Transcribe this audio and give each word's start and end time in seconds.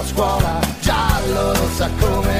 A 0.00 0.04
scuola, 0.04 0.60
giallo 0.80 1.52
rossa 1.52 1.90
come 1.98 2.39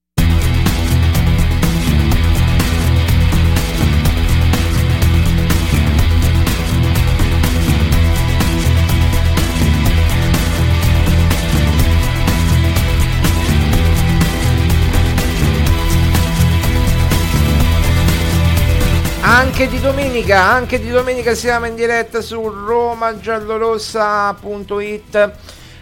Anche 19.33 19.69
di 19.69 19.79
domenica, 19.79 20.43
anche 20.43 20.77
di 20.77 20.89
domenica 20.89 21.33
siamo 21.33 21.65
in 21.65 21.75
diretta 21.75 22.19
su 22.19 22.49
romagiallorossa.it. 22.49 25.31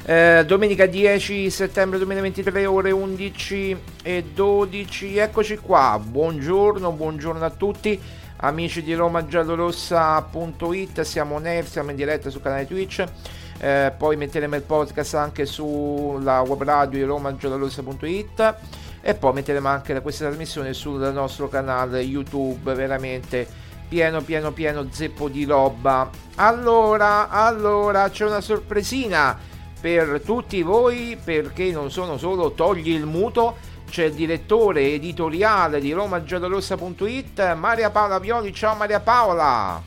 Eh, 0.06 0.44
domenica 0.46 0.86
10 0.86 1.50
settembre 1.50 1.98
2023 1.98 2.68
ore 2.68 2.92
11 2.92 3.78
e 4.04 4.24
12 4.36 5.18
eccoci 5.18 5.58
qua. 5.58 6.00
Buongiorno 6.00 6.92
buongiorno 6.92 7.44
a 7.44 7.50
tutti 7.50 8.00
amici 8.38 8.84
di 8.84 8.94
romagiallorossa.it 8.94 11.02
siamo 11.02 11.34
on 11.34 11.64
siamo 11.66 11.90
in 11.90 11.96
diretta 11.96 12.30
sul 12.30 12.44
canale 12.44 12.68
twitch. 12.68 13.04
Eh, 13.62 13.92
poi 13.98 14.16
metteremo 14.16 14.58
il 14.58 14.62
podcast 14.62 15.16
anche 15.16 15.48
sulla 15.48 16.42
web 16.42 16.62
radio 16.62 17.00
di 17.00 17.04
romagiallorossa.it 17.04 18.58
e 19.02 19.14
poi 19.16 19.34
metteremo 19.34 19.68
anche 19.68 20.00
questa 20.02 20.26
trasmissione 20.26 20.74
sul 20.74 21.00
nostro 21.14 21.48
canale 21.48 22.02
youtube 22.02 22.74
veramente 22.74 23.48
pieno 23.88 24.22
pieno 24.22 24.52
pieno 24.52 24.88
zeppo 24.90 25.30
di 25.30 25.46
roba. 25.46 26.10
Allora 26.36 27.30
allora 27.30 28.10
c'è 28.10 28.26
una 28.26 28.42
sorpresina 28.42 29.38
per 29.80 30.22
tutti 30.24 30.62
voi 30.62 31.18
perché 31.24 31.72
non 31.72 31.90
sono 31.90 32.18
solo 32.18 32.52
togli 32.52 32.90
il 32.90 33.06
muto 33.06 33.58
c'è 33.90 34.06
il 34.06 34.14
direttore 34.14 34.94
editoriale 34.94 35.80
di 35.80 35.92
romagiallorossa.it 35.92 37.56
Maria 37.56 37.90
Paola 37.90 38.20
Violi. 38.20 38.54
Ciao 38.54 38.76
Maria 38.76 39.00
Paola. 39.00 39.82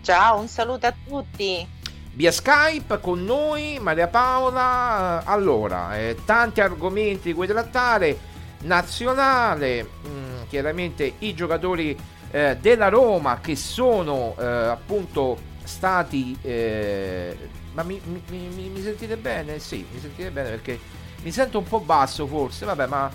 Ciao 0.00 0.38
un 0.38 0.48
saluto 0.48 0.86
a 0.86 0.94
tutti 1.06 1.66
via 2.14 2.30
Skype 2.30 3.00
con 3.00 3.24
noi 3.24 3.78
Maria 3.80 4.08
Paola 4.08 5.24
allora 5.24 5.98
eh, 5.98 6.16
tanti 6.24 6.60
argomenti 6.60 7.28
di 7.28 7.34
cui 7.34 7.46
trattare 7.46 8.16
nazionale 8.62 9.82
mh, 9.82 10.46
chiaramente 10.48 11.14
i 11.18 11.34
giocatori 11.34 11.96
eh, 12.30 12.56
della 12.60 12.88
Roma 12.88 13.40
che 13.40 13.56
sono 13.56 14.34
eh, 14.38 14.44
appunto 14.44 15.52
stati 15.64 16.36
eh, 16.42 17.36
ma 17.74 17.82
mi, 17.82 18.00
mi, 18.04 18.48
mi, 18.54 18.68
mi, 18.68 18.82
sentite 18.82 19.16
bene? 19.16 19.58
Sì, 19.58 19.84
mi 19.92 19.98
sentite 19.98 20.30
bene 20.30 20.50
perché 20.50 20.78
mi 21.22 21.32
sento 21.32 21.58
un 21.58 21.64
po' 21.64 21.80
basso 21.80 22.26
forse, 22.26 22.64
vabbè, 22.64 22.86
ma 22.86 23.10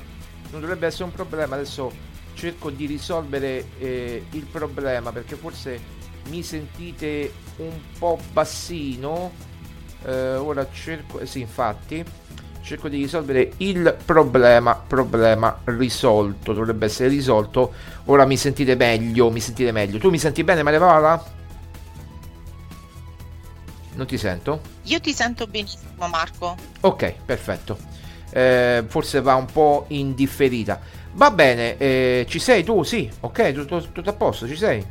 non 0.52 0.60
dovrebbe 0.60 0.88
essere 0.88 1.06
un 1.06 1.14
problema. 1.14 1.56
Adesso 1.56 2.08
cerco 2.34 2.70
di 2.70 2.86
risolvere 2.86 3.66
eh, 3.80 4.26
il 4.32 4.46
problema 4.46 5.12
perché 5.12 5.36
forse 5.36 5.80
mi 6.28 6.44
sentite 6.44 7.32
un 7.64 7.80
po' 7.98 8.20
bassino. 8.32 9.32
Eh, 10.06 10.36
ora 10.36 10.68
cerco, 10.72 11.20
eh, 11.20 11.26
sì, 11.26 11.42
infatti, 11.42 12.04
cerco 12.62 12.88
di 12.88 12.98
risolvere 12.98 13.52
il 13.58 13.98
problema. 14.06 14.76
Problema 14.76 15.60
risolto, 15.66 16.54
dovrebbe 16.54 16.86
essere 16.86 17.10
risolto. 17.10 17.74
Ora 18.06 18.26
mi 18.26 18.38
sentite 18.38 18.76
meglio, 18.76 19.30
mi 19.30 19.40
sentite 19.40 19.72
meglio. 19.72 19.98
Tu 19.98 20.10
mi 20.10 20.20
senti 20.20 20.44
bene, 20.44 20.64
Maria 20.64 20.80
Paola? 20.80 21.38
Non 23.96 24.08
ti 24.08 24.18
sento? 24.18 24.62
Io 24.84 25.00
ti 25.02 25.14
sento 25.14 25.46
benissimo, 25.46 26.08
Marco. 26.08 26.56
Ok, 26.82 27.14
perfetto. 27.26 27.78
Eh, 28.32 28.86
forse 28.88 29.22
va 29.22 29.36
un 29.36 29.48
po' 29.48 29.86
in 29.90 30.14
differita. 30.14 30.80
Va 31.14 31.32
bene, 31.32 31.76
eh, 31.78 32.26
ci 32.30 32.40
sei 32.40 32.64
tu? 32.64 32.84
Sì, 32.84 33.10
ok, 33.20 33.52
tutto, 33.52 33.82
tutto 33.92 34.10
a 34.12 34.14
posto, 34.14 34.48
ci 34.48 34.56
sei? 34.56 34.86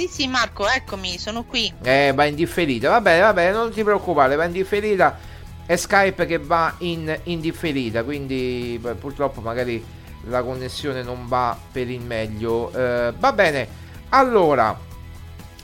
Sì, 0.00 0.08
sì, 0.08 0.28
Marco, 0.28 0.66
eccomi, 0.66 1.18
sono 1.18 1.44
qui. 1.44 1.70
Eh, 1.82 2.12
va 2.14 2.24
in 2.24 2.34
differita. 2.34 2.88
Va 2.88 3.02
bene, 3.02 3.20
va 3.20 3.34
bene, 3.34 3.52
non 3.52 3.70
ti 3.70 3.84
preoccupare, 3.84 4.34
va 4.34 4.46
in 4.46 4.52
differita. 4.52 5.18
è 5.66 5.76
Skype 5.76 6.24
che 6.24 6.38
va 6.38 6.74
in, 6.78 7.14
in 7.24 7.38
differita, 7.38 8.02
quindi 8.02 8.80
purtroppo 8.98 9.42
magari 9.42 9.84
la 10.28 10.42
connessione 10.42 11.02
non 11.02 11.28
va 11.28 11.54
per 11.70 11.90
il 11.90 12.00
meglio. 12.00 12.72
Eh, 12.72 13.12
va 13.14 13.32
bene, 13.32 13.68
allora 14.08 14.74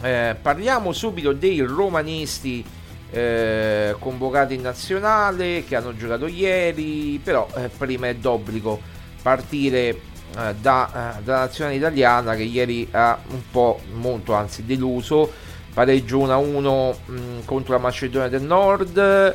eh, 0.03 0.37
parliamo 0.39 0.93
subito 0.93 1.33
dei 1.33 1.61
romanisti 1.61 2.63
eh, 3.11 3.97
convocati 3.99 4.53
in 4.53 4.61
nazionale 4.61 5.65
che 5.65 5.77
hanno 5.77 5.97
giocato 5.97 6.27
ieri, 6.27 7.19
però 7.25 7.49
eh, 7.57 7.71
prima 7.71 8.09
è 8.09 8.15
d'obbligo 8.15 8.79
partire 9.23 9.99
eh, 10.37 10.55
da, 10.61 11.19
eh, 11.19 11.23
dalla 11.23 11.41
nazionale 11.41 11.77
italiana 11.77 12.35
che 12.35 12.43
ieri 12.43 12.87
ha 12.91 13.19
un 13.31 13.41
po', 13.51 13.81
molto 13.95 14.35
anzi 14.35 14.65
deluso, 14.65 15.31
pareggio 15.73 16.19
1-1 16.19 16.97
mh, 17.05 17.45
contro 17.45 17.73
la 17.73 17.81
Macedonia 17.81 18.29
del 18.29 18.43
Nord. 18.43 19.35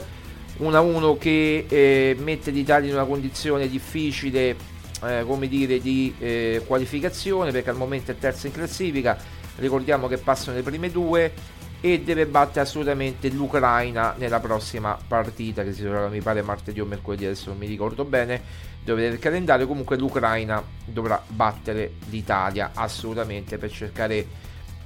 1-1 0.59 1.17
che 1.17 1.65
eh, 1.67 2.15
mette 2.19 2.51
l'Italia 2.51 2.89
in 2.89 2.95
una 2.95 3.05
condizione 3.05 3.67
difficile 3.67 4.55
eh, 5.03 5.23
come 5.25 5.47
dire 5.47 5.79
di 5.79 6.13
eh, 6.19 6.61
qualificazione 6.67 7.51
perché 7.51 7.71
al 7.71 7.77
momento 7.77 8.11
è 8.11 8.17
terza 8.17 8.47
in 8.47 8.53
classifica. 8.53 9.17
Ricordiamo 9.55 10.07
che 10.07 10.17
passano 10.17 10.55
le 10.55 10.63
prime 10.63 10.91
due 10.91 11.33
e 11.81 12.01
deve 12.01 12.27
battere 12.27 12.61
assolutamente 12.61 13.27
l'Ucraina 13.29 14.13
nella 14.17 14.39
prossima 14.39 14.97
partita 15.05 15.63
che 15.63 15.73
si 15.73 15.81
giocherà 15.81 16.07
mi 16.09 16.21
pare 16.21 16.43
martedì 16.43 16.79
o 16.79 16.85
mercoledì 16.85 17.25
adesso 17.25 17.49
non 17.49 17.57
mi 17.57 17.65
ricordo 17.65 18.05
bene 18.05 18.39
devo 18.83 18.97
vedere 18.97 19.15
il 19.15 19.19
calendario 19.19 19.65
comunque 19.65 19.97
l'Ucraina 19.97 20.63
dovrà 20.85 21.21
battere 21.27 21.93
l'Italia 22.09 22.71
assolutamente 22.75 23.57
per 23.57 23.71
cercare 23.71 24.27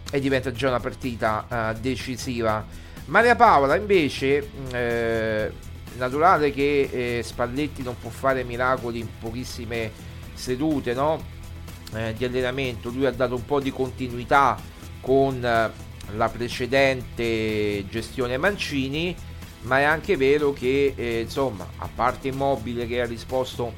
e 0.09 0.19
diventa 0.21 0.53
già 0.53 0.69
una 0.69 0.79
partita 0.79 1.73
uh, 1.75 1.79
decisiva 1.79 2.65
Maria 3.05 3.35
Paola 3.35 3.75
invece 3.75 4.49
eh, 4.71 5.51
naturale 5.97 6.51
che 6.51 7.17
eh, 7.19 7.23
Spalletti 7.23 7.83
non 7.83 7.97
può 7.99 8.09
fare 8.09 8.43
miracoli 8.45 8.99
in 8.99 9.07
pochissime 9.19 9.91
sedute 10.33 10.93
no? 10.93 11.21
eh, 11.93 12.13
di 12.15 12.23
allenamento 12.23 12.89
lui 12.89 13.05
ha 13.05 13.11
dato 13.11 13.35
un 13.35 13.45
po' 13.45 13.59
di 13.59 13.71
continuità 13.71 14.57
con 15.01 15.43
eh, 15.43 15.84
la 16.15 16.29
precedente 16.29 17.85
gestione 17.89 18.37
Mancini 18.37 19.15
ma 19.61 19.79
è 19.79 19.83
anche 19.83 20.15
vero 20.15 20.53
che 20.53 20.93
eh, 20.95 21.21
insomma 21.21 21.67
a 21.77 21.89
parte 21.93 22.27
Immobile 22.27 22.85
che 22.85 23.01
ha 23.01 23.05
risposto 23.05 23.73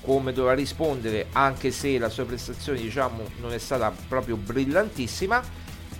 come 0.00 0.32
doveva 0.32 0.54
rispondere 0.54 1.26
anche 1.32 1.72
se 1.72 1.98
la 1.98 2.08
sua 2.08 2.24
prestazione 2.24 2.80
diciamo 2.80 3.22
non 3.40 3.52
è 3.52 3.58
stata 3.58 3.92
proprio 4.08 4.36
brillantissima 4.36 5.42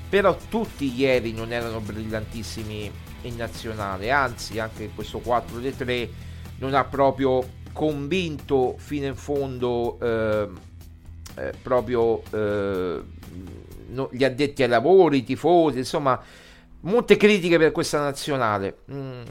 però 0.08 0.36
tutti 0.48 0.94
ieri 0.94 1.32
non 1.32 1.52
erano 1.52 1.80
brillantissimi 1.80 2.90
in 3.22 3.36
nazionale, 3.36 4.10
anzi 4.10 4.58
anche 4.58 4.90
questo 4.94 5.20
4-3 5.24 6.08
non 6.58 6.74
ha 6.74 6.84
proprio 6.84 7.44
convinto 7.72 8.76
fino 8.78 9.06
in 9.06 9.16
fondo 9.16 9.98
eh, 10.00 10.48
eh, 11.34 11.52
proprio 11.60 12.22
eh, 12.30 13.02
gli 14.10 14.24
addetti 14.24 14.62
ai 14.62 14.68
lavori, 14.68 15.18
i 15.18 15.24
tifosi, 15.24 15.78
insomma 15.78 16.20
molte 16.80 17.16
critiche 17.16 17.58
per 17.58 17.72
questa 17.72 18.00
nazionale. 18.00 18.78
Mm, 18.92 19.22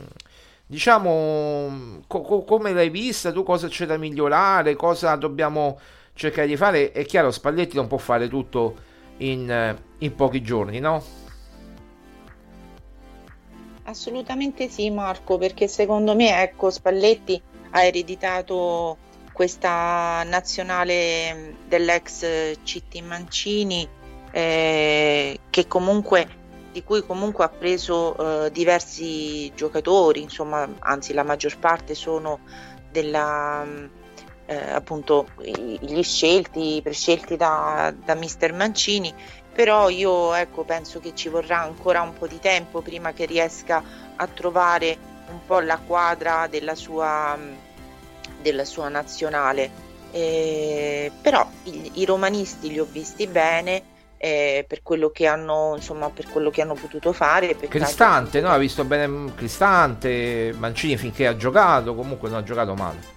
diciamo 0.65 2.01
co- 2.07 2.21
co- 2.21 2.43
come 2.43 2.73
l'hai 2.73 2.89
vista, 2.89 3.31
tu 3.31 3.43
cosa 3.43 3.67
c'è 3.67 3.85
da 3.85 3.97
migliorare, 3.97 4.75
cosa 4.75 5.15
dobbiamo 5.15 5.79
cercare 6.13 6.47
di 6.47 6.57
fare? 6.57 6.91
È 6.91 7.05
chiaro, 7.05 7.31
Spalletti 7.31 7.75
non 7.75 7.87
può 7.87 7.97
fare 7.97 8.27
tutto 8.27 8.75
in, 9.17 9.77
in 9.99 10.15
pochi 10.15 10.41
giorni, 10.41 10.79
no? 10.79 11.03
Assolutamente 13.83 14.67
sì, 14.67 14.89
Marco, 14.89 15.37
perché 15.37 15.67
secondo 15.67 16.15
me, 16.15 16.41
ecco, 16.41 16.71
Spalletti 16.71 17.41
ha 17.71 17.83
ereditato 17.83 18.97
questa 19.31 20.23
nazionale 20.23 21.57
dell'ex 21.67 22.57
CT 22.63 23.01
Mancini 23.01 23.87
eh, 24.35 25.39
che 25.49 25.65
comunque 25.65 26.43
di 26.73 26.83
cui 26.83 27.05
comunque 27.05 27.45
ha 27.45 27.49
preso 27.49 28.17
eh, 28.17 28.51
diversi 28.51 29.49
giocatori, 29.55 30.21
insomma, 30.21 30.67
anzi 30.79 31.13
la 31.13 31.23
maggior 31.23 31.57
parte 31.57 31.95
sono 31.95 32.39
della 32.91 33.65
eh, 34.45 34.71
appunto 34.71 35.27
gli 35.37 36.03
scelti, 36.03 36.81
prescelti 36.83 37.37
da, 37.37 37.93
da 37.95 38.13
mister 38.15 38.51
Mancini, 38.51 39.13
però 39.53 39.87
io 39.87 40.33
ecco, 40.33 40.65
penso 40.65 40.99
che 40.99 41.15
ci 41.15 41.29
vorrà 41.29 41.61
ancora 41.61 42.01
un 42.01 42.13
po' 42.13 42.27
di 42.27 42.39
tempo 42.39 42.81
prima 42.81 43.13
che 43.13 43.23
riesca 43.23 43.81
a 44.17 44.27
trovare 44.27 44.97
un 45.29 45.39
po' 45.47 45.61
la 45.61 45.77
quadra 45.77 46.47
della 46.47 46.75
sua, 46.75 47.37
della 48.41 48.65
sua 48.65 48.89
nazionale. 48.89 49.83
Eh, 50.11 51.09
però 51.21 51.49
i, 51.63 51.91
i, 51.93 52.05
romanisti 52.05 52.69
li 52.69 52.79
ho 52.79 52.87
visti 52.89 53.27
bene 53.27 53.93
eh, 54.17 54.65
per, 54.67 54.81
quello 54.81 55.09
che 55.09 55.27
hanno, 55.27 55.73
insomma, 55.75 56.09
per 56.09 56.27
quello 56.29 56.49
che 56.49 56.61
hanno 56.61 56.75
potuto 56.75 57.13
fare. 57.13 57.55
Cristante, 57.55 58.41
no? 58.41 58.49
Ha 58.49 58.57
visto 58.57 58.83
bene 58.83 59.33
Cristante, 59.35 60.53
Mancini 60.57 60.97
finché 60.97 61.27
ha 61.27 61.35
giocato, 61.35 61.95
comunque 61.95 62.29
non 62.29 62.39
ha 62.39 62.43
giocato 62.43 62.73
male. 62.73 63.13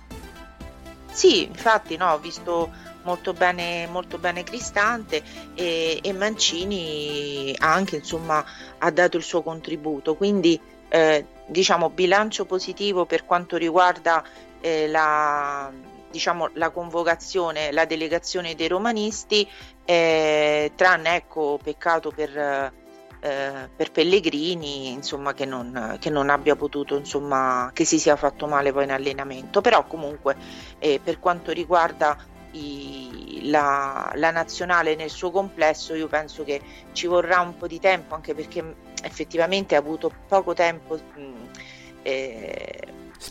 Sì, 1.10 1.44
infatti 1.44 1.96
no, 1.96 2.12
ho 2.12 2.18
visto 2.18 2.70
molto 3.02 3.32
bene, 3.32 3.86
molto 3.86 4.18
bene 4.18 4.44
Cristante 4.44 5.22
e, 5.54 5.98
e 6.02 6.12
Mancini 6.12 7.54
anche 7.58 7.96
insomma 7.96 8.44
ha 8.78 8.90
dato 8.90 9.16
il 9.16 9.22
suo 9.22 9.42
contributo, 9.42 10.14
quindi 10.14 10.60
eh, 10.88 11.24
diciamo 11.46 11.90
bilancio 11.90 12.44
positivo 12.44 13.04
per 13.04 13.24
quanto 13.24 13.56
riguarda 13.56 14.22
eh, 14.60 14.86
la, 14.88 15.70
diciamo, 16.10 16.50
la 16.54 16.70
convocazione, 16.70 17.72
la 17.72 17.84
delegazione 17.84 18.54
dei 18.54 18.68
romanisti, 18.68 19.48
eh, 19.90 20.72
tranne 20.74 21.16
ecco 21.16 21.58
peccato 21.62 22.10
per 22.10 22.72
eh, 23.20 23.68
per 23.74 23.90
Pellegrini 23.90 24.92
insomma, 24.92 25.34
che, 25.34 25.44
non, 25.44 25.96
che 25.98 26.08
non 26.10 26.28
abbia 26.30 26.54
potuto 26.54 26.96
insomma, 26.96 27.70
che 27.72 27.84
si 27.84 27.98
sia 27.98 28.16
fatto 28.16 28.46
male 28.46 28.70
poi 28.72 28.84
in 28.84 28.92
allenamento. 28.92 29.60
Però 29.60 29.84
comunque 29.86 30.36
eh, 30.78 31.00
per 31.02 31.18
quanto 31.18 31.50
riguarda 31.50 32.16
i, 32.52 33.40
la, 33.44 34.12
la, 34.14 34.30
nazionale 34.30 34.94
nel 34.94 35.10
suo 35.10 35.30
complesso 35.30 35.94
io 35.94 36.06
penso 36.06 36.44
che 36.44 36.60
ci 36.92 37.06
vorrà 37.06 37.40
un 37.40 37.56
po' 37.56 37.66
di 37.66 37.80
tempo 37.80 38.14
anche 38.14 38.34
perché 38.34 38.76
effettivamente 39.02 39.74
ha 39.74 39.78
avuto 39.78 40.10
poco 40.28 40.54
tempo 40.54 40.94
mh, 40.94 41.32
eh, 42.02 42.80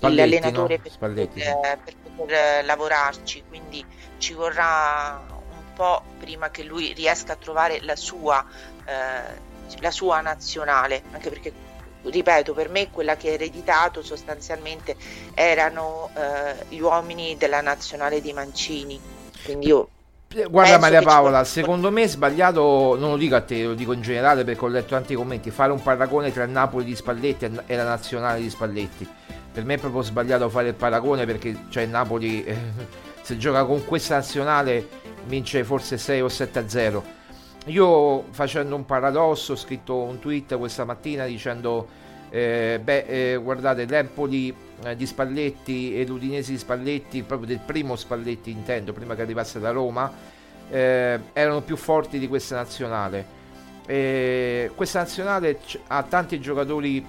l'allenatore 0.02 0.78
no? 0.78 0.82
per, 0.84 0.98
poter, 0.98 1.80
per 1.84 1.96
poter 2.16 2.66
lavorarci. 2.66 3.44
Quindi 3.48 3.86
ci 4.18 4.34
vorrà 4.34 5.37
po' 5.78 6.02
prima 6.20 6.50
che 6.50 6.64
lui 6.64 6.94
riesca 6.94 7.34
a 7.34 7.36
trovare 7.36 7.80
la 7.82 7.96
sua 7.96 8.44
eh, 8.86 9.46
la 9.80 9.92
sua 9.92 10.22
nazionale, 10.22 11.04
anche 11.12 11.30
perché 11.30 11.52
ripeto, 12.04 12.54
per 12.54 12.70
me 12.70 12.90
quella 12.90 13.18
che 13.18 13.30
ha 13.30 13.34
ereditato 13.34 14.02
sostanzialmente 14.02 14.96
erano 15.34 16.10
eh, 16.16 16.66
gli 16.70 16.80
uomini 16.80 17.36
della 17.38 17.62
nazionale 17.62 18.22
di 18.22 18.34
Mancini. 18.34 19.00
Quindi 19.44 19.68
io 19.68 19.90
Guarda 20.50 20.78
Maria 20.78 21.02
Paola, 21.02 21.46
secondo 21.46 21.90
me 21.90 22.04
è 22.04 22.08
sbagliato, 22.08 22.98
non 23.00 23.12
lo 23.12 23.18
dico 23.18 23.36
a 23.36 23.42
te, 23.42 23.64
lo 23.64 23.74
dico 23.74 23.94
in 23.94 24.02
generale 24.02 24.44
perché 24.44 24.66
ho 24.66 24.68
letto 24.68 24.90
tanti 24.90 25.16
commenti, 25.16 25.52
fare 25.52 25.72
un 25.72 25.82
paragone 25.82 26.34
tra 26.34 26.44
il 26.44 26.50
Napoli 26.50 26.84
di 26.84 26.96
Spalletti 26.96 27.50
e 27.66 27.76
la 27.76 27.86
nazionale 27.86 28.42
di 28.42 28.50
Spalletti. 28.50 29.08
Per 29.54 29.64
me 29.64 29.76
è 29.76 29.78
proprio 29.78 30.02
sbagliato 30.02 30.50
fare 30.50 30.68
il 30.68 30.74
paragone 30.74 31.26
perché 31.26 31.58
cioè, 31.70 31.84
il 31.84 31.90
Napoli 31.90 32.44
eh, 32.44 32.58
se 33.24 33.38
gioca 33.38 33.64
con 33.64 33.86
questa 33.86 34.16
nazionale 34.16 35.07
vince 35.28 35.64
forse 35.64 35.98
6 35.98 36.22
o 36.22 36.30
7 36.30 36.60
a 36.60 36.68
0 36.68 37.04
io 37.66 38.24
facendo 38.32 38.76
un 38.76 38.86
paradosso 38.86 39.54
ho 39.54 39.56
scritto 39.56 39.96
un 39.96 40.20
tweet 40.20 40.58
questa 40.58 40.86
mattina 40.86 41.26
dicendo 41.26 42.06
eh, 42.30 42.80
beh 42.84 43.34
eh, 43.34 43.36
guardate 43.38 43.86
l'Empoli 43.86 44.54
eh, 44.84 44.96
di 44.96 45.06
Spalletti 45.06 45.98
e 45.98 46.06
l'Udinese 46.06 46.52
di 46.52 46.58
Spalletti 46.58 47.24
proprio 47.24 47.48
del 47.48 47.60
primo 47.66 47.96
Spalletti 47.96 48.52
intendo 48.52 48.94
prima 48.94 49.16
che 49.16 49.22
arrivasse 49.22 49.60
da 49.60 49.72
Roma 49.72 50.12
eh, 50.70 51.20
erano 51.34 51.62
più 51.62 51.76
forti 51.78 52.20
di 52.20 52.28
questa 52.28 52.56
nazionale. 52.56 53.36
Questa 53.88 55.00
nazionale 55.00 55.60
ha 55.88 56.04
tanti 56.04 56.42
giocatori 56.42 57.06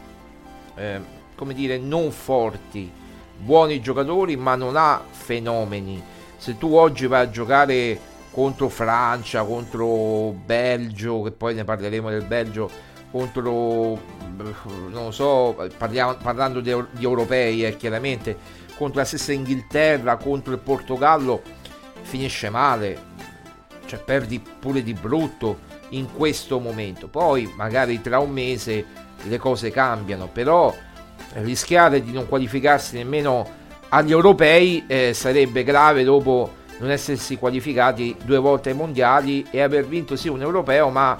eh, 0.76 1.00
come 1.34 1.54
dire 1.54 1.76
non 1.76 2.12
forti 2.12 2.88
buoni 3.36 3.80
giocatori 3.80 4.36
ma 4.36 4.54
non 4.54 4.76
ha 4.76 5.02
fenomeni. 5.10 6.00
Se 6.36 6.56
tu 6.56 6.74
oggi 6.74 7.08
vai 7.08 7.22
a 7.22 7.30
giocare 7.30 7.98
contro 8.38 8.68
Francia, 8.68 9.42
contro 9.42 10.32
Belgio, 10.44 11.22
che 11.22 11.32
poi 11.32 11.54
ne 11.54 11.64
parleremo 11.64 12.08
del 12.08 12.22
Belgio, 12.22 12.70
contro, 13.10 13.42
non 13.42 15.06
lo 15.06 15.10
so, 15.10 15.56
parliamo, 15.76 16.14
parlando 16.22 16.60
di, 16.60 16.72
di 16.92 17.02
europei, 17.02 17.64
eh, 17.64 17.76
chiaramente, 17.76 18.36
contro 18.76 19.00
la 19.00 19.06
stessa 19.06 19.32
Inghilterra, 19.32 20.18
contro 20.18 20.52
il 20.52 20.60
Portogallo, 20.60 21.42
finisce 22.02 22.48
male, 22.48 23.06
cioè 23.86 23.98
perdi 23.98 24.38
pure 24.38 24.84
di 24.84 24.94
brutto 24.94 25.58
in 25.88 26.06
questo 26.12 26.60
momento. 26.60 27.08
Poi 27.08 27.52
magari 27.56 28.00
tra 28.00 28.20
un 28.20 28.30
mese 28.30 28.84
le 29.20 29.38
cose 29.38 29.72
cambiano, 29.72 30.28
però 30.28 30.72
rischiare 31.32 32.04
di 32.04 32.12
non 32.12 32.28
qualificarsi 32.28 32.98
nemmeno 32.98 33.56
agli 33.88 34.12
europei 34.12 34.84
eh, 34.86 35.12
sarebbe 35.12 35.64
grave 35.64 36.04
dopo 36.04 36.54
non 36.78 36.90
essersi 36.90 37.36
qualificati 37.36 38.16
due 38.24 38.38
volte 38.38 38.70
ai 38.70 38.76
mondiali 38.76 39.46
e 39.50 39.60
aver 39.60 39.86
vinto 39.86 40.16
sì 40.16 40.28
un 40.28 40.40
europeo, 40.40 40.90
ma 40.90 41.16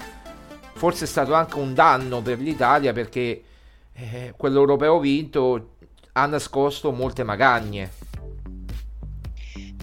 forse 0.75 1.05
è 1.05 1.09
stato 1.09 1.35
anche 1.35 1.59
un 1.59 1.75
danno 1.75 2.23
per 2.23 2.38
l'Italia 2.38 2.93
perché 2.93 3.43
eh, 3.93 4.35
quell'europeo 4.37 4.99
vinto 4.99 5.71
ha 6.12 6.27
nascosto 6.27 6.93
molte 6.93 7.25
magagne. 7.25 7.91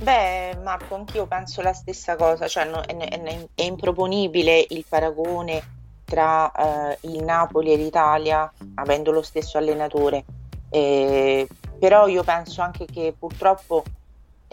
Beh, 0.01 0.57
Marco, 0.61 0.95
anch'io 0.95 1.25
penso 1.25 1.61
la 1.61 1.73
stessa 1.73 2.15
cosa, 2.15 2.47
cioè 2.47 2.65
no, 2.65 2.81
è, 2.81 2.95
è, 2.95 3.47
è, 3.55 3.63
improponibile 3.63 4.65
il 4.69 4.85
paragone 4.87 5.73
tra 6.03 6.51
eh, 6.51 6.97
il 7.01 7.23
Napoli 7.23 7.71
e 7.71 7.77
l'Italia 7.77 8.51
avendo 8.75 9.11
lo 9.11 9.21
stesso 9.21 9.57
allenatore. 9.57 10.25
Eh, 10.69 11.47
però 11.79 12.07
io 12.07 12.23
penso 12.23 12.61
anche 12.61 12.85
che 12.85 13.15
purtroppo 13.17 13.83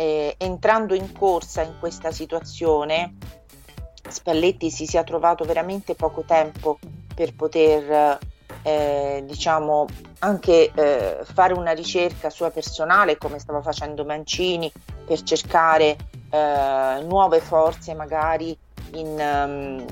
eh, 0.03 0.35
entrando 0.39 0.95
in 0.95 1.13
corsa 1.13 1.63
in 1.63 1.75
questa 1.79 2.11
situazione 2.11 3.15
Spalletti 4.09 4.69
si 4.69 4.85
sia 4.85 5.05
trovato 5.05 5.45
veramente 5.45 5.95
poco 5.95 6.23
tempo 6.23 6.79
per 7.15 7.35
poter 7.35 8.19
eh, 8.63 9.23
diciamo 9.25 9.87
anche 10.19 10.73
eh, 10.75 11.19
fare 11.23 11.53
una 11.53 11.71
ricerca 11.73 12.31
sua 12.31 12.51
personale 12.51 13.17
come 13.17 13.39
stava 13.39 13.63
facendo 13.63 14.05
Mancini 14.05 14.71
per 15.07 15.23
cercare 15.23 15.97
eh, 16.31 17.05
nuove 17.07 17.41
forze 17.41 17.95
magari 17.95 18.57
in, 18.95 19.19
um, 19.19 19.85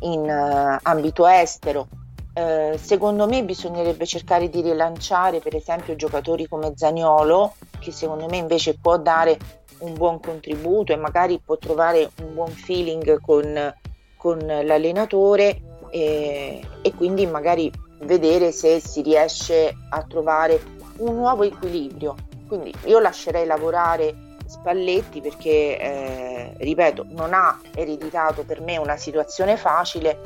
in 0.00 0.20
uh, 0.20 0.78
ambito 0.82 1.26
estero. 1.26 1.86
Eh, 2.32 2.78
secondo 2.82 3.28
me 3.28 3.44
bisognerebbe 3.44 4.04
cercare 4.06 4.48
di 4.48 4.60
rilanciare 4.60 5.38
per 5.38 5.54
esempio 5.54 5.94
giocatori 5.94 6.48
come 6.48 6.72
Zaniolo 6.74 7.54
che 7.84 7.92
secondo 7.92 8.26
me 8.26 8.38
invece 8.38 8.78
può 8.80 8.96
dare 8.96 9.36
un 9.80 9.92
buon 9.92 10.18
contributo 10.18 10.92
e 10.92 10.96
magari 10.96 11.40
può 11.44 11.58
trovare 11.58 12.10
un 12.22 12.34
buon 12.34 12.50
feeling 12.50 13.20
con, 13.20 13.74
con 14.16 14.38
l'allenatore 14.38 15.60
e, 15.90 16.66
e 16.80 16.94
quindi 16.94 17.26
magari 17.26 17.70
vedere 18.00 18.50
se 18.52 18.80
si 18.80 19.02
riesce 19.02 19.76
a 19.90 20.02
trovare 20.02 20.60
un 20.98 21.14
nuovo 21.14 21.42
equilibrio. 21.42 22.14
Quindi 22.48 22.72
io 22.84 22.98
lascerei 22.98 23.46
lavorare 23.46 24.32
Spalletti 24.46 25.20
perché, 25.20 25.78
eh, 25.78 26.54
ripeto, 26.58 27.06
non 27.10 27.32
ha 27.32 27.60
ereditato 27.74 28.44
per 28.44 28.60
me 28.60 28.76
una 28.76 28.96
situazione 28.96 29.56
facile. 29.56 30.18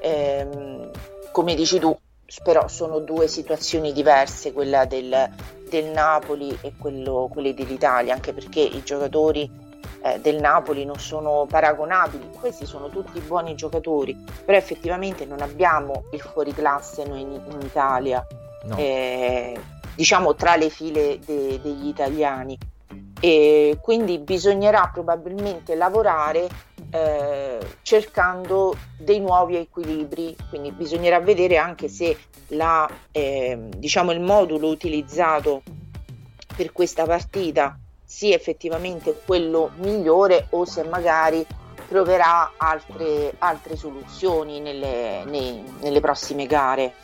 Ehm, 0.00 0.90
come 1.32 1.54
dici 1.54 1.78
tu, 1.78 1.96
però 2.42 2.68
sono 2.68 2.98
due 2.98 3.28
situazioni 3.28 3.92
diverse, 3.92 4.52
quella 4.52 4.84
del, 4.84 5.30
del 5.68 5.86
Napoli 5.86 6.56
e 6.60 6.72
quello, 6.78 7.28
quelle 7.30 7.54
dell'Italia, 7.54 8.14
anche 8.14 8.32
perché 8.32 8.60
i 8.60 8.82
giocatori 8.82 9.48
eh, 10.02 10.20
del 10.20 10.40
Napoli 10.40 10.84
non 10.84 10.98
sono 10.98 11.46
paragonabili, 11.48 12.30
questi 12.38 12.66
sono 12.66 12.88
tutti 12.88 13.20
buoni 13.20 13.54
giocatori, 13.54 14.16
però 14.44 14.56
effettivamente 14.56 15.24
non 15.24 15.40
abbiamo 15.40 16.04
il 16.12 16.20
fuoriclasse 16.20 17.04
noi 17.04 17.20
in, 17.22 17.40
in 17.50 17.60
Italia, 17.62 18.26
no. 18.64 18.76
eh, 18.76 19.58
diciamo 19.94 20.34
tra 20.34 20.56
le 20.56 20.68
file 20.68 21.18
de, 21.24 21.60
degli 21.62 21.88
italiani. 21.88 22.58
E 23.18 23.78
quindi 23.80 24.18
bisognerà 24.18 24.90
probabilmente 24.92 25.74
lavorare 25.74 26.48
eh, 26.90 27.58
cercando 27.82 28.76
dei 28.98 29.20
nuovi 29.20 29.56
equilibri, 29.56 30.36
quindi 30.48 30.72
bisognerà 30.72 31.20
vedere 31.20 31.56
anche 31.56 31.88
se 31.88 32.16
la, 32.48 32.88
eh, 33.12 33.68
diciamo 33.76 34.12
il 34.12 34.20
modulo 34.20 34.68
utilizzato 34.68 35.62
per 36.56 36.72
questa 36.72 37.04
partita 37.04 37.78
sia 38.04 38.34
effettivamente 38.34 39.20
quello 39.24 39.70
migliore 39.76 40.46
o 40.50 40.64
se 40.64 40.84
magari 40.84 41.44
troverà 41.88 42.52
altre, 42.56 43.34
altre 43.38 43.76
soluzioni 43.76 44.60
nelle, 44.60 45.24
nei, 45.24 45.62
nelle 45.80 46.00
prossime 46.00 46.46
gare. 46.46 46.94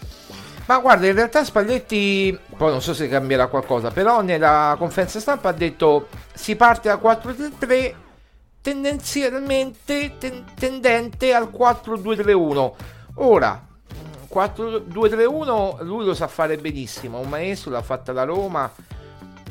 Ma 0.66 0.78
guarda, 0.78 1.06
in 1.06 1.14
realtà 1.14 1.44
Spalletti, 1.44 2.38
poi 2.56 2.70
non 2.70 2.80
so 2.80 2.94
se 2.94 3.08
cambierà 3.08 3.48
qualcosa, 3.48 3.90
però 3.90 4.22
nella 4.22 4.76
conferenza 4.78 5.18
stampa 5.18 5.48
ha 5.48 5.52
detto 5.52 6.06
si 6.32 6.54
parte 6.54 6.88
da 6.88 6.96
4-3-3 6.96 7.94
tendenzialmente 8.62 10.16
ten- 10.18 10.44
tendente 10.54 11.34
al 11.34 11.50
4-2-3-1. 11.50 12.72
Ora, 13.16 13.66
4-2-3-1 14.32 15.84
lui 15.84 16.06
lo 16.06 16.14
sa 16.14 16.28
fare 16.28 16.56
benissimo, 16.56 17.18
un 17.18 17.28
maestro 17.28 17.70
l'ha 17.70 17.82
fatta 17.82 18.12
la 18.12 18.24
Roma 18.24 18.72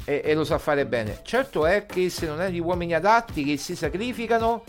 e, 0.05 0.21
e, 0.23 0.33
lo 0.33 0.43
sa 0.43 0.57
fare 0.57 0.87
bene. 0.87 1.19
Certo 1.23 1.67
è 1.67 1.85
che 1.85 2.09
se 2.09 2.25
non 2.25 2.39
hai 2.39 2.53
gli 2.53 2.59
uomini 2.59 2.95
adatti 2.95 3.43
che 3.43 3.57
si 3.57 3.75
sacrificano, 3.75 4.63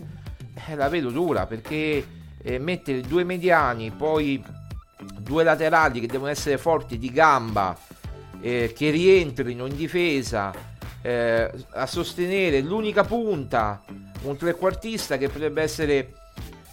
eh, 0.67 0.75
la 0.75 0.89
vedo 0.91 1.09
dura 1.09 1.47
perché 1.47 2.07
eh, 2.43 2.59
mettere 2.59 3.01
due 3.01 3.25
mediani, 3.25 3.91
poi 3.91 4.45
due 5.19 5.45
laterali 5.45 6.01
che 6.01 6.07
devono 6.09 6.31
essere 6.31 6.59
forti 6.59 6.99
di 6.99 7.11
gamba, 7.11 7.79
eh, 8.41 8.73
che 8.77 8.91
rientrino 8.91 9.67
in 9.67 9.77
difesa 9.77 10.53
eh, 11.01 11.51
a 11.71 11.87
sostenere 11.87 12.61
l'unica 12.61 13.05
punta 13.05 13.83
un 14.23 14.37
trequartista 14.37 15.17
che 15.17 15.29
potrebbe 15.29 15.63
essere, 15.63 16.13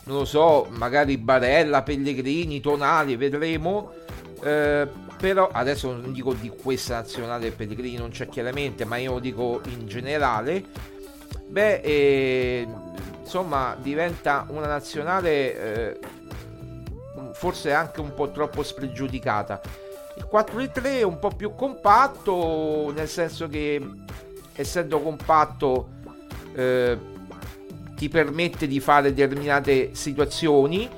non 0.06 0.18
lo 0.18 0.26
so, 0.26 0.68
magari 0.70 1.18
Barella, 1.18 1.84
Pellegrini, 1.84 2.60
Tonali, 2.60 3.16
vedremo. 3.16 3.92
Eh, 4.44 4.88
però 5.18 5.50
adesso 5.52 5.92
non 5.92 6.14
dico 6.14 6.34
di 6.34 6.48
questa 6.50 6.96
nazionale 6.96 7.52
Pellegrini 7.52 7.98
non 7.98 8.10
c'è 8.10 8.30
chiaramente, 8.30 8.86
ma 8.86 8.98
io 8.98 9.14
lo 9.14 9.20
dico 9.20 9.62
in 9.66 9.86
generale. 9.88 10.64
Beh, 11.48 11.82
eh, 11.82 12.68
insomma, 13.20 13.76
diventa 13.82 14.46
una 14.50 14.68
nazionale 14.68 15.92
eh, 15.92 16.00
forse 17.34 17.74
anche 17.74 18.00
un 18.00 18.14
po' 18.14 18.32
troppo 18.32 18.64
spregiudicata. 18.64 19.62
Il 20.18 20.28
4-3 20.32 20.84
è 20.84 21.02
un 21.04 21.20
po' 21.20 21.30
più 21.30 21.54
compatto, 21.56 22.92
nel 22.94 23.08
senso 23.08 23.48
che 23.48 23.82
essendo 24.54 25.00
compatto 25.00 25.90
eh, 26.54 26.98
ti 28.00 28.08
permette 28.08 28.66
di 28.66 28.80
fare 28.80 29.14
determinate 29.14 29.90
situazioni. 29.92 30.90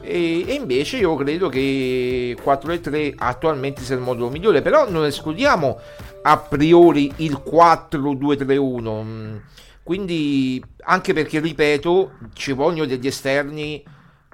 E, 0.00 0.44
e 0.48 0.54
invece 0.54 0.96
io 0.96 1.14
credo 1.16 1.50
che 1.50 2.34
4 2.42 2.72
e 2.72 2.80
3 2.80 3.14
attualmente 3.18 3.82
sia 3.82 3.96
il 3.96 4.00
modulo 4.00 4.30
migliore 4.30 4.62
però 4.62 4.88
non 4.88 5.04
escludiamo 5.04 5.80
a 6.22 6.38
priori 6.38 7.12
il 7.16 7.42
4-2-3-1 7.44 9.40
quindi 9.82 10.62
anche 10.84 11.12
perché 11.12 11.40
ripeto 11.40 12.18
ci 12.34 12.52
vogliono 12.52 12.86
degli 12.86 13.08
esterni 13.08 13.82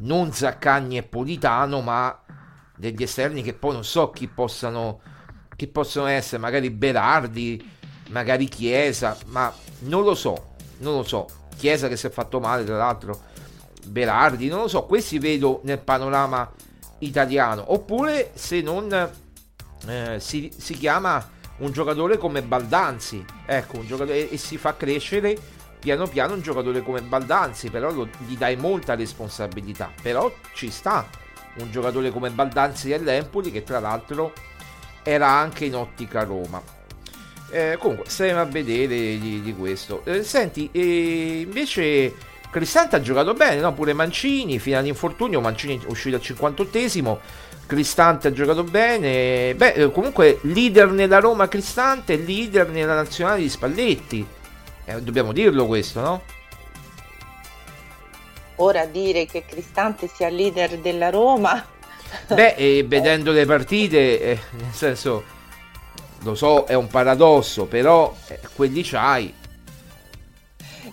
non 0.01 0.31
Zaccagni 0.33 0.99
e 0.99 1.05
Politano 1.05 1.81
ma 1.81 2.21
degli 2.77 3.03
esterni 3.03 3.43
che 3.43 3.55
poi 3.55 3.73
non 3.73 3.85
so 3.85 4.11
chi 4.11 4.29
possano 4.29 5.01
chi 5.57 5.69
possono 5.69 6.07
essere. 6.07 6.43
Magari 6.43 6.69
Berardi 6.71 7.71
magari 8.11 8.47
Chiesa 8.47 9.17
ma 9.27 9.51
non 9.81 10.03
lo 10.03 10.15
so 10.15 10.51
non 10.79 10.97
lo 10.97 11.03
so 11.03 11.27
Chiesa 11.57 11.89
che 11.89 11.97
si 11.97 12.07
è 12.07 12.11
fatto 12.11 12.41
male, 12.41 12.65
tra 12.65 12.77
l'altro, 12.77 13.21
Berardi, 13.87 14.49
non 14.49 14.61
lo 14.61 14.69
so, 14.69 14.85
questi 14.85 15.19
vedo 15.19 15.61
nel 15.65 15.79
panorama 15.79 16.51
italiano. 16.99 17.73
Oppure 17.73 18.31
se 18.35 18.61
non 18.61 18.93
eh, 19.87 20.21
si, 20.21 20.53
si, 20.57 20.75
chiama 20.75 21.25
un 21.59 21.73
giocatore 21.73 22.17
come 22.17 22.43
Baldanzi, 22.43 23.25
ecco, 23.47 23.79
un 23.79 23.87
giocatore 23.87 24.31
e 24.31 24.37
si 24.37 24.57
fa 24.57 24.77
crescere 24.77 25.37
piano 25.83 26.07
piano 26.07 26.35
un 26.35 26.41
giocatore 26.41 26.81
come 26.83 27.03
Baldanzi, 27.03 27.69
però 27.69 27.91
lo, 27.91 28.09
gli 28.27 28.37
dai 28.37 28.57
molta 28.57 28.95
responsabilità, 28.95 29.91
però 30.01 30.33
ci 30.55 30.71
sta 30.71 31.05
un 31.57 31.71
giocatore 31.73 32.11
come 32.11 32.31
Baldanzi 32.31 32.93
all'Empoli 32.93 33.51
che 33.51 33.65
tra 33.65 33.81
l'altro 33.81 34.33
era 35.03 35.29
anche 35.29 35.65
in 35.65 35.75
ottica 35.75 36.23
Roma. 36.23 36.63
Eh, 37.53 37.77
comunque, 37.79 38.09
staremo 38.09 38.41
a 38.41 38.47
vedere 38.47 39.19
di, 39.19 39.43
di 39.43 39.55
questo. 39.55 40.01
Eh, 40.07 40.23
senti, 40.23 40.71
eh, 40.73 41.41
invece 41.41 42.15
Cristante 42.51 42.97
ha 42.97 43.01
giocato 43.03 43.35
bene, 43.35 43.61
no? 43.61 43.75
Pure 43.75 43.93
Mancini, 43.93 44.59
fino 44.59 44.79
all'infortunio, 44.79 45.39
Mancini 45.43 45.79
è 45.79 45.87
uscito 45.87 46.17
al 46.17 46.23
58esimo. 46.23 47.19
Cristante 47.67 48.29
ha 48.29 48.33
giocato 48.33 48.65
bene. 48.65 49.55
Beh, 49.55 49.73
eh, 49.73 49.91
comunque, 49.91 50.39
leader 50.45 50.89
nella 50.89 51.19
Roma 51.19 51.47
Cristante, 51.47 52.17
leader 52.17 52.69
nella 52.69 52.95
nazionale 52.95 53.43
di 53.43 53.51
Spalletti. 53.51 54.27
Eh, 54.87 55.03
dobbiamo 55.03 55.33
dirlo 55.33 55.67
questo, 55.67 56.01
no? 56.01 56.23
Ora 58.57 58.87
dire 58.87 59.27
che 59.27 59.45
Cristante 59.47 60.09
sia 60.09 60.31
leader 60.31 60.79
della 60.79 61.11
Roma. 61.11 61.63
Beh, 62.29 62.83
vedendo 62.89 63.31
le 63.31 63.45
partite, 63.45 64.21
eh, 64.23 64.41
nel 64.53 64.73
senso 64.73 65.41
lo 66.23 66.35
so, 66.35 66.65
è 66.65 66.75
un 66.75 66.89
paradosso, 66.89 67.67
però 67.67 68.13
eh, 68.29 68.41
quelli 68.55 68.83
c'hai. 68.83 69.35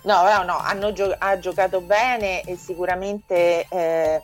No, 0.03 0.23
no, 0.23 0.43
no, 0.43 0.57
hanno 0.57 0.93
gio- 0.93 1.15
ha 1.17 1.39
giocato 1.39 1.81
bene 1.81 2.41
e 2.41 2.55
sicuramente 2.55 3.65
eh, 3.69 4.21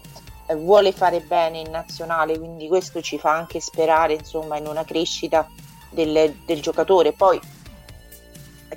vuole 0.56 0.92
fare 0.92 1.20
bene 1.20 1.60
in 1.60 1.70
nazionale, 1.70 2.38
quindi 2.38 2.68
questo 2.68 3.02
ci 3.02 3.20
fa 3.20 3.32
anche 3.32 3.60
sperare 3.60 4.14
insomma 4.14 4.58
in 4.58 4.68
una 4.68 4.86
crescita 4.86 5.48
del, 5.90 6.36
del 6.46 6.62
giocatore. 6.62 7.12
Poi 7.12 7.40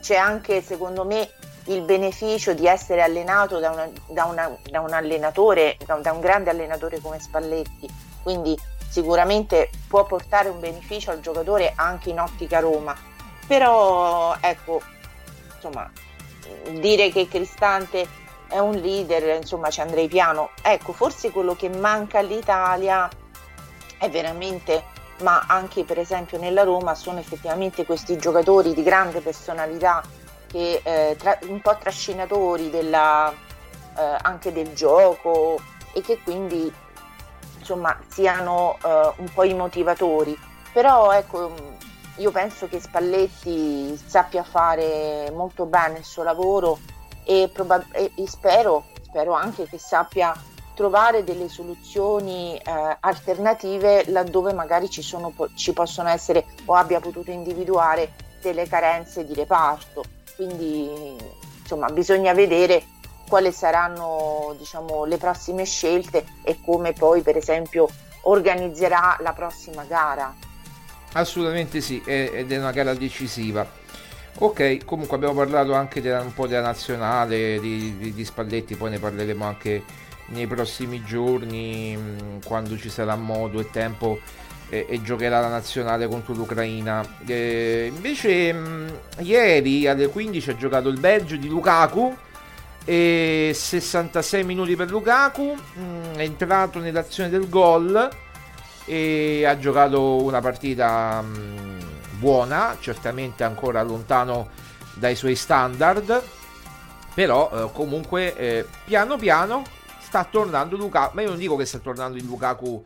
c'è 0.00 0.16
anche 0.16 0.60
secondo 0.62 1.04
me 1.04 1.30
il 1.66 1.82
beneficio 1.82 2.54
di 2.54 2.66
essere 2.66 3.02
allenato 3.02 3.58
da, 3.58 3.70
una, 3.70 3.88
da, 4.08 4.24
una, 4.24 4.56
da 4.68 4.80
un 4.80 4.92
allenatore, 4.92 5.76
da, 5.84 5.94
da 5.96 6.12
un 6.12 6.20
grande 6.20 6.50
allenatore 6.50 7.00
come 7.00 7.20
Spalletti, 7.20 7.88
quindi 8.22 8.58
sicuramente 8.88 9.70
può 9.86 10.04
portare 10.04 10.48
un 10.48 10.60
beneficio 10.60 11.10
al 11.10 11.20
giocatore 11.20 11.72
anche 11.74 12.10
in 12.10 12.20
ottica 12.20 12.60
Roma. 12.60 12.96
Però 13.46 14.36
ecco, 14.40 14.80
insomma, 15.54 15.90
dire 16.80 17.10
che 17.10 17.28
Cristante 17.28 18.06
è 18.48 18.58
un 18.58 18.72
leader, 18.72 19.36
insomma 19.36 19.70
ci 19.70 19.80
andrei 19.80 20.08
piano. 20.08 20.50
Ecco, 20.62 20.92
forse 20.92 21.30
quello 21.30 21.54
che 21.54 21.68
manca 21.68 22.18
all'Italia 22.18 23.08
è 23.98 24.08
veramente, 24.10 24.84
ma 25.20 25.44
anche 25.46 25.84
per 25.84 25.98
esempio 25.98 26.38
nella 26.38 26.62
Roma, 26.62 26.94
sono 26.94 27.18
effettivamente 27.18 27.84
questi 27.84 28.16
giocatori 28.16 28.74
di 28.74 28.82
grande 28.82 29.20
personalità, 29.20 30.02
che, 30.46 30.80
eh, 30.82 31.16
tra, 31.18 31.38
un 31.42 31.60
po' 31.60 31.76
trascinatori 31.76 32.70
della, 32.70 33.30
eh, 33.30 34.16
anche 34.22 34.52
del 34.52 34.72
gioco 34.72 35.60
e 35.92 36.00
che 36.00 36.20
quindi 36.22 36.72
insomma 37.68 37.98
siano 38.08 38.78
eh, 38.82 39.12
un 39.16 39.28
po' 39.32 39.44
i 39.44 39.52
motivatori. 39.52 40.36
Però 40.72 41.12
ecco, 41.12 41.52
io 42.16 42.30
penso 42.30 42.66
che 42.66 42.80
Spalletti 42.80 43.98
sappia 44.06 44.42
fare 44.42 45.30
molto 45.34 45.66
bene 45.66 45.98
il 45.98 46.04
suo 46.04 46.22
lavoro 46.22 46.78
e, 47.24 47.50
probab- 47.52 47.94
e 47.94 48.12
spero, 48.26 48.84
spero, 49.02 49.32
anche 49.32 49.66
che 49.68 49.78
sappia 49.78 50.34
trovare 50.74 51.24
delle 51.24 51.48
soluzioni 51.48 52.56
eh, 52.56 52.96
alternative 53.00 54.08
laddove 54.10 54.52
magari 54.52 54.88
ci, 54.88 55.02
sono, 55.02 55.34
ci 55.54 55.72
possono 55.72 56.08
essere 56.08 56.46
o 56.66 56.74
abbia 56.74 57.00
potuto 57.00 57.30
individuare 57.30 58.12
delle 58.40 58.66
carenze 58.66 59.26
di 59.26 59.34
reparto. 59.34 60.04
Quindi 60.36 61.16
insomma 61.60 61.88
bisogna 61.88 62.32
vedere 62.32 62.84
quali 63.28 63.52
saranno 63.52 64.54
diciamo, 64.58 65.04
le 65.04 65.18
prossime 65.18 65.64
scelte 65.64 66.24
e 66.42 66.58
come 66.64 66.92
poi 66.92 67.22
per 67.22 67.36
esempio 67.36 67.88
organizzerà 68.22 69.16
la 69.20 69.32
prossima 69.32 69.84
gara. 69.84 70.34
Assolutamente 71.12 71.80
sì, 71.80 72.02
ed 72.04 72.50
è 72.50 72.58
una 72.58 72.72
gara 72.72 72.94
decisiva. 72.94 73.66
Ok, 74.40 74.84
comunque 74.84 75.16
abbiamo 75.16 75.34
parlato 75.34 75.74
anche 75.74 76.00
della, 76.00 76.20
un 76.20 76.32
po' 76.32 76.46
della 76.46 76.60
nazionale 76.62 77.58
di, 77.58 77.96
di, 77.98 78.14
di, 78.14 78.24
Spalletti, 78.24 78.76
poi 78.76 78.90
ne 78.90 78.98
parleremo 79.00 79.44
anche 79.44 79.82
nei 80.26 80.46
prossimi 80.46 81.02
giorni 81.02 81.96
mm, 81.96 82.38
quando 82.44 82.76
ci 82.78 82.88
sarà 82.88 83.16
modo 83.16 83.58
e 83.58 83.68
tempo 83.70 84.20
e, 84.68 84.86
e 84.88 85.02
giocherà 85.02 85.40
la 85.40 85.48
nazionale 85.48 86.06
contro 86.06 86.34
l'Ucraina. 86.34 87.04
E 87.26 87.90
invece 87.92 88.52
mh, 88.52 88.58
mm, 88.58 88.88
ieri 89.22 89.88
alle 89.88 90.06
15 90.06 90.50
ha 90.50 90.56
giocato 90.56 90.88
il 90.88 91.00
Belgio 91.00 91.36
di 91.36 91.48
Lukaku 91.48 92.16
e 92.88 93.52
66 93.54 94.44
minuti 94.44 94.74
per 94.76 94.88
Lukaku, 94.90 95.54
mm, 95.78 96.14
è 96.14 96.22
entrato 96.22 96.78
nell'azione 96.78 97.28
del 97.28 97.48
gol 97.48 98.08
e 98.84 99.44
ha 99.44 99.58
giocato 99.58 100.22
una 100.22 100.40
partita... 100.40 101.20
Mh, 101.20 101.68
buona, 102.18 102.76
certamente 102.80 103.44
ancora 103.44 103.82
lontano 103.82 104.48
dai 104.94 105.14
suoi 105.14 105.36
standard, 105.36 106.22
però 107.14 107.50
eh, 107.52 107.70
comunque 107.72 108.36
eh, 108.36 108.66
piano 108.84 109.16
piano 109.16 109.62
sta 110.00 110.24
tornando 110.24 110.76
Lukaku, 110.76 111.14
ma 111.14 111.22
io 111.22 111.28
non 111.28 111.38
dico 111.38 111.56
che 111.56 111.64
sta 111.64 111.78
tornando 111.78 112.18
il 112.18 112.24
Lukaku 112.24 112.84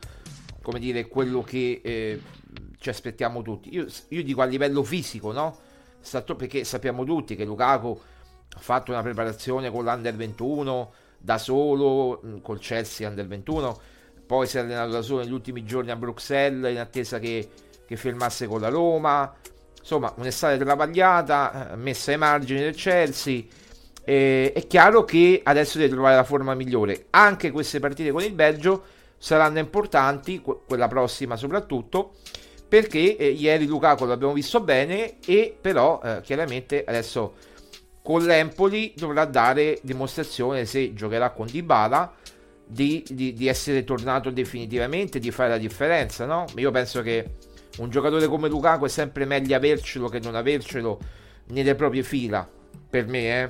come 0.61 0.79
dire 0.79 1.09
quello 1.09 1.43
che 1.43 1.81
eh, 1.83 2.21
ci 2.79 2.89
aspettiamo 2.89 3.43
tutti, 3.43 3.75
io, 3.75 3.87
io, 4.09 4.23
dico 4.23 4.43
a 4.43 4.45
livello 4.45 4.83
fisico, 4.83 5.33
no? 5.33 5.59
Perché 6.37 6.65
sappiamo 6.65 7.05
tutti 7.05 7.37
che 7.37 7.45
Lukaku 7.45 7.99
fatto 8.59 8.91
una 8.91 9.03
preparazione 9.03 9.71
con 9.71 9.85
l'Under 9.85 10.15
21 10.15 10.93
da 11.19 11.39
solo, 11.39 12.21
mh, 12.23 12.41
col 12.41 12.59
Chelsea 12.59 13.09
Under 13.09 13.27
21, 13.27 13.81
poi 14.27 14.47
si 14.47 14.57
è 14.57 14.61
allenato 14.61 14.91
da 14.91 15.03
solo 15.03 15.23
negli 15.23 15.33
ultimi 15.33 15.65
giorni 15.65 15.91
a 15.91 15.97
Bruxelles 15.97 16.71
in 16.71 16.79
attesa 16.79 17.19
che 17.19 17.49
che 17.93 17.97
firmasse 17.97 18.47
con 18.47 18.61
la 18.61 18.69
Roma. 18.69 19.35
Insomma, 19.79 20.13
un'estate 20.17 20.57
travagliata, 20.59 21.73
eh, 21.73 21.77
messa 21.77 22.11
ai 22.11 22.17
margini 22.17 22.61
del 22.61 22.75
Chelsea. 22.75 23.43
Eh, 24.05 24.53
è 24.55 24.67
chiaro 24.67 25.05
che 25.05 25.41
adesso 25.45 25.79
deve 25.79 25.91
trovare 25.91 26.17
la 26.17 26.25
forma 26.25 26.55
migliore. 26.55 27.07
Anche 27.11 27.51
queste 27.51 27.81
partite 27.81 28.11
con 28.11 28.23
il 28.23 28.33
Belgio 28.33 28.85
saranno 29.19 29.59
importanti, 29.59 30.41
quella 30.41 30.89
prossima 30.89 31.37
soprattutto, 31.37 32.15
perché 32.67 33.17
eh, 33.17 33.29
ieri 33.29 33.67
Lukaku 33.67 34.07
l'abbiamo 34.07 34.33
visto 34.33 34.61
bene 34.61 35.19
e 35.25 35.55
però 35.61 36.01
eh, 36.03 36.21
chiaramente 36.23 36.85
adesso 36.87 37.35
con 38.03 38.25
l'Empoli 38.25 38.93
dovrà 38.97 39.25
dare 39.25 39.79
dimostrazione 39.83 40.65
se 40.65 40.93
giocherà 40.93 41.31
con 41.31 41.47
Dybala 41.47 42.13
di, 42.67 43.05
di, 43.09 43.33
di 43.33 43.47
essere 43.47 43.85
tornato 43.85 44.31
definitivamente, 44.31 45.19
di 45.19 45.31
fare 45.31 45.51
la 45.51 45.59
differenza, 45.59 46.27
no? 46.27 46.47
Io 46.57 46.71
penso 46.71 47.03
che 47.03 47.35
un 47.79 47.91
giocatore 47.91 48.27
come 48.27 48.49
Lukaku 48.49 48.87
è 48.87 48.89
sempre 48.89 49.25
meglio 49.25 49.55
avercelo 49.57 50.09
che 50.09 50.19
non 50.19 50.35
avercelo 50.35 50.99
nelle 51.49 51.75
proprie 51.75 52.03
fila, 52.03 52.49
per 52.89 53.07
me, 53.07 53.43
eh. 53.43 53.49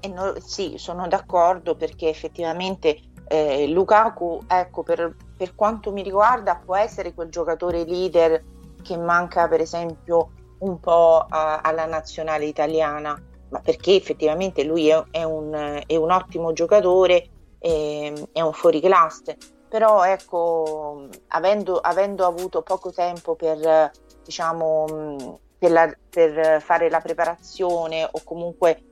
E 0.00 0.08
no, 0.08 0.34
sì, 0.40 0.74
sono 0.76 1.06
d'accordo 1.08 1.74
perché 1.74 2.08
effettivamente 2.08 3.00
eh, 3.28 3.68
Lukaku, 3.68 4.42
ecco, 4.46 4.82
per, 4.82 5.14
per 5.36 5.54
quanto 5.54 5.92
mi 5.92 6.02
riguarda, 6.02 6.56
può 6.56 6.76
essere 6.76 7.14
quel 7.14 7.28
giocatore 7.28 7.84
leader 7.84 8.42
che 8.82 8.96
manca, 8.96 9.46
per 9.46 9.60
esempio, 9.60 10.32
un 10.60 10.80
po' 10.80 11.26
a, 11.28 11.60
alla 11.60 11.86
nazionale 11.86 12.46
italiana, 12.46 13.20
ma 13.50 13.60
perché 13.60 13.94
effettivamente 13.94 14.64
lui 14.64 14.88
è, 14.88 15.02
è, 15.10 15.22
un, 15.22 15.82
è 15.86 15.96
un, 15.96 16.10
ottimo 16.10 16.52
giocatore, 16.52 17.28
è, 17.58 18.12
è 18.32 18.40
un 18.40 18.52
fuoriclasse. 18.52 19.36
Però 19.68 20.04
ecco, 20.04 21.08
avendo, 21.28 21.78
avendo 21.78 22.26
avuto 22.26 22.62
poco 22.62 22.92
tempo 22.92 23.36
per, 23.36 23.90
diciamo, 24.24 25.38
per, 25.58 25.70
la, 25.70 25.94
per 26.08 26.60
fare 26.60 26.90
la 26.90 27.00
preparazione 27.00 28.08
o 28.10 28.20
comunque 28.24 28.84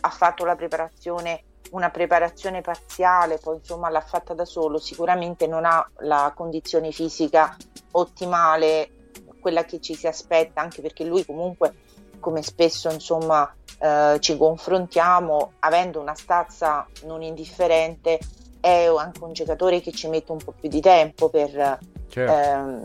ha 0.00 0.10
fatto 0.10 0.44
la 0.44 0.54
preparazione 0.54 1.44
una 1.72 1.90
preparazione 1.90 2.60
parziale, 2.60 3.38
poi 3.38 3.56
insomma 3.56 3.88
l'ha 3.88 4.00
fatta 4.00 4.34
da 4.34 4.44
solo, 4.44 4.78
sicuramente 4.78 5.46
non 5.46 5.64
ha 5.64 5.86
la 6.00 6.32
condizione 6.34 6.90
fisica 6.92 7.56
ottimale, 7.92 9.01
quella 9.42 9.64
che 9.64 9.80
ci 9.80 9.94
si 9.94 10.06
aspetta, 10.06 10.62
anche 10.62 10.80
perché 10.80 11.04
lui 11.04 11.26
comunque, 11.26 11.74
come 12.20 12.40
spesso 12.42 12.90
insomma 12.90 13.52
eh, 13.78 14.16
ci 14.20 14.36
confrontiamo, 14.38 15.52
avendo 15.58 16.00
una 16.00 16.14
stazza 16.14 16.86
non 17.04 17.20
indifferente, 17.20 18.18
è 18.60 18.86
anche 18.86 19.22
un 19.24 19.32
giocatore 19.32 19.80
che 19.80 19.90
ci 19.90 20.08
mette 20.08 20.30
un 20.32 20.38
po' 20.38 20.54
più 20.58 20.68
di 20.68 20.80
tempo 20.80 21.28
per, 21.28 21.78
certo. 22.08 22.32
ehm, 22.32 22.84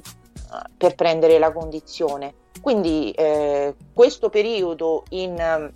per 0.75 0.95
prendere 0.95 1.37
la 1.37 1.53
condizione. 1.53 2.33
Quindi 2.59 3.11
eh, 3.11 3.75
questo 3.93 4.29
periodo 4.29 5.03
in, 5.09 5.71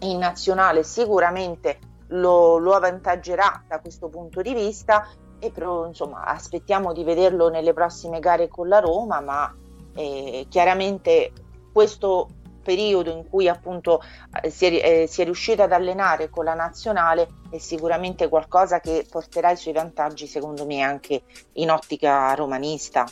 in 0.00 0.18
nazionale 0.18 0.84
sicuramente 0.84 1.78
lo, 2.08 2.58
lo, 2.58 2.72
avvantaggerà 2.74 3.64
da 3.66 3.80
questo 3.80 4.08
punto 4.08 4.40
di 4.42 4.54
vista 4.54 5.08
e 5.38 5.50
però 5.50 5.86
insomma 5.86 6.24
aspettiamo 6.24 6.92
di 6.92 7.02
vederlo 7.02 7.48
nelle 7.48 7.72
prossime 7.72 8.20
gare 8.20 8.48
con 8.48 8.68
la 8.68 8.78
Roma, 8.78 9.20
ma 9.20 9.52
eh, 9.96 10.46
chiaramente 10.48 11.32
questo 11.72 12.28
periodo 12.66 13.12
in 13.12 13.28
cui 13.28 13.48
appunto 13.48 14.02
eh, 14.42 14.50
si, 14.50 14.66
è, 14.66 15.02
eh, 15.02 15.06
si 15.06 15.20
è 15.20 15.24
riuscito 15.24 15.62
ad 15.62 15.70
allenare 15.70 16.28
con 16.28 16.44
la 16.44 16.54
nazionale 16.54 17.28
è 17.48 17.58
sicuramente 17.58 18.28
qualcosa 18.28 18.80
che 18.80 19.06
porterà 19.08 19.52
i 19.52 19.56
suoi 19.56 19.72
vantaggi 19.72 20.26
secondo 20.26 20.66
me 20.66 20.80
anche 20.80 21.22
in 21.54 21.70
ottica 21.70 22.34
romanista. 22.34 23.06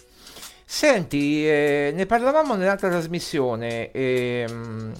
Senti, 0.66 1.46
eh, 1.46 1.92
ne 1.94 2.06
parlavamo 2.06 2.56
nell'altra 2.56 2.88
trasmissione. 2.88 3.92
Ehm, 3.92 4.92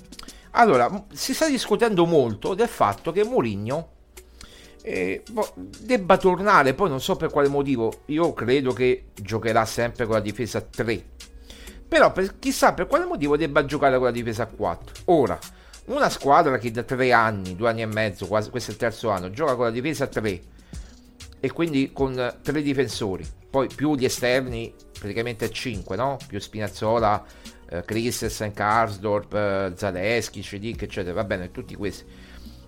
allora, 0.52 1.04
si 1.12 1.34
sta 1.34 1.48
discutendo 1.48 2.06
molto 2.06 2.54
del 2.54 2.68
fatto 2.68 3.10
che 3.10 3.24
Mourinho 3.24 3.88
eh, 4.82 5.22
debba 5.80 6.16
tornare, 6.16 6.74
poi 6.74 6.90
non 6.90 7.00
so 7.00 7.16
per 7.16 7.30
quale 7.30 7.48
motivo, 7.48 8.02
io 8.06 8.32
credo 8.34 8.72
che 8.72 9.06
giocherà 9.14 9.64
sempre 9.64 10.04
con 10.04 10.14
la 10.14 10.20
difesa 10.20 10.60
3 10.60 11.06
però 11.94 12.10
per, 12.10 12.40
chissà 12.40 12.72
per 12.72 12.88
quale 12.88 13.04
motivo 13.04 13.36
debba 13.36 13.64
giocare 13.64 13.94
con 13.98 14.06
la 14.06 14.10
difesa 14.10 14.42
a 14.42 14.46
4. 14.46 15.02
Ora, 15.04 15.38
una 15.84 16.08
squadra 16.08 16.58
che 16.58 16.72
da 16.72 16.82
3 16.82 17.12
anni, 17.12 17.54
2 17.54 17.68
anni 17.68 17.82
e 17.82 17.86
mezzo, 17.86 18.26
quasi 18.26 18.50
questo 18.50 18.72
è 18.72 18.74
il 18.74 18.80
terzo 18.80 19.10
anno, 19.10 19.30
gioca 19.30 19.54
con 19.54 19.66
la 19.66 19.70
difesa 19.70 20.02
a 20.02 20.06
3 20.08 20.42
e 21.38 21.52
quindi 21.52 21.92
con 21.92 22.38
3 22.42 22.62
difensori, 22.62 23.24
poi 23.48 23.68
più 23.72 23.94
gli 23.94 24.06
esterni 24.06 24.74
praticamente 24.98 25.44
a 25.44 25.48
5, 25.48 25.94
no? 25.94 26.16
Più 26.26 26.40
Spinazzola, 26.40 27.24
eh, 27.68 27.84
Christensen, 27.84 28.52
Karsdorp, 28.52 29.32
eh, 29.32 29.72
Zaleschi, 29.76 30.42
Cedic, 30.42 30.82
eccetera, 30.82 31.14
va 31.14 31.22
bene, 31.22 31.52
tutti 31.52 31.76
questi. 31.76 32.04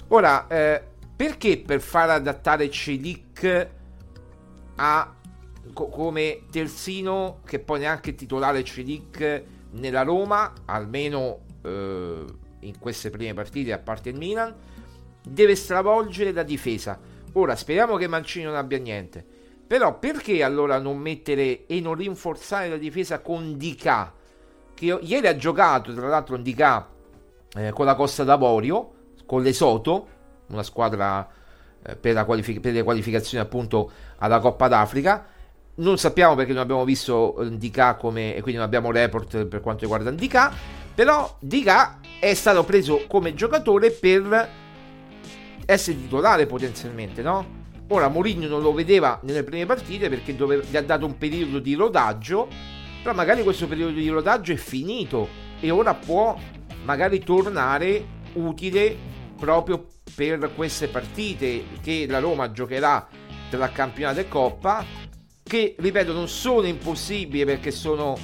Ora, 0.06 0.46
eh, 0.46 0.80
perché 1.16 1.58
per 1.58 1.80
far 1.80 2.10
adattare 2.10 2.70
Celic 2.70 3.68
a 4.76 5.14
co- 5.76 5.88
come 5.88 6.44
terzino 6.50 7.40
che 7.44 7.58
poi 7.58 7.80
neanche 7.80 8.14
titolare 8.14 8.64
Celic 8.64 9.42
nella 9.72 10.02
Roma, 10.02 10.54
almeno 10.64 11.40
eh, 11.62 12.24
in 12.60 12.78
queste 12.78 13.10
prime 13.10 13.34
partite 13.34 13.74
a 13.74 13.78
parte 13.78 14.08
il 14.08 14.16
Milan, 14.16 14.54
deve 15.22 15.54
stravolgere 15.54 16.32
la 16.32 16.42
difesa. 16.42 16.98
Ora 17.34 17.54
speriamo 17.54 17.96
che 17.96 18.06
Mancini 18.06 18.46
non 18.46 18.54
abbia 18.54 18.78
niente. 18.78 19.22
Però 19.66 19.98
perché 19.98 20.42
allora 20.42 20.78
non 20.78 20.96
mettere 20.96 21.66
e 21.66 21.80
non 21.80 21.94
rinforzare 21.94 22.70
la 22.70 22.78
difesa 22.78 23.20
con 23.20 23.58
Dica? 23.58 24.14
Che 24.72 24.84
io, 24.84 24.98
ieri 25.02 25.26
ha 25.26 25.36
giocato 25.36 25.92
tra 25.92 26.08
l'altro 26.08 26.38
Dica 26.38 26.88
eh, 27.54 27.72
con 27.72 27.84
la 27.84 27.94
Costa 27.94 28.24
d'Avorio, 28.24 28.92
con 29.26 29.42
l'Esoto, 29.42 30.08
una 30.46 30.62
squadra 30.62 31.28
eh, 31.82 31.96
per, 31.96 32.24
qualific- 32.24 32.60
per, 32.60 32.72
le 32.72 32.82
qualificazioni 32.82 33.42
appunto 33.44 33.90
alla 34.18 34.38
Coppa 34.38 34.68
d'Africa. 34.68 35.34
Non 35.78 35.98
sappiamo 35.98 36.34
perché 36.34 36.52
non 36.52 36.62
abbiamo 36.62 36.84
visto 36.84 37.36
Dica 37.52 37.96
come 37.96 38.34
e 38.34 38.40
quindi 38.40 38.54
non 38.54 38.62
abbiamo 38.62 38.90
report 38.90 39.44
per 39.44 39.60
quanto 39.60 39.82
riguarda 39.82 40.10
Dica, 40.10 40.50
però 40.94 41.36
Dica 41.38 42.00
è 42.18 42.32
stato 42.32 42.64
preso 42.64 43.04
come 43.06 43.34
giocatore 43.34 43.90
per 43.90 44.48
essere 45.66 46.00
titolare 46.00 46.46
potenzialmente, 46.46 47.20
no? 47.20 47.64
Ora 47.88 48.08
Mourinho 48.08 48.48
non 48.48 48.62
lo 48.62 48.72
vedeva 48.72 49.20
nelle 49.24 49.44
prime 49.44 49.66
partite 49.66 50.08
perché 50.08 50.34
dove, 50.34 50.64
gli 50.68 50.76
ha 50.78 50.82
dato 50.82 51.04
un 51.04 51.18
periodo 51.18 51.58
di 51.58 51.74
rodaggio, 51.74 52.48
però 53.02 53.14
magari 53.14 53.42
questo 53.42 53.66
periodo 53.66 53.92
di 53.92 54.08
rodaggio 54.08 54.52
è 54.52 54.56
finito 54.56 55.28
e 55.60 55.70
ora 55.70 55.92
può 55.92 56.38
magari 56.84 57.18
tornare 57.18 58.02
utile 58.32 58.96
proprio 59.36 59.84
per 60.14 60.52
queste 60.54 60.88
partite 60.88 61.64
che 61.82 62.06
la 62.08 62.18
Roma 62.18 62.50
giocherà 62.50 63.06
tra 63.50 63.68
campionato 63.68 64.20
e 64.20 64.28
coppa 64.28 64.84
che 65.48 65.76
ripeto 65.78 66.12
non 66.12 66.28
sono 66.28 66.66
impossibili 66.66 67.44
perché 67.44 67.70
sono 67.70 68.18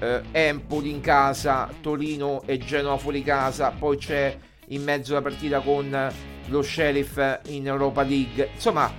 eh, 0.00 0.20
Empoli 0.32 0.90
in 0.90 1.00
casa, 1.00 1.72
Torino 1.80 2.42
e 2.44 2.58
Genova 2.58 2.98
fuori 2.98 3.22
casa, 3.22 3.70
poi 3.70 3.96
c'è 3.96 4.36
in 4.68 4.82
mezzo 4.82 5.14
la 5.14 5.22
partita 5.22 5.60
con 5.60 6.12
lo 6.46 6.62
Sheriff 6.62 7.20
in 7.46 7.68
Europa 7.68 8.02
League. 8.02 8.50
Insomma, 8.54 8.92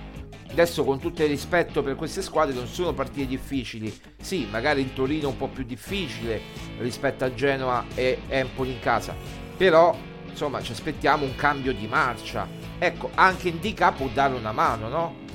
adesso 0.50 0.82
con 0.82 0.98
tutto 0.98 1.22
il 1.22 1.28
rispetto 1.28 1.82
per 1.82 1.94
queste 1.94 2.22
squadre 2.22 2.54
non 2.54 2.66
sono 2.66 2.94
partite 2.94 3.26
difficili. 3.26 3.94
Sì, 4.18 4.48
magari 4.50 4.80
il 4.80 4.94
Torino 4.94 5.28
un 5.28 5.36
po' 5.36 5.48
più 5.48 5.64
difficile 5.64 6.40
rispetto 6.78 7.26
a 7.26 7.34
Genova 7.34 7.84
e 7.94 8.20
Empoli 8.28 8.72
in 8.72 8.80
casa. 8.80 9.14
Però, 9.58 9.94
insomma, 10.26 10.62
ci 10.62 10.72
aspettiamo 10.72 11.26
un 11.26 11.34
cambio 11.34 11.74
di 11.74 11.86
marcia. 11.86 12.48
Ecco, 12.78 13.10
anche 13.14 13.48
Indica 13.48 13.92
può 13.92 14.08
dare 14.10 14.34
una 14.34 14.52
mano, 14.52 14.88
no? 14.88 15.26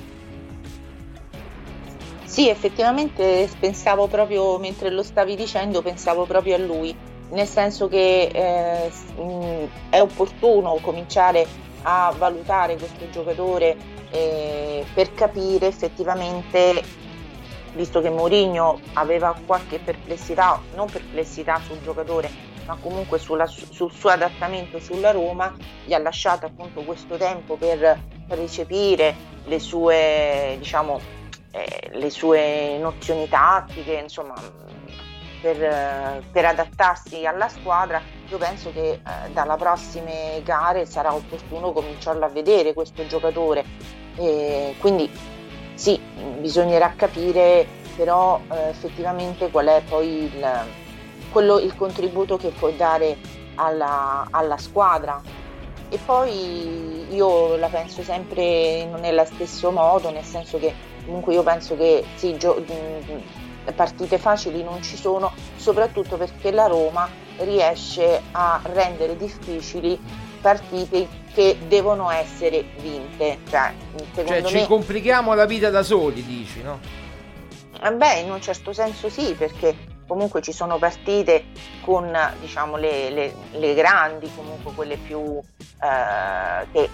Sì, 2.34 2.48
effettivamente 2.48 3.48
pensavo 3.60 4.08
proprio, 4.08 4.58
mentre 4.58 4.90
lo 4.90 5.04
stavi 5.04 5.36
dicendo, 5.36 5.82
pensavo 5.82 6.24
proprio 6.24 6.56
a 6.56 6.58
lui, 6.58 6.92
nel 7.30 7.46
senso 7.46 7.86
che 7.86 8.22
eh, 8.24 8.92
è 9.88 10.00
opportuno 10.00 10.76
cominciare 10.80 11.46
a 11.82 12.12
valutare 12.18 12.76
questo 12.76 13.08
giocatore 13.08 13.76
eh, 14.10 14.84
per 14.94 15.14
capire 15.14 15.68
effettivamente, 15.68 16.82
visto 17.74 18.00
che 18.00 18.10
Mourinho 18.10 18.80
aveva 18.94 19.32
qualche 19.46 19.78
perplessità, 19.78 20.60
non 20.74 20.90
perplessità 20.90 21.60
sul 21.64 21.80
giocatore, 21.84 22.28
ma 22.66 22.76
comunque 22.80 23.20
sulla, 23.20 23.46
sul 23.46 23.92
suo 23.92 24.10
adattamento 24.10 24.80
sulla 24.80 25.12
Roma, 25.12 25.54
gli 25.84 25.92
ha 25.92 25.98
lasciato 25.98 26.46
appunto 26.46 26.82
questo 26.82 27.16
tempo 27.16 27.54
per 27.54 27.96
recepire 28.26 29.14
le 29.44 29.60
sue, 29.60 30.56
diciamo, 30.58 31.22
eh, 31.54 31.90
le 31.92 32.10
sue 32.10 32.78
nozioni 32.78 33.28
tattiche, 33.28 33.92
insomma, 33.92 34.34
per, 35.40 36.22
per, 36.32 36.44
adattarsi 36.44 37.24
alla 37.24 37.48
squadra, 37.48 38.02
io 38.28 38.38
penso 38.38 38.72
che 38.72 38.92
eh, 38.92 39.30
dalle 39.32 39.54
prossime 39.56 40.42
gare 40.42 40.84
sarà 40.84 41.14
opportuno 41.14 41.72
cominciarlo 41.72 42.24
a 42.24 42.28
vedere 42.28 42.72
questo 42.72 43.06
giocatore. 43.06 43.64
E 44.16 44.74
quindi 44.80 45.08
sì, 45.74 46.00
bisognerà 46.40 46.92
capire 46.96 47.66
però 47.96 48.40
eh, 48.50 48.70
effettivamente 48.70 49.50
qual 49.50 49.66
è 49.66 49.82
poi 49.88 50.24
il, 50.24 50.48
quello, 51.30 51.60
il 51.60 51.76
contributo 51.76 52.36
che 52.36 52.48
può 52.48 52.70
dare 52.70 53.16
alla, 53.54 54.26
alla 54.28 54.56
squadra. 54.56 55.22
E 55.88 55.98
poi 56.04 57.14
io 57.14 57.56
la 57.56 57.68
penso 57.68 58.02
sempre 58.02 58.84
non 58.86 59.00
nello 59.00 59.24
stesso 59.24 59.70
modo, 59.70 60.10
nel 60.10 60.24
senso 60.24 60.58
che 60.58 60.74
comunque 61.04 61.34
io 61.34 61.42
penso 61.42 61.76
che 61.76 62.04
sì, 62.14 62.36
gio- 62.36 62.62
partite 63.74 64.18
facili 64.18 64.62
non 64.62 64.82
ci 64.82 64.96
sono, 64.96 65.32
soprattutto 65.56 66.16
perché 66.16 66.50
la 66.50 66.66
Roma 66.66 67.08
riesce 67.38 68.20
a 68.32 68.60
rendere 68.64 69.16
difficili 69.16 69.98
partite 70.40 71.08
che 71.32 71.56
devono 71.66 72.10
essere 72.10 72.64
vinte. 72.80 73.38
Cioè, 73.48 73.72
cioè 74.14 74.42
ci 74.44 74.54
me... 74.54 74.66
complichiamo 74.66 75.34
la 75.34 75.46
vita 75.46 75.70
da 75.70 75.82
soli, 75.82 76.24
dici, 76.24 76.62
no? 76.62 76.78
Eh 77.82 77.92
beh, 77.92 78.20
in 78.20 78.30
un 78.30 78.40
certo 78.40 78.72
senso 78.72 79.08
sì, 79.08 79.34
perché 79.34 79.74
comunque 80.06 80.42
ci 80.42 80.52
sono 80.52 80.78
partite 80.78 81.46
con 81.80 82.16
diciamo 82.40 82.76
le, 82.76 83.10
le, 83.10 83.34
le 83.52 83.74
grandi, 83.74 84.30
comunque 84.34 84.72
quelle 84.74 84.96
più 84.96 85.40
eh, 85.82 86.66
che 86.72 86.90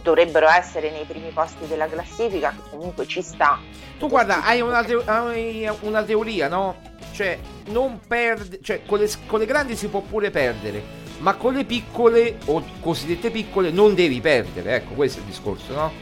dovrebbero 0.00 0.48
essere 0.48 0.90
nei 0.90 1.04
primi 1.04 1.30
posti 1.30 1.66
della 1.66 1.86
classifica, 1.86 2.50
che 2.50 2.70
comunque 2.70 3.06
ci 3.06 3.22
sta. 3.22 3.58
Tu 3.98 4.08
guarda, 4.08 4.44
hai 4.44 4.60
una, 4.60 4.82
te- 4.84 5.02
hai 5.04 5.70
una 5.80 6.02
teoria, 6.02 6.48
no? 6.48 6.76
Cioè, 7.12 7.38
non 7.66 8.00
perde, 8.06 8.60
cioè 8.62 8.82
con 8.86 8.98
le, 8.98 9.10
con 9.26 9.38
le 9.38 9.46
grandi 9.46 9.76
si 9.76 9.88
può 9.88 10.00
pure 10.00 10.30
perdere, 10.30 10.82
ma 11.18 11.34
con 11.34 11.54
le 11.54 11.64
piccole 11.64 12.38
o 12.46 12.62
cosiddette 12.80 13.30
piccole 13.30 13.70
non 13.70 13.94
devi 13.94 14.20
perdere, 14.20 14.76
ecco, 14.76 14.94
questo 14.94 15.18
è 15.18 15.22
il 15.22 15.28
discorso, 15.28 15.74
no? 15.74 15.92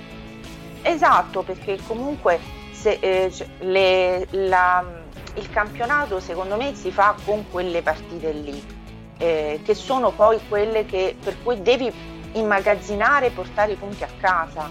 Esatto, 0.82 1.42
perché 1.42 1.78
comunque 1.86 2.38
se, 2.72 2.98
eh, 3.00 3.32
le, 3.60 4.26
la, 4.30 4.84
il 5.34 5.50
campionato 5.50 6.20
secondo 6.20 6.56
me 6.56 6.74
si 6.74 6.90
fa 6.90 7.14
con 7.24 7.44
quelle 7.50 7.82
partite 7.82 8.32
lì, 8.32 8.62
eh, 9.18 9.60
che 9.62 9.74
sono 9.74 10.12
poi 10.12 10.38
quelle 10.48 10.86
che, 10.86 11.16
per 11.22 11.36
cui 11.42 11.60
devi 11.60 11.92
immagazzinare 12.32 13.26
e 13.26 13.30
portare 13.30 13.72
i 13.72 13.76
punti 13.76 14.04
a 14.04 14.08
casa. 14.18 14.68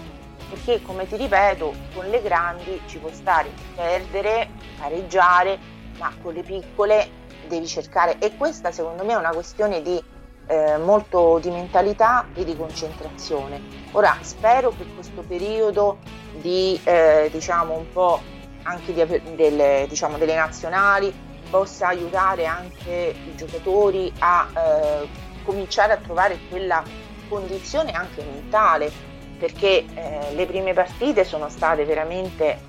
Perché 0.50 0.82
come 0.82 1.08
ti 1.08 1.16
ripeto, 1.16 1.74
con 1.94 2.06
le 2.10 2.22
grandi 2.22 2.82
ci 2.88 2.98
può 2.98 3.10
stare 3.12 3.50
perdere, 3.76 4.50
pareggiare, 4.80 5.60
ma 6.00 6.12
con 6.22 6.34
le 6.34 6.42
piccole 6.42 7.10
devi 7.48 7.68
cercare. 7.68 8.18
E 8.20 8.36
questa 8.36 8.72
secondo 8.72 9.04
me 9.04 9.14
è 9.14 9.18
una 9.18 9.30
questione 9.30 9.82
di 9.82 10.02
eh, 10.48 10.78
molto 10.78 11.38
di 11.40 11.52
mentalità 11.52 12.26
e 12.34 12.44
di 12.44 12.56
concentrazione. 12.56 13.62
Ora 13.92 14.18
spero 14.22 14.70
che 14.70 14.86
questo 14.96 15.22
periodo 15.22 16.00
di 16.42 16.80
eh, 16.84 17.30
diciamo 17.32 17.78
un 17.78 17.92
po' 17.92 18.20
anche 18.64 18.94
di, 18.94 19.36
delle, 19.36 19.86
diciamo, 19.88 20.18
delle 20.18 20.36
nazionali 20.36 21.14
possa 21.50 21.88
aiutare 21.88 22.46
anche 22.46 23.16
i 23.26 23.36
giocatori 23.36 24.12
a 24.20 24.48
eh, 24.56 25.08
cominciare 25.44 25.94
a 25.94 25.98
trovare 25.98 26.38
quella 26.50 26.84
condizione 27.30 27.92
anche 27.92 28.24
mentale, 28.24 28.92
perché 29.38 29.86
eh, 29.94 30.34
le 30.34 30.46
prime 30.46 30.74
partite 30.74 31.24
sono 31.24 31.48
state 31.48 31.86
veramente 31.86 32.60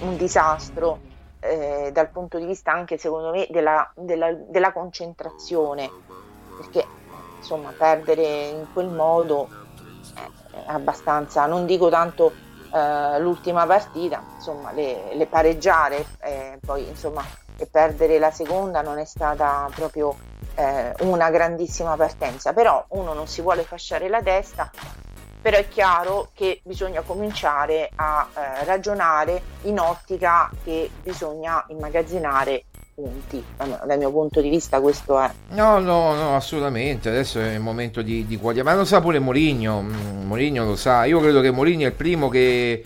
un 0.00 0.16
disastro 0.16 1.00
eh, 1.40 1.90
dal 1.92 2.08
punto 2.08 2.38
di 2.38 2.46
vista 2.46 2.72
anche 2.72 2.98
secondo 2.98 3.30
me 3.30 3.46
della, 3.50 3.88
della, 3.94 4.32
della 4.32 4.72
concentrazione, 4.72 5.90
perché 6.56 6.84
insomma 7.36 7.72
perdere 7.76 8.48
in 8.48 8.66
quel 8.72 8.88
modo 8.88 9.48
è 10.14 10.62
abbastanza, 10.66 11.46
non 11.46 11.66
dico 11.66 11.88
tanto 11.88 12.32
eh, 12.72 13.20
l'ultima 13.20 13.66
partita, 13.66 14.22
insomma 14.34 14.72
le, 14.72 15.14
le 15.14 15.26
pareggiare, 15.26 16.04
eh, 16.20 16.58
poi 16.64 16.88
insomma 16.88 17.22
e 17.60 17.66
perdere 17.66 18.18
la 18.18 18.30
seconda 18.30 18.80
non 18.80 18.98
è 18.98 19.04
stata 19.04 19.68
proprio 19.74 20.16
eh, 20.54 20.94
una 21.00 21.30
grandissima 21.30 21.96
partenza, 21.96 22.52
però 22.52 22.84
uno 22.90 23.12
non 23.12 23.26
si 23.26 23.40
vuole 23.40 23.62
fasciare 23.62 24.08
la 24.08 24.22
testa, 24.22 24.70
però 25.40 25.56
è 25.56 25.68
chiaro 25.68 26.30
che 26.34 26.60
bisogna 26.64 27.00
cominciare 27.00 27.90
a 27.94 28.28
eh, 28.34 28.64
ragionare 28.64 29.40
in 29.62 29.78
ottica 29.78 30.50
che 30.62 30.90
bisogna 31.02 31.64
immagazzinare 31.68 32.64
punti. 33.00 33.42
Dal 33.56 33.98
mio 33.98 34.10
punto 34.10 34.40
di 34.40 34.50
vista 34.50 34.80
questo 34.80 35.18
è. 35.18 35.30
No, 35.50 35.78
no, 35.78 36.14
no, 36.14 36.36
assolutamente. 36.36 37.08
Adesso 37.08 37.40
è 37.40 37.54
il 37.54 37.60
momento 37.60 38.02
di, 38.02 38.26
di 38.26 38.36
qualità. 38.36 38.64
Ma 38.64 38.74
lo 38.74 38.84
sa 38.84 39.00
pure 39.00 39.18
Mourinho. 39.18 39.80
Mm, 39.80 40.26
Mourinho 40.26 40.64
lo 40.64 40.76
sa. 40.76 41.04
Io 41.04 41.20
credo 41.20 41.40
che 41.40 41.50
Mourinho 41.50 41.84
è 41.84 41.88
il 41.88 41.94
primo 41.94 42.28
che 42.28 42.84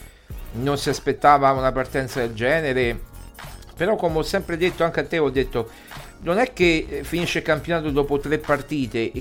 non 0.53 0.79
si 0.79 0.89
aspettava 0.89 1.51
una 1.51 1.73
partenza 1.73 2.21
del 2.21 2.35
genere. 2.35 3.13
Però 3.77 3.97
come 3.97 4.19
ho 4.19 4.23
sempre 4.23 4.57
detto 4.57 4.85
anche 4.85 5.01
a 5.01 5.05
te, 5.05 5.19
ho 5.19 5.31
detto 5.31 5.69
non 6.21 6.39
è 6.39 6.53
che 6.53 6.87
eh, 6.89 7.05
finisce 7.05 7.39
il 7.39 7.45
campionato 7.45 7.91
dopo 7.91 8.19
tre 8.19 8.39
partite, 8.39 9.13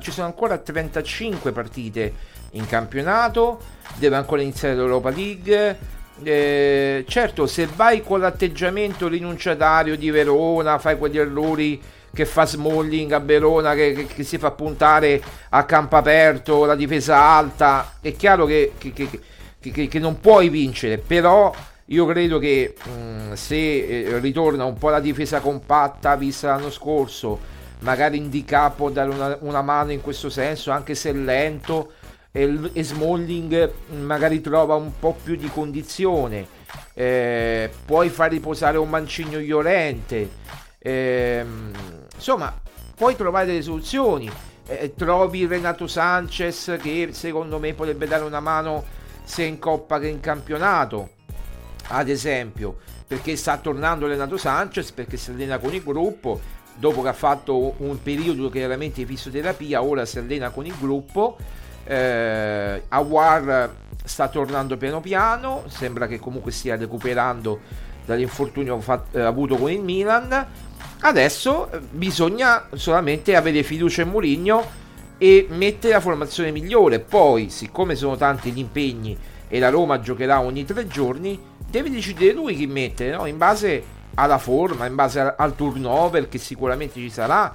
ci 0.00 0.10
sono 0.10 0.26
ancora 0.26 0.58
35 0.58 1.52
partite 1.52 2.12
in 2.52 2.66
campionato, 2.66 3.60
deve 3.96 4.16
ancora 4.16 4.42
iniziare 4.42 4.74
l'Europa 4.74 5.10
League. 5.10 5.98
Eh, 6.22 7.04
certo, 7.08 7.46
se 7.46 7.66
vai 7.74 8.02
con 8.02 8.20
l'atteggiamento 8.20 9.08
rinunciatario 9.08 9.96
di 9.96 10.10
Verona, 10.10 10.78
fai 10.78 10.98
quegli 10.98 11.18
errori 11.18 11.80
che 12.12 12.26
fa 12.26 12.44
Smalling 12.44 13.12
a 13.12 13.20
Verona, 13.20 13.74
che, 13.74 13.92
che, 13.92 14.06
che 14.06 14.22
si 14.24 14.36
fa 14.36 14.50
puntare 14.50 15.22
a 15.50 15.64
campo 15.64 15.96
aperto, 15.96 16.64
la 16.64 16.74
difesa 16.74 17.16
alta, 17.16 17.94
è 18.00 18.14
chiaro 18.16 18.44
che, 18.44 18.72
che 18.78 19.98
non 19.98 20.20
puoi 20.20 20.48
vincere, 20.48 20.98
però 20.98 21.54
io 21.90 22.06
credo 22.06 22.38
che 22.38 22.74
mh, 22.84 22.90
mm, 22.90 23.32
se 23.32 23.56
eh, 23.56 24.18
ritorna 24.20 24.64
un 24.64 24.74
po' 24.74 24.90
la 24.90 25.00
difesa 25.00 25.40
compatta 25.40 26.14
vista 26.16 26.48
l'anno 26.48 26.70
scorso, 26.70 27.38
magari 27.80 28.16
Indica 28.16 28.70
può 28.70 28.90
dare 28.90 29.10
una, 29.10 29.36
una, 29.40 29.62
mano 29.62 29.90
in 29.90 30.00
questo 30.00 30.30
senso, 30.30 30.70
anche 30.70 30.94
se 30.94 31.10
è 31.10 31.12
lento, 31.12 31.92
e, 32.30 32.70
e 32.72 32.84
Smalling 32.84 33.72
mm, 33.92 34.02
magari 34.02 34.40
trova 34.40 34.76
un 34.76 34.92
po' 35.00 35.16
più 35.22 35.34
di 35.34 35.48
condizione. 35.48 36.46
Eh, 36.94 37.68
puoi 37.84 38.08
far 38.08 38.30
riposare 38.30 38.78
un 38.78 38.88
Mancino 38.88 39.40
Iorente. 39.40 40.30
Eh, 40.78 41.44
insomma, 42.14 42.56
puoi 42.94 43.16
trovare 43.16 43.46
delle 43.46 43.62
soluzioni. 43.62 44.30
Eh, 44.66 44.94
trovi 44.94 45.44
Renato 45.46 45.88
Sanchez 45.88 46.76
che 46.80 47.08
secondo 47.10 47.58
me 47.58 47.74
potrebbe 47.74 48.06
dare 48.06 48.22
una 48.22 48.38
mano 48.38 48.84
sia 49.24 49.44
in 49.44 49.58
coppa 49.58 49.98
che 49.98 50.06
in 50.06 50.20
campionato 50.20 51.18
ad 51.90 52.08
esempio 52.08 52.76
perché 53.06 53.36
sta 53.36 53.56
tornando 53.58 54.06
Renato 54.06 54.36
Sanchez 54.36 54.92
perché 54.92 55.16
si 55.16 55.30
allena 55.30 55.58
con 55.58 55.74
il 55.74 55.82
gruppo 55.82 56.40
dopo 56.74 57.02
che 57.02 57.08
ha 57.08 57.12
fatto 57.12 57.74
un 57.78 58.00
periodo 58.02 58.48
chiaramente 58.48 59.00
di 59.00 59.06
fisioterapia 59.06 59.82
ora 59.82 60.04
si 60.04 60.18
allena 60.18 60.50
con 60.50 60.66
il 60.66 60.74
gruppo. 60.78 61.36
Eh, 61.84 62.82
Awar 62.88 63.74
sta 64.04 64.28
tornando 64.28 64.76
piano 64.76 65.00
piano 65.00 65.64
sembra 65.66 66.06
che 66.06 66.18
comunque 66.18 66.52
stia 66.52 66.76
recuperando 66.76 67.60
dall'infortunio 68.04 68.80
fatto, 68.80 69.18
eh, 69.18 69.22
avuto 69.22 69.56
con 69.56 69.70
il 69.70 69.80
Milan. 69.80 70.46
Adesso 71.00 71.72
eh, 71.72 71.80
bisogna 71.90 72.68
solamente 72.74 73.34
avere 73.34 73.62
fiducia 73.62 74.02
in 74.02 74.10
Mourinho 74.10 74.78
e 75.18 75.46
mettere 75.50 75.94
la 75.94 76.00
formazione 76.00 76.52
migliore. 76.52 77.00
Poi 77.00 77.50
siccome 77.50 77.96
sono 77.96 78.16
tanti 78.16 78.52
gli 78.52 78.58
impegni 78.58 79.18
e 79.48 79.58
la 79.58 79.68
Roma 79.68 80.00
giocherà 80.00 80.40
ogni 80.40 80.64
tre 80.64 80.86
giorni 80.86 81.49
deve 81.70 81.90
decidere 81.90 82.32
lui 82.32 82.56
chi 82.56 82.66
mettere, 82.66 83.16
no? 83.16 83.26
in 83.26 83.38
base 83.38 83.98
alla 84.14 84.38
forma, 84.38 84.86
in 84.86 84.94
base 84.94 85.20
al 85.20 85.54
turnover 85.54 86.28
che 86.28 86.38
sicuramente 86.38 86.94
ci 86.94 87.10
sarà. 87.10 87.54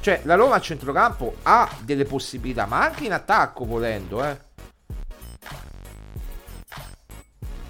Cioè, 0.00 0.20
la 0.24 0.34
Roma 0.34 0.56
a 0.56 0.60
centrocampo 0.60 1.36
ha 1.42 1.68
delle 1.80 2.04
possibilità, 2.04 2.66
ma 2.66 2.82
anche 2.82 3.04
in 3.04 3.12
attacco 3.12 3.64
volendo, 3.64 4.24
eh. 4.24 4.50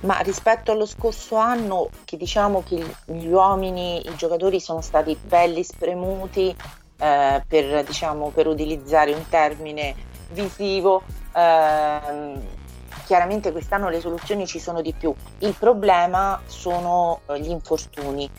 Ma 0.00 0.18
rispetto 0.20 0.72
allo 0.72 0.86
scorso 0.86 1.36
anno, 1.36 1.88
che 2.04 2.16
diciamo 2.16 2.64
che 2.66 2.84
gli 3.04 3.28
uomini, 3.28 4.04
i 4.04 4.16
giocatori 4.16 4.58
sono 4.58 4.80
stati 4.80 5.16
belli 5.22 5.62
spremuti, 5.62 6.56
eh, 6.98 7.42
per, 7.46 7.84
diciamo, 7.84 8.30
per 8.30 8.46
utilizzare 8.48 9.12
un 9.12 9.28
termine 9.28 9.94
visivo, 10.30 11.02
eh, 11.34 12.60
chiaramente 13.12 13.52
quest'anno 13.52 13.90
le 13.90 14.00
soluzioni 14.00 14.46
ci 14.46 14.58
sono 14.58 14.80
di 14.80 14.94
più. 14.94 15.14
Il 15.40 15.54
problema 15.58 16.40
sono 16.46 17.20
eh, 17.26 17.38
gli 17.40 17.50
infortuni. 17.50 18.30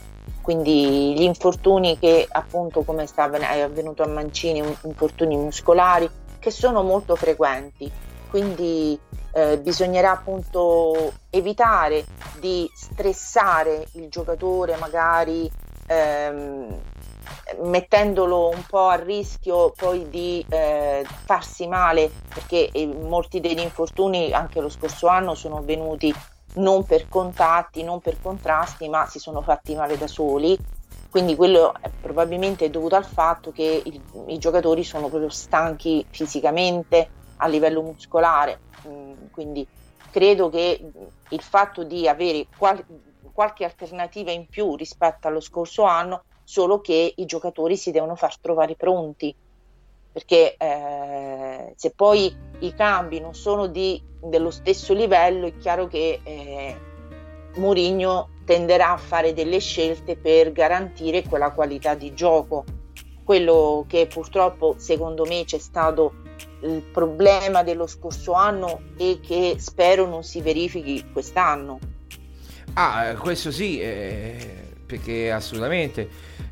Quindi 0.41 1.13
gli 1.13 1.21
infortuni 1.21 1.99
che 1.99 2.25
appunto 2.27 2.81
come 2.81 3.05
è 3.05 3.59
avvenuto 3.61 4.01
a 4.01 4.07
Mancini, 4.07 4.63
infortuni 4.85 5.37
muscolari 5.37 6.09
che 6.39 6.49
sono 6.49 6.81
molto 6.81 7.15
frequenti. 7.15 7.91
Quindi 8.31 8.99
eh, 9.33 9.59
bisognerà 9.59 10.09
appunto 10.09 11.13
evitare 11.29 12.03
di 12.39 12.67
stressare 12.73 13.85
il 13.91 14.09
giocatore 14.09 14.75
magari 14.77 15.47
ehm, 15.85 16.79
mettendolo 17.61 18.49
un 18.49 18.63
po' 18.67 18.87
a 18.87 18.95
rischio 18.95 19.71
poi 19.71 20.09
di 20.09 20.45
eh, 20.49 21.05
farsi 21.25 21.67
male 21.67 22.11
perché 22.33 22.71
eh, 22.71 22.87
molti 22.87 23.39
degli 23.39 23.59
infortuni 23.59 24.31
anche 24.31 24.59
lo 24.59 24.69
scorso 24.69 25.07
anno 25.07 25.35
sono 25.35 25.61
venuti 25.63 26.13
non 26.55 26.83
per 26.83 27.07
contatti, 27.09 27.83
non 27.83 27.99
per 27.99 28.19
contrasti, 28.21 28.89
ma 28.89 29.07
si 29.07 29.19
sono 29.19 29.41
fatti 29.41 29.75
male 29.75 29.97
da 29.97 30.07
soli. 30.07 30.57
Quindi 31.09 31.35
quello 31.35 31.73
è 31.79 31.91
probabilmente 32.01 32.69
dovuto 32.69 32.95
al 32.95 33.05
fatto 33.05 33.51
che 33.51 33.81
il, 33.85 34.01
i 34.27 34.37
giocatori 34.37 34.83
sono 34.83 35.09
proprio 35.09 35.29
stanchi 35.29 36.05
fisicamente 36.09 37.09
a 37.37 37.47
livello 37.47 37.81
muscolare. 37.81 38.59
Mm, 38.87 39.13
quindi 39.31 39.65
credo 40.11 40.49
che 40.49 40.79
il 41.29 41.41
fatto 41.41 41.83
di 41.83 42.07
avere 42.07 42.47
qual- 42.57 42.83
qualche 43.31 43.63
alternativa 43.63 44.31
in 44.31 44.47
più 44.47 44.75
rispetto 44.75 45.27
allo 45.27 45.39
scorso 45.39 45.83
anno 45.83 46.23
solo 46.43 46.81
che 46.81 47.13
i 47.15 47.25
giocatori 47.25 47.77
si 47.77 47.91
devono 47.91 48.15
far 48.15 48.37
trovare 48.37 48.75
pronti, 48.75 49.33
perché 50.11 50.55
eh, 50.57 51.73
se 51.75 51.91
poi 51.91 52.35
i 52.59 52.73
cambi 52.73 53.19
non 53.19 53.33
sono 53.33 53.67
di, 53.67 54.01
dello 54.21 54.51
stesso 54.51 54.93
livello 54.93 55.47
è 55.47 55.57
chiaro 55.57 55.87
che 55.87 56.19
eh, 56.23 56.75
Mourinho 57.55 58.29
tenderà 58.45 58.91
a 58.91 58.97
fare 58.97 59.33
delle 59.33 59.59
scelte 59.59 60.15
per 60.15 60.51
garantire 60.51 61.23
quella 61.23 61.51
qualità 61.51 61.95
di 61.95 62.13
gioco. 62.13 62.63
Quello 63.23 63.85
che 63.87 64.07
purtroppo 64.07 64.75
secondo 64.77 65.25
me 65.25 65.45
c'è 65.45 65.57
stato 65.57 66.13
il 66.61 66.81
problema 66.81 67.63
dello 67.63 67.87
scorso 67.87 68.33
anno 68.33 68.81
e 68.97 69.19
che 69.21 69.55
spero 69.59 70.05
non 70.07 70.23
si 70.23 70.41
verifichi 70.41 71.09
quest'anno. 71.11 71.79
Ah, 72.73 73.15
questo 73.15 73.51
sì, 73.51 73.79
eh, 73.79 74.72
perché 74.93 75.31
assolutamente 75.31 76.07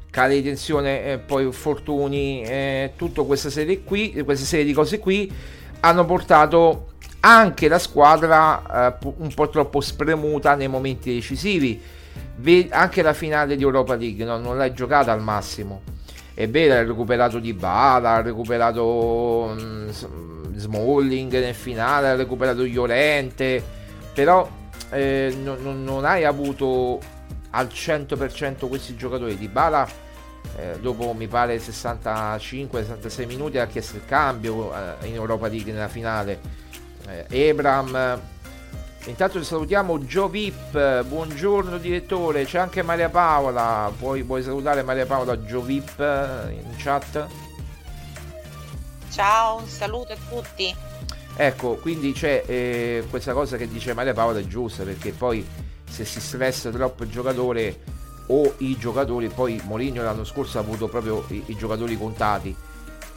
cale 0.10 0.36
di 0.36 0.44
tensione, 0.44 1.06
eh, 1.06 1.18
poi 1.20 1.52
fortuni, 1.52 2.42
eh, 2.42 2.94
tutta 2.96 3.22
questa 3.22 3.50
serie 3.50 3.84
qui, 3.84 4.12
questa 4.24 4.46
serie 4.46 4.66
di 4.66 4.74
cose 4.74 5.00
qui 5.00 5.32
hanno 5.82 6.06
portato 6.06 6.88
anche 7.22 7.68
la 7.68 7.78
squadra 7.78 8.90
eh, 9.00 9.14
un 9.18 9.32
po' 9.34 9.50
troppo 9.50 9.80
spremuta 9.80 10.56
nei 10.56 10.68
momenti 10.68 11.14
decisivi. 11.14 11.80
Ve- 12.38 12.68
anche 12.72 13.04
la 13.04 13.14
finale 13.14 13.56
di 13.56 13.62
Europa 13.62 13.96
League 13.96 14.26
no? 14.26 14.38
non 14.38 14.58
l'hai 14.58 14.74
giocata 14.74 15.12
al 15.12 15.22
massimo. 15.22 15.82
È 16.34 16.50
vero, 16.50 16.74
ha 16.74 16.84
recuperato 16.84 17.38
Di 17.38 17.54
Bala, 17.54 18.16
ha 18.16 18.22
recuperato 18.22 19.56
mm, 19.60 19.90
Smalling 20.56 21.32
nel 21.32 21.54
finale, 21.54 22.10
ha 22.10 22.16
recuperato 22.16 22.64
Llorente, 22.64 23.64
però 24.14 24.50
eh, 24.90 25.34
non, 25.42 25.84
non 25.84 26.06
hai 26.06 26.26
avuto 26.26 27.00
al 27.52 27.68
100% 27.68 28.68
questi 28.68 28.96
giocatori. 28.96 29.38
Di 29.38 29.48
Bala 29.48 29.88
eh, 30.58 30.80
dopo 30.80 31.14
mi 31.14 31.28
pare 31.28 31.58
65-66 31.58 33.26
minuti 33.26 33.58
ha 33.58 33.68
chiesto 33.68 33.96
il 33.96 34.06
cambio 34.06 34.74
eh, 34.74 35.08
in 35.08 35.16
Europa 35.16 35.48
League 35.48 35.72
nella 35.72 35.88
finale. 35.88 36.40
Eh, 37.08 37.26
Ebram. 37.30 38.20
Intanto 39.06 39.44
salutiamo 39.44 40.06
Gio 40.06 40.28
Vip, 40.28 41.04
buongiorno 41.04 41.80
direttore, 41.80 42.46
c'è 42.46 42.60
anche 42.60 42.84
Maria 42.84 43.10
Paola, 43.10 43.92
puoi, 43.98 44.24
puoi 44.24 44.44
salutare 44.44 44.84
Maria 44.84 45.08
Paola 45.08 45.44
Gio 45.44 45.62
Vip 45.62 46.00
eh, 46.00 46.52
in 46.52 46.76
chat? 46.78 47.28
Ciao, 49.10 49.58
un 49.58 49.68
saluto 49.68 50.14
a 50.14 50.18
tutti. 50.30 50.76
Ecco, 51.36 51.78
quindi 51.78 52.12
c'è 52.12 52.44
eh, 52.46 53.04
questa 53.10 53.34
cosa 53.34 53.58
che 53.58 53.68
dice 53.68 53.96
Maria 53.96 54.14
Paola 54.14 54.38
è 54.38 54.46
giusta 54.46 54.84
perché 54.84 55.12
poi 55.12 55.44
se 55.92 56.06
si 56.06 56.22
stressa 56.22 56.70
troppo 56.70 57.04
il 57.04 57.10
giocatore 57.10 58.00
o 58.28 58.54
i 58.60 58.78
giocatori, 58.78 59.28
poi 59.28 59.62
Mourinho 59.66 60.02
l'anno 60.02 60.24
scorso 60.24 60.58
ha 60.58 60.62
avuto 60.62 60.88
proprio 60.88 61.26
i, 61.28 61.44
i 61.48 61.56
giocatori 61.58 61.98
contati, 61.98 62.56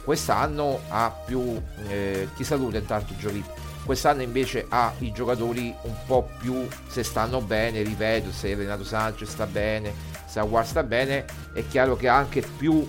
quest'anno 0.03 0.81
ha 0.89 1.09
più, 1.25 1.59
eh, 1.87 2.27
ti 2.35 2.43
saluta 2.43 2.77
intanto 2.77 3.15
Giovi, 3.17 3.41
quest'anno 3.85 4.23
invece 4.23 4.65
ha 4.67 4.93
i 4.99 5.13
giocatori 5.13 5.73
un 5.83 5.95
po' 6.05 6.29
più, 6.39 6.67
se 6.87 7.03
stanno 7.03 7.39
bene, 7.39 7.81
ripeto, 7.81 8.31
se 8.31 8.53
Renato 8.55 8.83
Sanchez 8.83 9.29
sta 9.29 9.45
bene, 9.45 9.93
se 10.25 10.39
Aguar 10.39 10.67
sta 10.67 10.83
bene, 10.83 11.25
è 11.53 11.65
chiaro 11.67 11.95
che 11.95 12.09
ha 12.09 12.17
anche 12.17 12.43
più, 12.57 12.85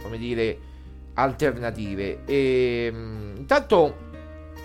come 0.00 0.16
dire, 0.16 0.58
alternative. 1.12 2.24
E, 2.24 2.90
mm, 2.90 3.36
intanto 3.36 4.06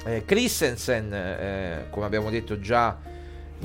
eh, 0.06 0.24
Christensen, 0.24 1.14
eh, 1.14 1.88
come 1.90 2.06
abbiamo 2.06 2.30
detto 2.30 2.60
già, 2.60 3.12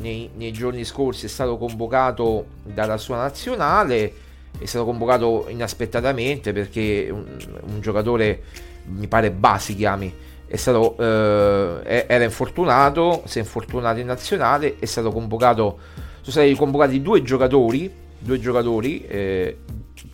nei, 0.00 0.30
nei, 0.36 0.52
giorni 0.52 0.84
scorsi 0.84 1.26
è 1.26 1.28
stato 1.28 1.56
convocato 1.56 2.46
dalla 2.62 2.96
sua 2.96 3.16
nazionale, 3.16 4.12
è 4.58 4.64
stato 4.64 4.84
convocato 4.84 5.46
inaspettatamente 5.48 6.52
perché 6.52 7.08
un, 7.10 7.24
un 7.66 7.80
giocatore, 7.80 8.42
mi 8.86 9.06
pare 9.06 9.30
Basi 9.30 9.74
chiami, 9.74 10.12
è 10.46 10.56
stato, 10.56 10.96
eh, 10.98 12.06
era 12.08 12.24
infortunato, 12.24 13.22
si 13.26 13.38
è 13.38 13.42
infortunato 13.42 14.00
in 14.00 14.06
nazionale, 14.06 14.76
è 14.78 14.86
stato 14.86 15.12
convocato, 15.12 15.78
sono 16.20 16.30
stati 16.30 16.54
convocati 16.54 17.02
due 17.02 17.22
giocatori, 17.22 17.92
due 18.18 18.40
giocatori 18.40 19.04
eh, 19.06 19.58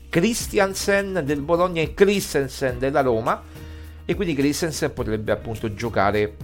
Christiansen 0.09 1.23
del 1.25 1.41
Bologna 1.41 1.83
e 1.83 1.95
Christensen 1.95 2.79
della 2.79 3.01
Roma 3.01 3.43
e 4.05 4.15
quindi 4.15 4.35
Christensen 4.35 4.93
potrebbe 4.93 5.33
appunto 5.33 5.73
giocare 5.73 6.37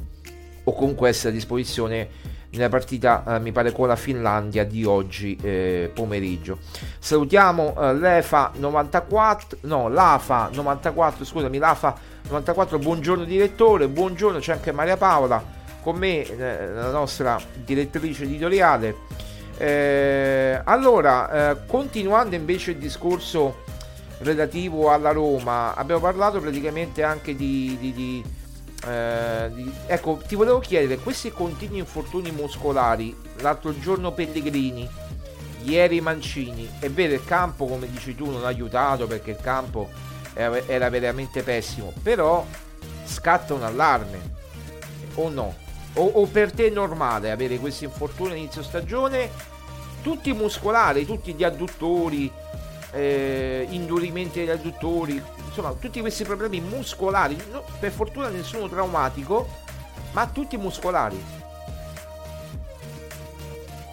o 0.65 0.73
comunque 0.73 1.09
essere 1.09 1.31
a 1.31 1.33
disposizione 1.33 2.09
nella 2.51 2.69
partita 2.69 3.23
eh, 3.27 3.41
mi 3.41 3.53
pare 3.53 3.73
con 3.73 3.89
la 3.89 3.97
Finlandia 3.97 4.65
di 4.65 4.85
oggi 4.85 5.37
eh, 5.41 5.91
pomeriggio. 5.93 6.59
Salutiamo 6.99 7.75
eh, 7.79 7.95
l'EFA 7.95 8.53
94 8.57 9.59
no 9.63 9.89
l'AFA 9.89 10.51
94 10.53 11.25
scusami 11.25 11.59
l'AFA 11.59 11.95
94 12.29 12.79
buongiorno 12.79 13.25
direttore. 13.25 13.89
Buongiorno 13.89 14.39
c'è 14.39 14.53
anche 14.53 14.73
Maria 14.73 14.97
Paola 14.97 15.59
con 15.83 15.97
me 15.97 16.23
eh, 16.27 16.69
la 16.73 16.91
nostra 16.91 17.39
direttrice 17.55 18.25
editoriale. 18.25 18.97
Eh, 19.57 20.61
allora 20.65 21.51
eh, 21.51 21.57
continuando 21.67 22.35
invece 22.35 22.73
il 22.73 22.79
discorso 22.79 23.65
relativo 24.19 24.91
alla 24.91 25.13
Roma 25.13 25.75
abbiamo 25.75 26.01
parlato 26.01 26.41
praticamente 26.41 27.03
anche 27.03 27.35
di, 27.35 27.77
di, 27.79 27.93
di 27.93 28.25
eh, 28.87 29.51
ecco, 29.87 30.23
ti 30.27 30.35
volevo 30.35 30.59
chiedere, 30.59 31.01
questi 31.01 31.31
continui 31.31 31.79
infortuni 31.79 32.31
muscolari, 32.31 33.15
l'altro 33.39 33.79
giorno 33.79 34.13
Pellegrini, 34.13 34.89
ieri 35.63 36.01
Mancini, 36.01 36.69
è 36.79 36.89
vero 36.91 37.15
il 37.15 37.25
campo, 37.25 37.67
come 37.67 37.91
dici 37.91 38.15
tu, 38.15 38.31
non 38.31 38.45
ha 38.45 38.49
aiutato 38.49 39.07
perché 39.07 39.33
il 39.33 39.41
campo 39.41 39.91
era, 40.33 40.67
era 40.67 40.89
veramente 40.89 41.43
pessimo, 41.43 41.93
però 42.03 42.45
scatta 43.05 43.55
un 43.55 43.63
allarme, 43.63 44.39
o 45.15 45.29
no? 45.29 45.55
O, 45.95 46.05
o 46.05 46.27
per 46.27 46.53
te 46.53 46.69
è 46.69 46.71
normale 46.71 47.31
avere 47.31 47.59
questi 47.59 47.85
infortuni 47.85 48.31
all'inizio 48.33 48.63
stagione, 48.63 49.29
tutti 50.03 50.33
muscolari, 50.33 51.05
tutti 51.05 51.35
gli 51.35 51.45
adduttori, 51.45 52.31
eh, 52.93 53.67
indurimenti 53.71 54.39
degli 54.39 54.51
adduttori, 54.51 55.23
insomma 55.51 55.73
tutti 55.73 56.01
questi 56.01 56.25
problemi 56.25 56.61
muscolari, 56.61 57.37
no, 57.51 57.65
per 57.79 57.91
fortuna 57.91 58.29
nessuno 58.29 58.69
traumatico, 58.69 59.47
ma 60.13 60.27
tutti 60.29 60.57
muscolari. 60.57 61.39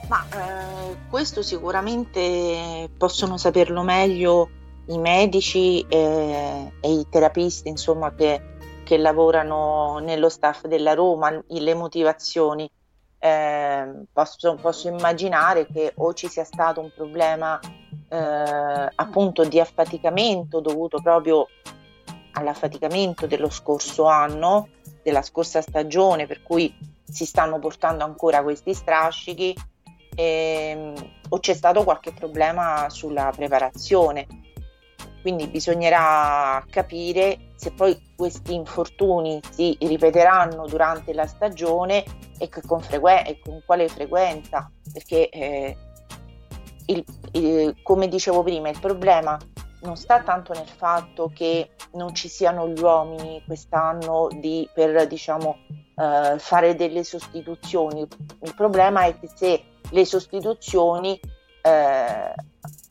Ma 0.07 0.25
eh, 0.33 0.95
questo 1.09 1.41
sicuramente 1.41 2.89
possono 2.97 3.37
saperlo 3.37 3.81
meglio 3.81 4.49
i 4.85 4.97
medici 4.97 5.85
eh, 5.89 6.71
e 6.79 6.91
i 6.91 7.05
terapisti, 7.09 7.67
insomma, 7.67 8.13
che, 8.15 8.41
che, 8.85 8.97
lavorano 8.97 9.97
nello 9.99 10.29
staff 10.29 10.65
della 10.65 10.93
Roma, 10.93 11.43
le 11.47 11.73
motivazioni. 11.73 12.69
Eh, 13.19 14.03
posso, 14.13 14.55
posso 14.61 14.87
immaginare 14.87 15.65
che 15.65 15.91
o 15.95 16.13
ci 16.13 16.29
sia 16.29 16.43
stato 16.45 16.79
un 16.79 16.91
problema 16.95 17.59
eh, 18.09 18.89
appunto 18.95 19.43
di 19.43 19.59
affaticamento 19.59 20.59
dovuto 20.59 21.01
proprio 21.01 21.47
all'affaticamento 22.33 23.25
dello 23.25 23.49
scorso 23.49 24.05
anno, 24.05 24.69
della 25.03 25.21
scorsa 25.21 25.61
stagione, 25.61 26.27
per 26.27 26.43
cui 26.43 26.73
si 27.03 27.25
stanno 27.25 27.59
portando 27.59 28.03
ancora 28.03 28.43
questi 28.43 28.73
strascichi, 28.73 29.55
ehm, 30.15 30.93
o 31.29 31.39
c'è 31.39 31.53
stato 31.53 31.83
qualche 31.83 32.11
problema 32.11 32.89
sulla 32.89 33.31
preparazione. 33.35 34.27
Quindi 35.21 35.47
bisognerà 35.47 36.63
capire 36.69 37.49
se 37.55 37.71
poi 37.71 38.13
questi 38.15 38.53
infortuni 38.53 39.41
si 39.49 39.75
ripeteranno 39.79 40.67
durante 40.67 41.13
la 41.13 41.25
stagione 41.25 42.03
e 42.37 42.49
con, 42.49 42.81
frequ- 42.81 43.27
e 43.27 43.39
con 43.43 43.61
quale 43.65 43.87
frequenza, 43.89 44.71
perché 44.93 45.27
eh, 45.29 45.75
il, 46.87 47.03
il, 47.33 47.75
come 47.83 48.07
dicevo 48.07 48.43
prima, 48.43 48.69
il 48.69 48.79
problema 48.79 49.37
non 49.81 49.95
sta 49.95 50.21
tanto 50.21 50.53
nel 50.53 50.67
fatto 50.67 51.31
che 51.33 51.69
non 51.93 52.13
ci 52.13 52.27
siano 52.27 52.67
gli 52.67 52.81
uomini 52.81 53.41
quest'anno 53.45 54.27
di, 54.31 54.67
per 54.73 55.07
diciamo, 55.07 55.57
eh, 55.95 56.35
fare 56.37 56.75
delle 56.75 57.03
sostituzioni. 57.03 58.05
Il 58.41 58.55
problema 58.55 59.05
è 59.05 59.17
che 59.19 59.29
se 59.33 59.63
le 59.89 60.05
sostituzioni 60.05 61.19
eh, 61.61 62.33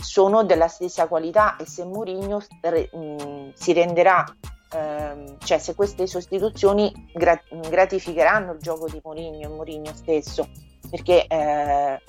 sono 0.01 0.45
della 0.45 0.69
stessa 0.69 1.07
qualità 1.07 1.57
e 1.57 1.67
se 1.67 1.85
Mourinho 1.85 2.43
re, 2.63 2.89
mh, 2.93 3.53
si 3.55 3.73
renderà, 3.73 4.25
eh, 4.73 5.37
cioè 5.39 5.59
se 5.59 5.75
queste 5.75 6.07
sostituzioni 6.07 7.11
gra- 7.13 7.43
gratificheranno 7.69 8.53
il 8.53 8.61
gioco 8.61 8.89
di 8.89 9.01
Mourinho 9.03 9.41
e 9.41 9.49
Mourinho 9.49 9.93
stesso, 9.95 10.49
perché 10.89 11.27
eh, 11.27 12.01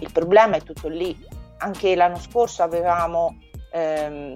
il 0.00 0.12
problema 0.12 0.56
è 0.56 0.62
tutto 0.62 0.88
lì. 0.88 1.16
Anche 1.58 1.94
l'anno 1.94 2.18
scorso 2.18 2.62
avevamo, 2.62 3.38
ehm, 3.70 4.34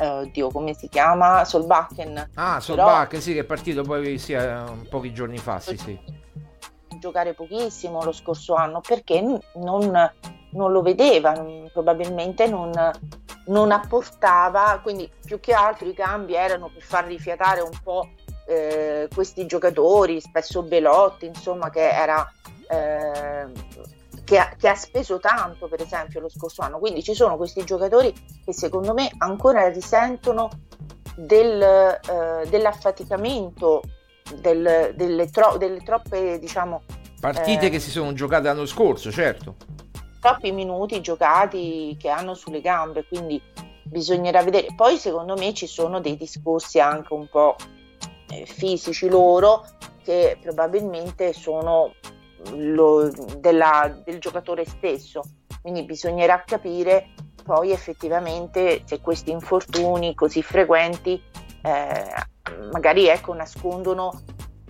eh, 0.00 0.06
oddio, 0.06 0.50
come 0.50 0.74
si 0.74 0.88
chiama? 0.88 1.44
Solbakken. 1.44 2.30
Ah, 2.34 2.60
Solbakken, 2.60 3.20
sì, 3.20 3.32
che 3.32 3.40
è 3.40 3.44
partito 3.44 3.82
poi 3.82 4.18
sì, 4.18 4.32
eh, 4.32 4.62
pochi 4.90 5.12
giorni 5.12 5.38
fa, 5.38 5.60
sì, 5.60 5.76
sì. 5.76 5.98
Giocare 6.98 7.34
pochissimo 7.34 8.02
lo 8.02 8.12
scorso 8.12 8.54
anno 8.54 8.80
perché 8.80 9.20
non, 9.20 10.12
non 10.50 10.72
lo 10.72 10.82
vedeva, 10.82 11.32
probabilmente 11.72 12.46
non, 12.46 12.70
non 13.46 13.72
apportava, 13.72 14.80
quindi 14.82 15.10
più 15.24 15.38
che 15.38 15.52
altro 15.52 15.88
i 15.88 15.94
cambi 15.94 16.34
erano 16.34 16.70
per 16.72 16.82
far 16.82 17.04
rifiatare 17.06 17.60
un 17.60 17.78
po' 17.82 18.08
eh, 18.46 19.08
questi 19.14 19.46
giocatori, 19.46 20.20
spesso 20.20 20.62
Belotti, 20.62 21.26
insomma, 21.26 21.70
che 21.70 21.88
era 21.90 22.30
eh, 22.68 23.50
che 24.24 24.38
ha, 24.38 24.54
che 24.58 24.68
ha, 24.68 24.74
speso 24.74 25.18
tanto 25.18 25.68
per 25.68 25.82
esempio 25.82 26.20
lo 26.20 26.28
scorso 26.28 26.62
anno. 26.62 26.78
Quindi 26.78 27.02
ci 27.02 27.14
sono 27.14 27.36
questi 27.36 27.64
giocatori 27.64 28.12
che 28.44 28.52
secondo 28.52 28.94
me 28.94 29.10
ancora 29.18 29.68
risentono 29.68 30.48
del, 31.16 31.60
eh, 31.62 32.46
dell'affaticamento 32.48 33.82
del, 34.36 34.92
delle, 34.96 35.30
tro- 35.30 35.56
delle, 35.58 35.80
troppe 35.82 36.38
diciamo 36.38 36.82
partite 37.20 37.66
eh, 37.66 37.70
che 37.70 37.78
si 37.78 37.90
sono 37.90 38.14
giocate 38.14 38.44
l'anno 38.44 38.64
scorso 38.64 39.10
certo. 39.12 39.56
troppi 40.18 40.50
minuti 40.50 41.00
giocati 41.02 41.94
che 42.00 42.08
hanno 42.08 42.34
sulle 42.34 42.62
gambe 42.62 43.04
quindi 43.06 43.40
bisognerà 43.84 44.42
vedere. 44.42 44.68
Poi 44.74 44.96
secondo 44.96 45.36
me 45.36 45.54
ci 45.54 45.66
sono 45.66 46.00
dei 46.00 46.16
discorsi 46.16 46.80
anche 46.80 47.12
un 47.12 47.28
po' 47.28 47.56
eh, 48.30 48.44
fisici 48.46 49.08
loro 49.08 49.64
che 50.02 50.36
probabilmente 50.42 51.32
sono 51.32 51.94
lo, 52.52 53.10
della, 53.38 54.00
del 54.04 54.18
giocatore 54.18 54.64
stesso. 54.64 55.22
Quindi 55.60 55.84
bisognerà 55.84 56.42
capire 56.44 57.08
poi 57.42 57.72
effettivamente 57.72 58.82
se 58.84 59.00
questi 59.00 59.30
infortuni 59.30 60.14
così 60.14 60.42
frequenti 60.42 61.20
eh, 61.62 62.12
magari 62.72 63.08
ecco, 63.08 63.32
nascondono 63.34 64.22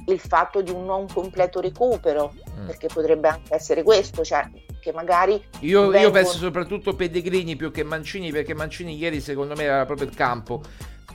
il 0.07 0.21
fatto 0.21 0.61
di 0.61 0.71
un 0.71 0.85
non 0.85 1.07
completo 1.13 1.61
recupero, 1.61 2.33
mm. 2.61 2.67
perché 2.67 2.89
potrebbe 2.89 3.29
anche 3.29 3.55
essere 3.55 3.83
questo, 3.83 4.23
cioè 4.23 4.49
che 4.81 4.93
magari... 4.93 5.43
Io, 5.61 5.89
vengono... 5.89 6.03
io 6.03 6.11
penso 6.11 6.37
soprattutto 6.37 6.95
Pellegrini 6.95 7.57
più 7.57 7.71
che 7.71 7.83
Mancini, 7.83 8.31
perché 8.31 8.55
Mancini 8.55 8.97
ieri 8.97 9.21
secondo 9.21 9.55
me 9.55 9.65
era 9.65 9.87
proprio 9.87 10.07
il 10.07 10.15
campo 10.15 10.63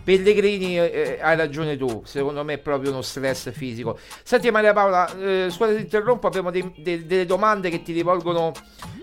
Pellegrini, 0.10 0.80
eh, 0.80 0.92
eh, 0.92 1.20
hai 1.22 1.36
ragione 1.36 1.78
tu, 1.78 2.02
secondo 2.04 2.44
me 2.44 2.56
è 2.56 2.58
proprio 2.58 2.90
uno 2.90 3.04
stress 3.04 3.52
fisico. 3.52 4.00
Senti 4.24 4.50
Maria 4.50 4.74
Paola, 4.74 5.08
eh, 5.20 5.50
scusa 5.52 5.76
ti 5.76 5.82
interrompo, 5.82 6.26
abbiamo 6.26 6.50
dei, 6.50 6.74
de, 6.78 7.06
delle 7.06 7.28
domande 7.28 7.70
che 7.70 7.84
ti 7.84 7.94
rivolgono 7.94 8.52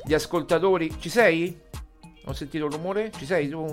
gli 0.05 0.14
ascoltatori. 0.14 0.92
Ci 0.99 1.09
sei? 1.09 1.57
Ho 2.25 2.33
sentito 2.33 2.66
il 2.66 2.73
rumore? 2.73 3.12
Ci 3.16 3.25
sei 3.25 3.49
tu? 3.49 3.73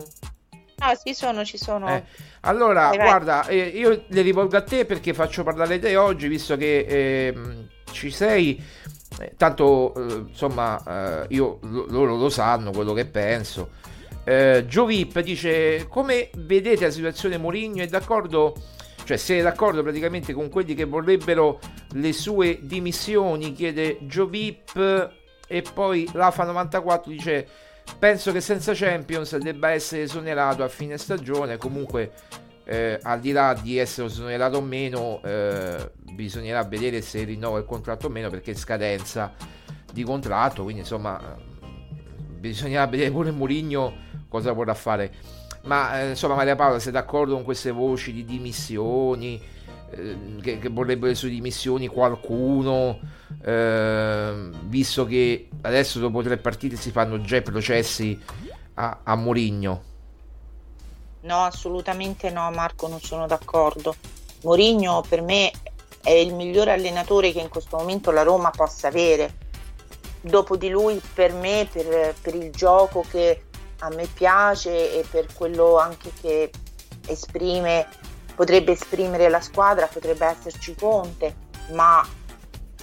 Ah, 0.78 0.94
sì, 0.94 1.16
sono, 1.16 1.44
ci 1.44 1.58
sono. 1.58 1.88
Eh, 1.88 2.04
allora, 2.42 2.90
vai, 2.90 2.98
guarda, 2.98 3.48
eh, 3.48 3.58
io 3.58 4.04
le 4.06 4.22
rivolgo 4.22 4.56
a 4.56 4.62
te 4.62 4.86
perché 4.86 5.16
faccio 5.16 5.42
parlare 5.42 5.80
te 5.80 5.96
oggi, 5.98 6.28
visto 6.28 6.56
che 6.56 6.86
eh, 6.88 7.36
ci 7.92 8.12
sei. 8.12 8.64
Eh, 9.20 9.34
tanto, 9.38 9.96
eh, 9.96 10.26
insomma, 10.28 11.26
io, 11.30 11.58
loro 11.62 12.16
lo 12.16 12.30
sanno 12.30 12.70
quello 12.70 12.94
che 12.94 13.08
penso. 13.08 13.82
Eh, 14.26 14.66
Giovip 14.68 15.20
dice 15.20 15.88
come 15.90 16.30
vedete 16.38 16.86
la 16.86 16.92
situazione 16.92 17.38
Mourinho? 17.38 17.84
È 17.84 17.88
d'accordo? 17.88 18.56
Cioè 19.04 19.18
se 19.18 19.40
è 19.40 19.42
d'accordo 19.42 19.84
praticamente 19.84 20.32
con 20.32 20.50
quelli 20.50 20.74
che 20.76 20.86
vorrebbero 20.86 21.60
le 21.94 22.14
sue 22.14 22.60
dimissioni 22.62 23.52
chiede 23.52 23.98
Giovip 24.02 25.12
e 25.46 25.64
poi 25.74 26.10
l'AFA 26.14 26.46
94 26.46 27.12
dice 27.12 27.48
penso 28.00 28.32
che 28.32 28.40
senza 28.40 28.72
Champions 28.74 29.36
debba 29.38 29.72
essere 29.72 30.04
esonerato 30.04 30.64
a 30.64 30.70
fine 30.70 30.98
stagione 30.98 31.58
comunque 31.58 32.12
eh, 32.64 32.98
al 33.02 33.20
di 33.20 33.34
là 33.34 33.54
di 33.62 33.78
essere 33.78 34.08
esonerato 34.08 34.58
o 34.58 34.62
meno 34.62 35.22
eh, 35.22 35.92
bisognerà 36.00 36.64
vedere 36.64 37.02
se 37.02 37.26
rinnova 37.26 37.58
il 37.58 37.66
contratto 37.66 38.08
o 38.08 38.10
meno 38.10 38.30
perché 38.30 38.52
è 38.52 38.56
scadenza 38.56 39.34
di 39.92 40.04
contratto 40.04 40.64
quindi 40.64 40.80
insomma 40.80 41.20
bisognerà 42.40 42.88
vedere 42.88 43.12
pure 43.12 43.32
Mourinho 43.32 44.12
cosa 44.34 44.52
vorrà 44.52 44.74
fare. 44.74 45.12
Ma 45.66 46.02
eh, 46.02 46.10
insomma, 46.10 46.34
Maria 46.34 46.56
Paola, 46.56 46.80
sei 46.80 46.92
d'accordo 46.92 47.36
con 47.36 47.44
queste 47.44 47.70
voci 47.70 48.12
di 48.12 48.26
dimissioni? 48.26 49.40
Eh, 49.92 50.18
che, 50.42 50.58
che, 50.58 50.70
vorrebbe 50.70 51.10
le 51.10 51.16
sue 51.16 51.30
dimissioni 51.30 51.86
qualcuno? 51.86 53.00
Eh, 53.44 54.50
visto 54.64 55.06
che 55.06 55.50
adesso 55.62 56.00
dopo 56.00 56.24
tre 56.24 56.38
partite 56.38 56.76
si 56.76 56.90
fanno 56.90 57.22
già 57.22 57.38
i 57.38 57.44
processi 57.44 58.20
a, 58.74 59.02
a 59.04 59.16
Mourinho. 59.16 59.84
No, 61.22 61.44
assolutamente 61.44 62.32
no, 62.32 62.50
Marco, 62.50 62.88
non 62.88 63.00
sono 63.00 63.28
d'accordo. 63.28 63.96
Mourinho 64.42 65.04
per 65.08 65.22
me 65.22 65.52
è 66.02 66.12
il 66.12 66.34
migliore 66.34 66.72
allenatore 66.72 67.32
che 67.32 67.40
in 67.40 67.50
questo 67.50 67.78
momento 67.78 68.10
la 68.10 68.24
Roma 68.24 68.50
possa 68.50 68.88
avere. 68.88 69.42
Dopo 70.20 70.58
di 70.58 70.70
lui, 70.70 71.00
per 71.14 71.34
me, 71.34 71.68
per, 71.72 72.16
per 72.20 72.34
il 72.34 72.50
gioco 72.52 73.06
che 73.10 73.44
a 73.84 73.90
me 73.90 74.08
piace 74.08 74.98
e 74.98 75.06
per 75.10 75.28
quello 75.34 75.78
anche 75.78 76.12
che 76.20 76.52
esprime, 77.08 77.88
potrebbe 78.36 78.72
esprimere 78.72 79.30
la 79.30 79.42
squadra, 79.42 79.88
potrebbe 79.88 80.26
esserci 80.26 80.74
Conte, 80.76 81.36
ma 81.72 82.06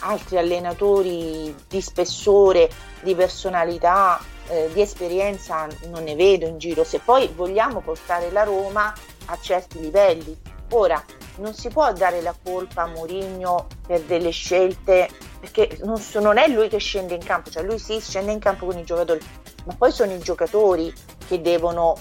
altri 0.01 0.39
allenatori 0.39 1.55
di 1.69 1.81
spessore, 1.81 2.71
di 3.03 3.15
personalità, 3.15 4.21
eh, 4.49 4.69
di 4.73 4.81
esperienza 4.81 5.67
non 5.89 6.05
ne 6.05 6.15
vedo 6.15 6.47
in 6.47 6.59
giro. 6.59 6.85
Se 6.85 6.99
poi 6.99 7.29
vogliamo 7.35 7.81
portare 7.81 8.31
la 8.31 8.45
Roma 8.45 8.93
a 9.27 9.39
certi 9.41 9.81
livelli. 9.81 10.37
Ora, 10.71 11.03
non 11.41 11.55
si 11.55 11.68
può 11.68 11.93
dare 11.93 12.20
la 12.20 12.34
colpa 12.43 12.82
a 12.82 12.86
Mourinho 12.86 13.66
per 13.86 14.03
delle 14.03 14.30
scelte, 14.30 15.09
perché 15.41 15.78
non, 15.82 16.01
non 16.20 16.38
è 16.38 16.47
lui 16.49 16.68
che 16.68 16.78
scende 16.78 17.14
in 17.14 17.24
campo, 17.24 17.51
cioè 17.51 17.62
lui 17.62 17.78
sì 17.78 17.99
scende 18.01 18.30
in 18.30 18.38
campo 18.38 18.66
con 18.66 18.78
i 18.78 18.84
giocatori, 18.84 19.20
ma 19.64 19.74
poi 19.76 19.91
sono 19.91 20.12
i 20.12 20.18
giocatori 20.18 20.93
che 21.26 21.41
devono 21.41 21.97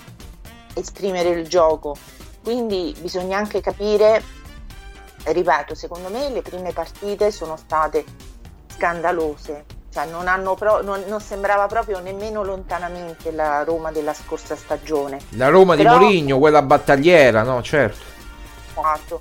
esprimere 0.74 1.30
il 1.30 1.48
gioco. 1.48 1.96
Quindi 2.44 2.96
bisogna 3.00 3.38
anche 3.38 3.62
capire 3.62 4.22
ripeto, 5.24 5.76
secondo 5.76 6.10
me 6.10 6.30
le 6.30 6.42
prime 6.42 6.74
partite 6.74 7.32
sono 7.32 7.58
state 7.58 8.04
scandalose, 8.68 9.66
cioè 9.92 10.06
non, 10.06 10.56
pro- 10.56 10.82
non, 10.82 11.04
non 11.08 11.22
sembrava 11.22 11.68
proprio 11.68 12.00
nemmeno 12.00 12.44
lontanamente 12.44 13.32
la 13.32 13.64
Roma 13.64 13.92
della 13.92 14.14
scorsa 14.14 14.56
stagione. 14.56 15.20
La 15.32 15.50
Roma 15.50 15.76
Però, 15.76 15.98
di 15.98 16.04
Moligno, 16.06 16.40
quella 16.40 16.62
battagliera, 16.62 17.44
no? 17.44 17.62
Certo. 17.62 18.09
Esatto. 18.80 19.20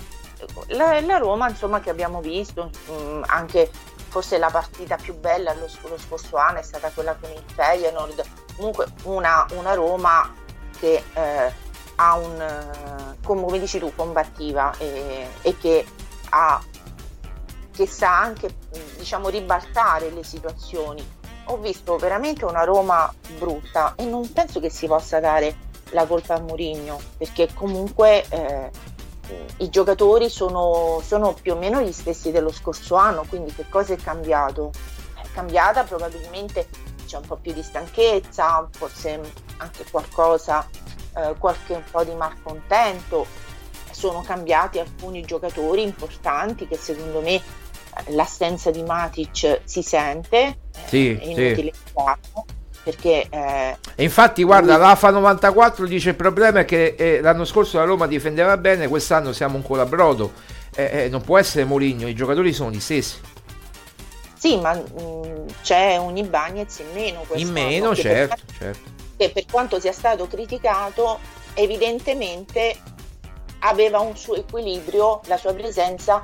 La, 0.69 1.01
la 1.01 1.19
Roma, 1.19 1.49
insomma, 1.49 1.81
che 1.81 1.91
abbiamo 1.91 2.21
visto, 2.21 2.71
mh, 2.87 2.93
mm, 2.93 3.23
anche 3.27 3.71
forse 4.09 4.39
la 4.39 4.51
partita 4.51 4.97
più 4.97 5.15
bella 5.15 5.53
lo, 5.55 5.69
lo, 5.89 5.99
scorso 5.99 6.37
anno 6.37 6.59
è 6.59 6.63
stata 6.63 6.91
quella 6.91 7.15
con 7.15 7.31
il 7.31 7.43
Feyenoord, 7.55 8.25
comunque 8.57 8.87
una, 9.03 9.47
una 9.51 9.75
Roma 9.75 10.33
che 10.79 11.03
eh, 11.13 11.53
ha 11.97 12.17
un, 12.17 13.17
come 13.23 13.59
dici 13.59 13.79
tu, 13.79 13.93
combattiva 13.95 14.75
e, 14.79 15.27
e 15.43 15.59
che, 15.59 15.85
ha, 16.31 16.63
che 17.73 17.87
sa 17.87 18.21
anche 18.21 18.55
diciamo, 18.97 19.29
ribaltare 19.29 20.11
le 20.11 20.23
situazioni. 20.23 21.17
Ho 21.51 21.57
visto 21.57 21.97
veramente 21.97 22.45
una 22.45 22.65
Roma 22.65 23.13
brutta 23.39 23.95
e 23.97 24.05
non 24.05 24.31
penso 24.33 24.61
che 24.61 24.71
si 24.71 24.87
possa 24.87 25.19
dare 25.19 25.67
la 25.91 26.07
colpa 26.07 26.35
a 26.35 26.41
Mourinho 26.41 27.01
perché 27.17 27.49
comunque 27.55 28.25
eh, 28.29 28.71
i 29.59 29.69
giocatori 29.71 30.29
sono, 30.29 31.01
sono, 31.05 31.35
più 31.41 31.53
o 31.53 31.57
meno 31.57 31.81
gli 31.81 31.93
stessi 31.93 32.31
dello 32.31 32.53
scorso 32.53 32.95
anno, 32.95 33.25
quindi 33.29 33.53
che 33.53 33.67
cosa 33.69 33.95
è 33.95 33.97
cambiato? 33.97 34.71
È 35.15 35.27
cambiata 35.33 35.85
probabilmente 35.85 36.69
c'è 37.07 37.17
un 37.17 37.27
po' 37.27 37.37
più 37.37 37.53
di 37.53 37.63
stanchezza, 37.63 38.69
forse 38.71 39.21
anche 39.57 39.85
qualcosa 39.91 40.69
eh, 41.17 41.35
qualche 41.39 41.75
un 41.75 41.85
po' 41.91 42.05
di 42.05 42.15
malcontento, 42.15 43.27
sono 43.91 44.21
cambiati 44.21 44.79
alcuni 44.79 45.23
giocatori 45.23 45.83
importanti 45.83 46.69
che 46.69 46.77
secondo 46.77 47.21
me 47.21 47.35
eh, 47.35 47.43
l'assenza 48.09 48.71
di 48.71 48.83
Matic 48.83 49.63
si 49.65 49.83
sente, 49.83 50.39
eh, 50.39 50.59
sì, 50.87 51.11
è 51.17 51.25
inutile 51.25 51.73
sì. 51.73 51.93
farlo, 51.93 52.45
perché... 52.89 53.27
Eh, 53.29 53.77
e 53.95 54.03
infatti 54.03 54.43
guarda, 54.43 54.77
lui... 54.77 54.87
l'AFA 54.87 55.11
94 55.11 55.87
dice 55.87 56.11
il 56.11 56.15
problema 56.15 56.61
è 56.61 56.65
che 56.65 56.95
eh, 56.97 57.21
l'anno 57.21 57.45
scorso 57.45 57.77
la 57.77 57.85
Roma 57.85 58.07
difendeva 58.07 58.57
bene, 58.57 58.89
quest'anno 58.89 59.33
siamo 59.33 59.57
un 59.57 59.63
colabrodo, 59.63 60.33
eh, 60.75 61.05
eh, 61.05 61.09
non 61.11 61.21
può 61.21 61.37
essere 61.37 61.65
Moligno, 61.65 62.09
i 62.09 62.15
giocatori 62.15 62.53
sono 62.55 62.71
gli 62.71 62.81
stessi. 62.81 63.21
Sì, 64.39 64.57
ma 64.59 64.73
mh, 64.73 65.03
mm, 65.03 65.47
c'è 65.63 65.97
un 65.99 66.17
Ibagnez 66.17 66.79
in 66.79 66.87
meno. 66.95 67.27
In 67.35 67.51
meno, 67.51 67.95
certo, 67.95 68.37
certo 68.59 68.97
che 69.19 69.31
per 69.31 69.45
quanto 69.51 69.81
sia 69.81 69.93
stato 69.93 70.29
criticato 70.29 71.19
evidentemente 71.55 72.77
aveva 73.61 73.99
un 73.99 74.17
suo 74.17 74.37
equilibrio, 74.37 75.21
la 75.27 75.37
sua 75.37 75.53
presenza 75.53 76.21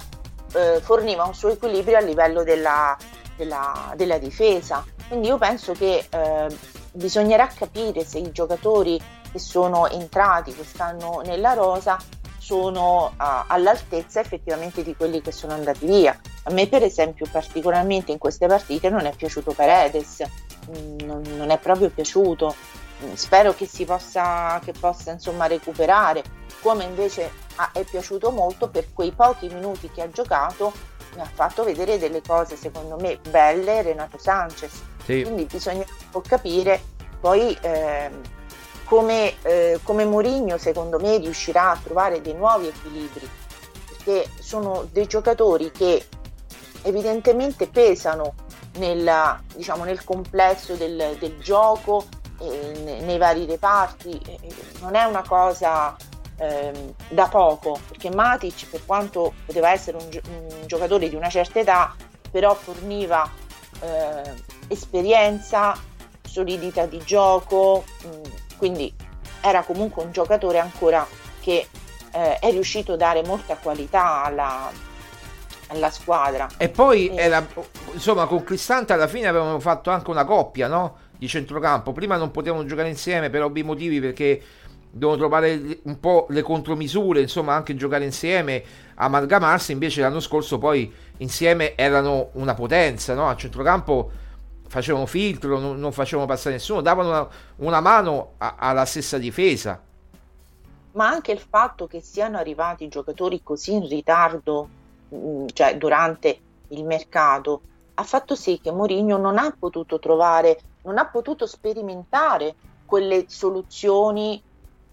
eh, 0.54 0.78
forniva 0.80 1.24
un 1.24 1.34
suo 1.34 1.50
equilibrio 1.50 1.96
a 1.96 2.00
livello 2.00 2.44
della, 2.44 2.96
della, 3.36 3.92
della 3.96 4.18
difesa. 4.18 4.84
Quindi 5.08 5.28
io 5.28 5.38
penso 5.38 5.72
che 5.72 6.06
eh, 6.08 6.56
bisognerà 6.92 7.46
capire 7.48 8.04
se 8.04 8.18
i 8.18 8.30
giocatori 8.30 9.00
che 9.30 9.38
sono 9.38 9.88
entrati 9.88 10.54
quest'anno 10.54 11.22
nella 11.24 11.54
rosa 11.54 11.98
sono 12.38 13.06
uh, 13.06 13.24
all'altezza 13.46 14.20
effettivamente 14.20 14.82
di 14.82 14.94
quelli 14.94 15.22
che 15.22 15.32
sono 15.32 15.54
andati 15.54 15.86
via. 15.86 16.18
A 16.44 16.52
me 16.52 16.68
per 16.68 16.82
esempio 16.82 17.26
particolarmente 17.30 18.12
in 18.12 18.18
queste 18.18 18.46
partite 18.46 18.90
non 18.90 19.06
è 19.06 19.14
piaciuto 19.16 19.52
Paredes, 19.52 20.22
mm, 20.68 20.98
non, 21.06 21.22
non 21.36 21.48
è 21.48 21.58
proprio 21.58 21.88
piaciuto, 21.88 22.54
spero 23.14 23.54
che 23.54 23.66
si 23.66 23.86
possa, 23.86 24.60
che 24.62 24.72
possa 24.72 25.12
insomma 25.12 25.46
recuperare, 25.46 26.22
come 26.60 26.84
invece 26.84 27.30
ah, 27.56 27.70
è 27.72 27.82
piaciuto 27.82 28.30
molto 28.30 28.68
per 28.68 28.92
quei 28.92 29.12
pochi 29.12 29.48
minuti 29.48 29.90
che 29.90 30.02
ha 30.02 30.10
giocato, 30.10 30.72
mi 31.14 31.20
ha 31.20 31.30
fatto 31.32 31.64
vedere 31.64 31.98
delle 31.98 32.22
cose 32.22 32.56
secondo 32.56 32.96
me 32.96 33.18
belle 33.28 33.82
Renato 33.82 34.18
Sanchez. 34.18 34.82
Sì. 35.04 35.22
Quindi 35.22 35.44
bisogna 35.44 35.84
capire 36.26 36.82
poi 37.20 37.56
eh, 37.60 38.10
come, 38.84 39.34
eh, 39.42 39.80
come 39.82 40.04
Mourinho 40.04 40.58
secondo 40.58 40.98
me 40.98 41.18
riuscirà 41.18 41.70
a 41.70 41.80
trovare 41.82 42.20
dei 42.20 42.34
nuovi 42.34 42.68
equilibri, 42.68 43.28
perché 43.88 44.28
sono 44.40 44.86
dei 44.92 45.06
giocatori 45.06 45.70
che 45.70 46.06
evidentemente 46.82 47.66
pesano 47.68 48.34
nella, 48.76 49.40
diciamo, 49.54 49.84
nel 49.84 50.04
complesso 50.04 50.74
del, 50.74 51.16
del 51.18 51.38
gioco 51.38 52.04
eh, 52.40 53.00
nei 53.02 53.18
vari 53.18 53.46
reparti, 53.46 54.20
eh, 54.26 54.38
non 54.80 54.94
è 54.94 55.04
una 55.04 55.24
cosa 55.26 55.96
eh, 56.36 56.94
da 57.08 57.28
poco, 57.28 57.78
perché 57.88 58.10
Matic 58.10 58.68
per 58.68 58.84
quanto 58.84 59.34
poteva 59.46 59.70
essere 59.70 59.96
un, 59.96 60.08
un 60.28 60.66
giocatore 60.66 61.08
di 61.08 61.14
una 61.14 61.28
certa 61.28 61.60
età, 61.60 61.94
però 62.30 62.54
forniva 62.54 63.30
eh, 63.80 64.32
esperienza, 64.68 65.76
solidità 66.22 66.86
di 66.86 67.00
gioco, 67.04 67.84
mh, 68.02 68.08
mm, 68.08 68.22
quindi 68.56 68.92
era 69.40 69.62
comunque 69.62 70.02
un 70.02 70.10
giocatore 70.10 70.58
ancora 70.58 71.06
che 71.40 71.68
eh, 72.12 72.38
è 72.38 72.50
riuscito 72.50 72.94
a 72.94 72.96
dare 72.96 73.22
molta 73.24 73.56
qualità 73.56 74.24
alla, 74.24 74.70
alla 75.68 75.90
squadra. 75.90 76.48
E 76.56 76.68
poi, 76.68 77.14
era, 77.14 77.46
insomma, 77.92 78.26
con 78.26 78.42
Cristante 78.42 78.92
alla 78.92 79.08
fine 79.08 79.26
avevano 79.26 79.60
fatto 79.60 79.90
anche 79.90 80.10
una 80.10 80.24
coppia, 80.24 80.66
no? 80.66 81.02
di 81.16 81.28
centrocampo. 81.28 81.92
Prima 81.92 82.16
non 82.16 82.30
potevano 82.30 82.64
giocare 82.64 82.88
insieme 82.88 83.30
per 83.30 83.42
ovvi 83.42 83.62
motivi 83.62 84.00
perché 84.00 84.42
devono 84.94 85.18
trovare 85.18 85.80
un 85.82 85.98
po' 85.98 86.26
le 86.30 86.42
contromisure, 86.42 87.20
insomma 87.20 87.54
anche 87.54 87.74
giocare 87.74 88.04
insieme, 88.04 88.62
amalgamarsi, 88.94 89.72
invece 89.72 90.00
l'anno 90.00 90.20
scorso 90.20 90.58
poi 90.58 90.92
insieme 91.18 91.74
erano 91.74 92.30
una 92.32 92.54
potenza, 92.54 93.14
no? 93.14 93.28
a 93.28 93.36
centrocampo 93.36 94.10
facevano 94.68 95.06
filtro, 95.06 95.58
non, 95.58 95.78
non 95.78 95.92
facevano 95.92 96.26
passare 96.28 96.54
nessuno, 96.54 96.80
davano 96.80 97.08
una, 97.08 97.28
una 97.56 97.80
mano 97.80 98.32
a, 98.38 98.54
alla 98.58 98.84
stessa 98.84 99.18
difesa. 99.18 99.80
Ma 100.92 101.08
anche 101.08 101.32
il 101.32 101.40
fatto 101.40 101.86
che 101.86 102.00
siano 102.00 102.38
arrivati 102.38 102.88
giocatori 102.88 103.42
così 103.42 103.72
in 103.72 103.88
ritardo, 103.88 104.68
mm, 105.12 105.46
cioè 105.52 105.76
durante 105.76 106.38
il 106.68 106.84
mercato, 106.84 107.60
ha 107.94 108.02
fatto 108.04 108.34
sì 108.36 108.60
che 108.62 108.70
Mourinho 108.70 109.16
non 109.16 109.38
ha 109.38 109.54
potuto 109.58 109.98
trovare 109.98 110.58
non 110.84 110.98
ha 110.98 111.06
potuto 111.06 111.46
sperimentare 111.46 112.54
quelle 112.84 113.24
soluzioni 113.28 114.40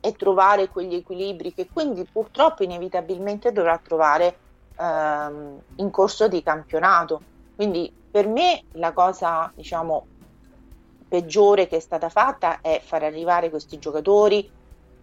e 0.01 0.13
trovare 0.13 0.67
quegli 0.67 0.95
equilibri 0.95 1.53
che 1.53 1.67
quindi 1.71 2.05
purtroppo 2.11 2.63
inevitabilmente 2.63 3.51
dovrà 3.51 3.77
trovare 3.77 4.35
ehm, 4.75 5.59
in 5.75 5.89
corso 5.91 6.27
di 6.27 6.41
campionato. 6.43 7.21
Quindi 7.55 7.91
per 8.09 8.27
me 8.27 8.63
la 8.73 8.91
cosa 8.91 9.51
diciamo 9.55 10.07
peggiore 11.07 11.67
che 11.67 11.77
è 11.77 11.79
stata 11.79 12.09
fatta 12.09 12.59
è 12.61 12.81
far 12.83 13.03
arrivare 13.03 13.49
questi 13.49 13.77
giocatori 13.77 14.49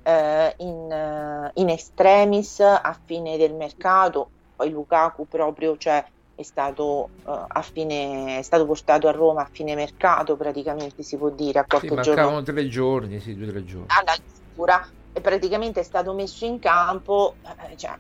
eh, 0.02 0.54
in, 0.58 0.90
eh, 0.90 1.50
in 1.54 1.68
extremis 1.68 2.60
a 2.60 2.98
fine 3.04 3.36
del 3.36 3.54
mercato, 3.54 4.30
poi 4.56 4.70
Lukaku 4.70 5.26
proprio, 5.28 5.76
cioè 5.76 6.04
è 6.38 6.44
stato, 6.44 7.10
a 7.24 7.62
fine, 7.62 8.38
è 8.38 8.42
stato 8.42 8.64
portato 8.64 9.08
a 9.08 9.10
Roma 9.10 9.42
a 9.42 9.48
fine 9.50 9.74
mercato 9.74 10.36
praticamente 10.36 11.02
si 11.02 11.16
può 11.16 11.30
dire 11.30 11.58
a 11.58 11.64
qualche 11.64 11.88
sì, 11.88 12.00
giorno 12.00 12.42
tre 12.42 12.68
giorni 12.68 13.18
sì 13.18 13.34
due 13.34 13.48
tre 13.48 13.64
giorni 13.64 13.86
alla 13.88 14.14
chiusura 14.58 14.86
e 15.12 15.20
praticamente 15.20 15.80
è 15.80 15.82
stato 15.84 16.12
messo 16.12 16.44
in 16.44 16.58
campo 16.58 17.36
eh, 17.70 17.76
cioè, 17.76 17.96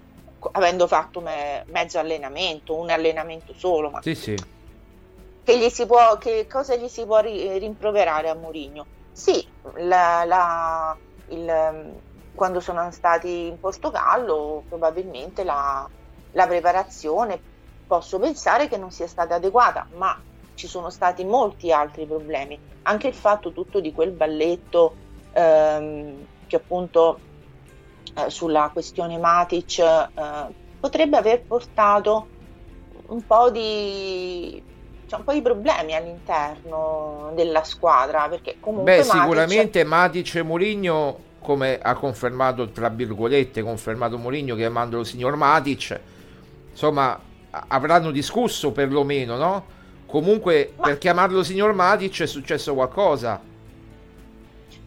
avendo 0.52 0.86
fatto 0.86 1.20
me, 1.20 1.64
mezzo 1.68 1.98
allenamento 1.98 2.74
un 2.74 2.90
allenamento 2.90 3.54
solo 3.54 3.90
ma 3.90 4.02
sì 4.02 4.14
sì. 4.14 4.36
che, 5.44 5.58
gli 5.58 5.68
si 5.68 5.86
può, 5.86 6.18
che 6.18 6.46
cosa 6.50 6.74
gli 6.74 6.88
si 6.88 7.04
può 7.04 7.20
ri, 7.20 7.58
rimproverare 7.58 8.28
a 8.28 8.34
Mourinho? 8.34 8.86
Sì 9.12 9.46
la, 9.76 10.24
la, 10.24 10.96
il, 11.28 11.94
quando 12.34 12.60
sono 12.60 12.90
stati 12.90 13.46
in 13.46 13.58
Portogallo 13.58 14.64
probabilmente 14.68 15.44
la, 15.44 15.88
la 16.32 16.46
preparazione 16.46 17.40
posso 17.86 18.18
pensare 18.18 18.68
che 18.68 18.76
non 18.76 18.90
sia 18.90 19.06
stata 19.06 19.36
adeguata, 19.36 19.86
ma 19.94 20.20
ci 20.54 20.66
sono 20.66 20.90
stati 20.90 21.24
molti 21.24 21.72
altri 21.72 22.04
problemi. 22.04 22.60
Anche 22.82 23.08
il 23.08 23.14
fatto 23.14 23.50
tutto 23.52 23.80
di 23.80 23.92
quel 23.92 24.10
balletto 24.10 24.94
ehm, 25.32 26.26
che 26.48 26.56
appunto 26.56 27.20
eh, 28.14 28.30
sulla 28.30 28.70
questione 28.72 29.16
Matic 29.18 29.78
eh, 29.78 30.06
potrebbe 30.80 31.16
aver 31.16 31.42
portato 31.42 32.26
un 33.06 33.24
po' 33.24 33.50
di 33.50 34.62
cioè 35.06 35.20
un 35.20 35.24
po' 35.24 35.32
di 35.32 35.40
problemi 35.40 35.94
all'interno 35.94 37.32
della 37.34 37.64
squadra 37.64 38.28
perché 38.28 38.56
comunque 38.60 38.96
Beh, 38.96 39.04
Matic... 39.04 39.20
sicuramente 39.20 39.84
Matic 39.84 40.34
e 40.34 40.42
Mourinho 40.42 41.18
come 41.40 41.78
ha 41.80 41.94
confermato 41.94 42.70
tra 42.70 42.88
virgolette 42.88 43.62
confermato 43.62 44.18
Mourinho 44.18 44.54
chiamandolo 44.54 45.04
signor 45.04 45.36
Matic 45.36 46.00
insomma 46.70 47.18
avranno 47.50 48.10
discusso 48.10 48.72
perlomeno 48.72 49.36
no? 49.36 49.64
comunque 50.06 50.72
Ma... 50.76 50.88
per 50.88 50.98
chiamarlo 50.98 51.42
signor 51.42 51.72
Matic 51.72 52.22
è 52.22 52.26
successo 52.26 52.74
qualcosa 52.74 53.40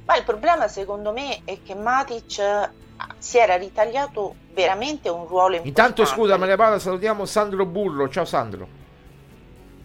ma 0.06 0.16
il 0.18 0.24
problema 0.24 0.68
secondo 0.68 1.12
me 1.12 1.41
è 1.45 1.62
che 1.62 1.76
Matic 1.76 2.70
si 3.18 3.38
era 3.38 3.56
ritagliato 3.56 4.36
veramente 4.54 5.10
un 5.10 5.26
ruolo 5.28 5.56
importante. 5.56 5.68
Intanto 5.68 6.06
scusa 6.06 6.38
Maria 6.38 6.56
Paola, 6.56 6.80
salutiamo 6.80 7.26
Sandro 7.26 7.66
Burro. 7.66 8.10
Ciao 8.10 8.26
Sandro. 8.26 8.68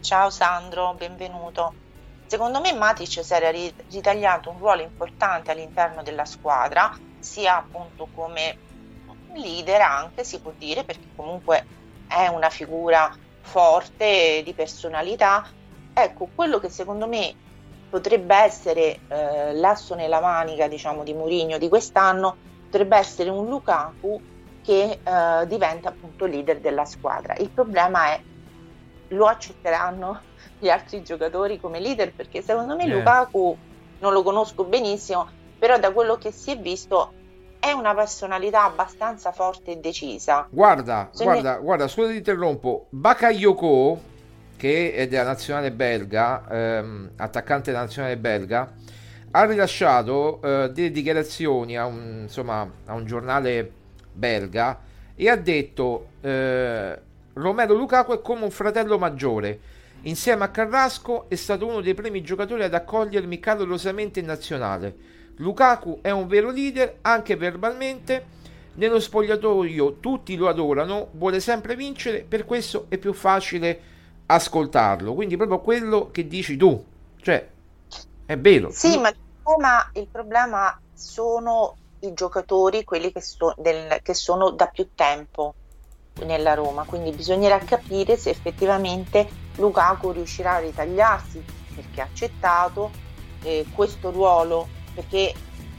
Ciao 0.00 0.30
Sandro, 0.30 0.94
benvenuto. 0.94 1.74
Secondo 2.26 2.60
me 2.60 2.72
Matic 2.72 3.24
si 3.24 3.32
era 3.32 3.50
ritagliato 3.50 4.50
un 4.50 4.58
ruolo 4.58 4.82
importante 4.82 5.52
all'interno 5.52 6.02
della 6.02 6.24
squadra, 6.24 6.96
sia 7.18 7.56
appunto 7.56 8.08
come 8.14 8.58
leader 9.34 9.80
anche 9.80 10.24
si 10.24 10.40
può 10.40 10.52
dire, 10.56 10.84
perché 10.84 11.06
comunque 11.14 11.66
è 12.08 12.26
una 12.28 12.50
figura 12.50 13.14
forte 13.42 14.42
di 14.44 14.52
personalità. 14.54 15.46
Ecco, 15.92 16.28
quello 16.34 16.58
che 16.58 16.68
secondo 16.68 17.06
me 17.06 17.34
potrebbe 17.97 18.36
essere 18.36 18.99
eh, 19.09 19.55
l'asso 19.55 19.94
nella 19.94 20.20
manica, 20.20 20.68
diciamo, 20.68 21.03
di 21.03 21.14
Mourinho 21.14 21.57
di 21.57 21.70
quest'anno 21.70 22.36
potrebbe 22.66 22.99
essere 22.99 23.30
un 23.30 23.49
Lukaku 23.49 24.20
che 24.62 24.99
eh, 25.03 25.47
diventa 25.47 25.88
appunto 25.88 26.26
leader 26.26 26.61
della 26.61 26.84
squadra. 26.84 27.34
Il 27.38 27.49
problema 27.49 28.09
è 28.09 28.20
lo 29.09 29.26
accetteranno 29.26 30.20
gli 30.59 30.68
altri 30.68 31.03
giocatori 31.03 31.59
come 31.59 31.80
leader 31.80 32.12
perché 32.12 32.42
secondo 32.42 32.76
me 32.76 32.84
eh. 32.84 32.88
Lukaku 32.88 33.57
non 34.01 34.12
lo 34.12 34.22
conosco 34.22 34.64
benissimo, 34.64 35.26
però 35.59 35.78
da 35.78 35.90
quello 35.90 36.16
che 36.18 36.32
si 36.32 36.51
è 36.51 36.59
visto 36.59 37.14
è 37.59 37.72
una 37.72 37.94
personalità 37.94 38.64
abbastanza 38.64 39.32
forte 39.32 39.70
e 39.70 39.76
decisa. 39.78 40.47
Guarda, 40.51 41.09
Se 41.12 41.24
guarda, 41.24 41.55
ne... 41.55 41.62
guarda, 41.62 41.88
scusa 41.88 42.11
ti 42.11 42.16
interrompo. 42.16 42.88
Bakayoko, 42.90 43.99
che 44.57 44.94
è 44.94 45.07
della 45.07 45.24
nazionale 45.24 45.70
belga, 45.70 46.44
ehm, 46.48 47.11
attaccante 47.16 47.70
della 47.70 47.84
nazionale 47.84 48.16
belga, 48.16 48.72
ha 49.30 49.44
rilasciato 49.44 50.40
eh, 50.42 50.70
delle 50.72 50.90
dichiarazioni 50.90 51.76
a 51.76 51.84
un, 51.84 52.20
insomma, 52.22 52.68
a 52.86 52.94
un, 52.94 53.04
giornale 53.04 53.70
belga 54.12 54.80
e 55.14 55.28
ha 55.28 55.36
detto 55.36 56.09
eh, 56.22 56.98
Romero 57.34 57.74
Lukaku 57.74 58.14
è 58.14 58.22
come 58.22 58.44
un 58.44 58.50
fratello 58.50 58.98
maggiore. 58.98 59.61
Insieme 60.02 60.44
a 60.44 60.48
Carrasco 60.48 61.26
è 61.28 61.34
stato 61.34 61.66
uno 61.66 61.80
dei 61.80 61.94
primi 61.94 62.22
giocatori 62.22 62.62
ad 62.62 62.72
accogliermi 62.72 63.38
calorosamente 63.38 64.20
in 64.20 64.26
nazionale. 64.26 64.94
Lukaku 65.36 65.98
è 66.00 66.11
un 66.11 66.26
vero 66.28 66.50
leader 66.50 66.98
anche 67.02 67.36
verbalmente. 67.36 68.34
Nello 68.74 69.00
spogliatoio 69.00 69.98
tutti 70.00 70.36
lo 70.36 70.48
adorano, 70.48 71.09
vuole 71.12 71.40
sempre 71.40 71.76
vincere, 71.76 72.24
per 72.26 72.44
questo 72.44 72.86
è 72.88 72.98
più 72.98 73.12
facile 73.12 73.94
ascoltarlo. 74.26 75.14
Quindi 75.14 75.36
proprio 75.36 75.60
quello 75.60 76.10
che 76.10 76.26
dici 76.26 76.56
tu. 76.56 76.84
Cioè, 77.20 77.48
è 78.26 78.36
vero. 78.38 78.70
Sì, 78.70 78.98
ma 78.98 79.12
Roma 79.42 79.90
il 79.94 80.08
problema 80.10 80.78
sono 80.92 81.76
i 82.00 82.12
giocatori, 82.12 82.84
quelli 82.84 83.12
che, 83.12 83.20
so, 83.20 83.54
del, 83.56 84.00
che 84.02 84.14
sono 84.14 84.50
da 84.50 84.66
più 84.66 84.88
tempo 84.94 85.54
nella 86.24 86.54
Roma, 86.54 86.84
quindi 86.84 87.10
bisognerà 87.10 87.58
capire 87.58 88.16
se 88.16 88.30
effettivamente 88.30 89.28
Lukaku 89.56 90.12
riuscirà 90.12 90.54
a 90.54 90.60
ritagliarsi 90.60 91.44
perché 91.74 92.00
ha 92.00 92.04
accettato 92.04 92.90
eh, 93.42 93.66
questo 93.74 94.10
ruolo, 94.10 94.66
perché 94.94 95.34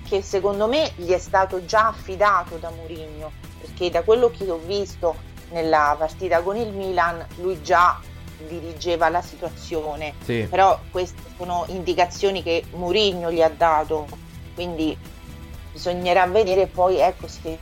che 0.08 0.22
secondo 0.22 0.68
me 0.68 0.94
gli 0.96 1.10
è 1.10 1.18
stato 1.18 1.66
già 1.66 1.88
affidato 1.88 2.58
da 2.58 2.70
Mourinho, 2.70 3.32
perché 3.60 3.90
da 3.90 4.04
quello 4.04 4.30
che 4.30 4.50
ho 4.50 4.60
visto 4.60 5.16
nella 5.50 5.96
partita 5.98 6.42
con 6.42 6.56
il 6.56 6.72
Milan 6.72 7.26
lui 7.38 7.62
già 7.62 8.00
dirigeva 8.46 9.10
la 9.10 9.22
situazione, 9.22 10.14
sì. 10.24 10.46
però 10.50 10.80
queste 10.92 11.22
sono 11.38 11.66
indicazioni 11.68 12.44
che 12.44 12.64
Mourinho 12.72 13.32
gli 13.32 13.42
ha 13.42 13.50
dato, 13.50 14.08
quindi 14.54 14.98
bisognerà 15.72 16.26
vedere 16.28 16.68
poi 16.68 17.00
ecco, 17.00 17.28
se 17.28 17.58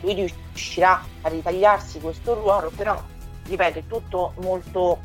lui 0.00 0.14
riuscirà 0.14 1.02
a 1.22 1.28
ritagliarsi 1.28 2.00
questo 2.00 2.34
ruolo, 2.34 2.70
però 2.74 3.00
ripeto 3.44 3.78
è 3.78 3.82
tutto 3.86 4.32
molto 4.40 4.98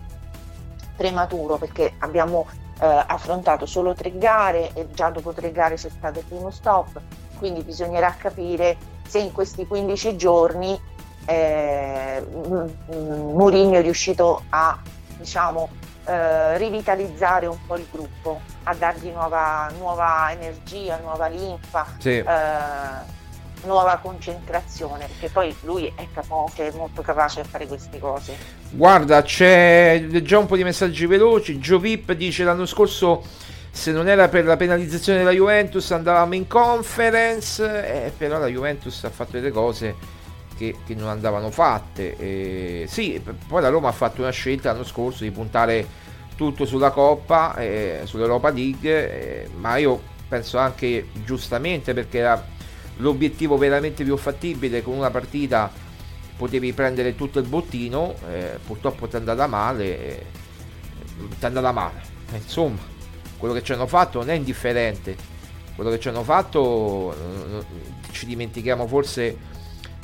prematuro 0.96 1.58
perché 1.58 1.94
abbiamo 2.00 2.48
eh, 2.80 2.86
affrontato 2.86 3.66
solo 3.66 3.94
tre 3.94 4.18
gare 4.18 4.72
e 4.74 4.88
già 4.92 5.10
dopo 5.10 5.34
tre 5.34 5.52
gare 5.52 5.76
c'è 5.76 5.90
stato 5.90 6.20
il 6.20 6.26
primo 6.26 6.52
stop, 6.52 7.00
quindi 7.38 7.64
bisognerà 7.64 8.16
capire 8.18 8.78
se 9.08 9.20
in 9.20 9.32
questi 9.32 9.66
15 9.66 10.16
giorni 10.16 10.80
eh, 11.26 12.26
Mourinho 12.88 13.78
è 13.78 13.82
riuscito 13.82 14.44
a 14.50 14.80
diciamo, 15.18 15.70
eh, 16.06 16.58
rivitalizzare 16.58 17.48
un 17.48 17.58
po' 17.66 17.78
il 17.78 17.86
gruppo, 17.92 18.42
a 18.64 18.74
dargli 18.76 19.10
nuova, 19.10 19.70
nuova 19.78 20.32
energia, 20.32 21.00
nuova 21.02 21.28
linfa, 21.28 21.88
sì. 21.98 22.18
eh, 22.18 22.24
nuova 23.64 23.98
concentrazione, 24.02 25.08
perché 25.08 25.30
poi 25.30 25.56
lui 25.62 25.92
è 25.96 26.08
capace, 26.14 26.68
è 26.68 26.76
molto 26.76 27.02
capace 27.02 27.40
a 27.40 27.44
fare 27.44 27.66
queste 27.66 28.00
cose. 28.00 28.36
Guarda, 28.70 29.22
c'è 29.24 30.06
già 30.22 30.38
un 30.38 30.46
po' 30.46 30.56
di 30.56 30.64
messaggi 30.64 31.06
veloci. 31.06 31.58
Giovip 31.58 32.12
dice 32.14 32.44
l'anno 32.44 32.66
scorso 32.66 33.24
se 33.72 33.92
non 33.92 34.08
era 34.08 34.30
per 34.30 34.46
la 34.46 34.56
penalizzazione 34.56 35.20
della 35.20 35.32
Juventus 35.32 35.92
andavamo 35.92 36.34
in 36.36 36.48
conference, 36.48 38.06
eh, 38.06 38.12
però 38.16 38.38
la 38.38 38.48
Juventus 38.48 39.04
ha 39.04 39.10
fatto 39.10 39.32
delle 39.32 39.52
cose 39.52 39.96
che, 40.58 40.76
che 40.86 40.96
non 40.96 41.10
andavano 41.10 41.52
fatte. 41.52 42.16
E, 42.18 42.86
sì, 42.88 43.22
poi 43.48 43.62
la 43.62 43.70
Roma 43.70 43.90
ha 43.90 43.94
fatto 43.94 44.22
una 44.22 44.32
scelta 44.32 44.72
l'anno 44.72 44.84
scorso 44.84 45.24
di 45.24 45.32
puntare 45.32 46.04
tutto 46.36 46.66
sulla 46.66 46.92
Coppa, 46.92 47.56
eh, 47.56 48.02
sull'Europa 48.04 48.50
League, 48.50 49.44
eh, 49.44 49.50
ma 49.58 49.78
io 49.78 50.02
penso 50.28 50.58
anche 50.58 51.08
giustamente 51.24 51.94
perché 51.94 52.18
era 52.18 52.44
l'obiettivo 52.98 53.58
veramente 53.58 54.04
più 54.04 54.16
fattibile 54.18 54.82
con 54.82 54.96
una 54.96 55.12
partita 55.12 55.72
potevi 56.38 56.74
prendere 56.74 57.16
tutto 57.16 57.40
il 57.40 57.48
bottino, 57.48 58.16
eh, 58.30 58.60
purtroppo 58.66 59.08
ti 59.08 59.16
è 59.16 59.20
andata 59.20 59.48
male, 59.48 60.00
eh, 60.00 60.26
ti 61.18 61.36
è 61.40 61.46
andata 61.46 61.72
male. 61.72 62.02
Eh, 62.34 62.38
insomma, 62.38 62.80
quello 63.38 63.54
che 63.54 63.64
ci 63.64 63.72
hanno 63.72 63.88
fatto 63.88 64.20
non 64.20 64.30
è 64.30 64.34
indifferente, 64.34 65.16
quello 65.76 65.90
che 65.90 66.00
ci 66.00 66.10
hanno 66.10 66.24
fatto 66.24 67.16
ci 68.12 68.26
dimentichiamo 68.26 68.88
forse 68.88 69.38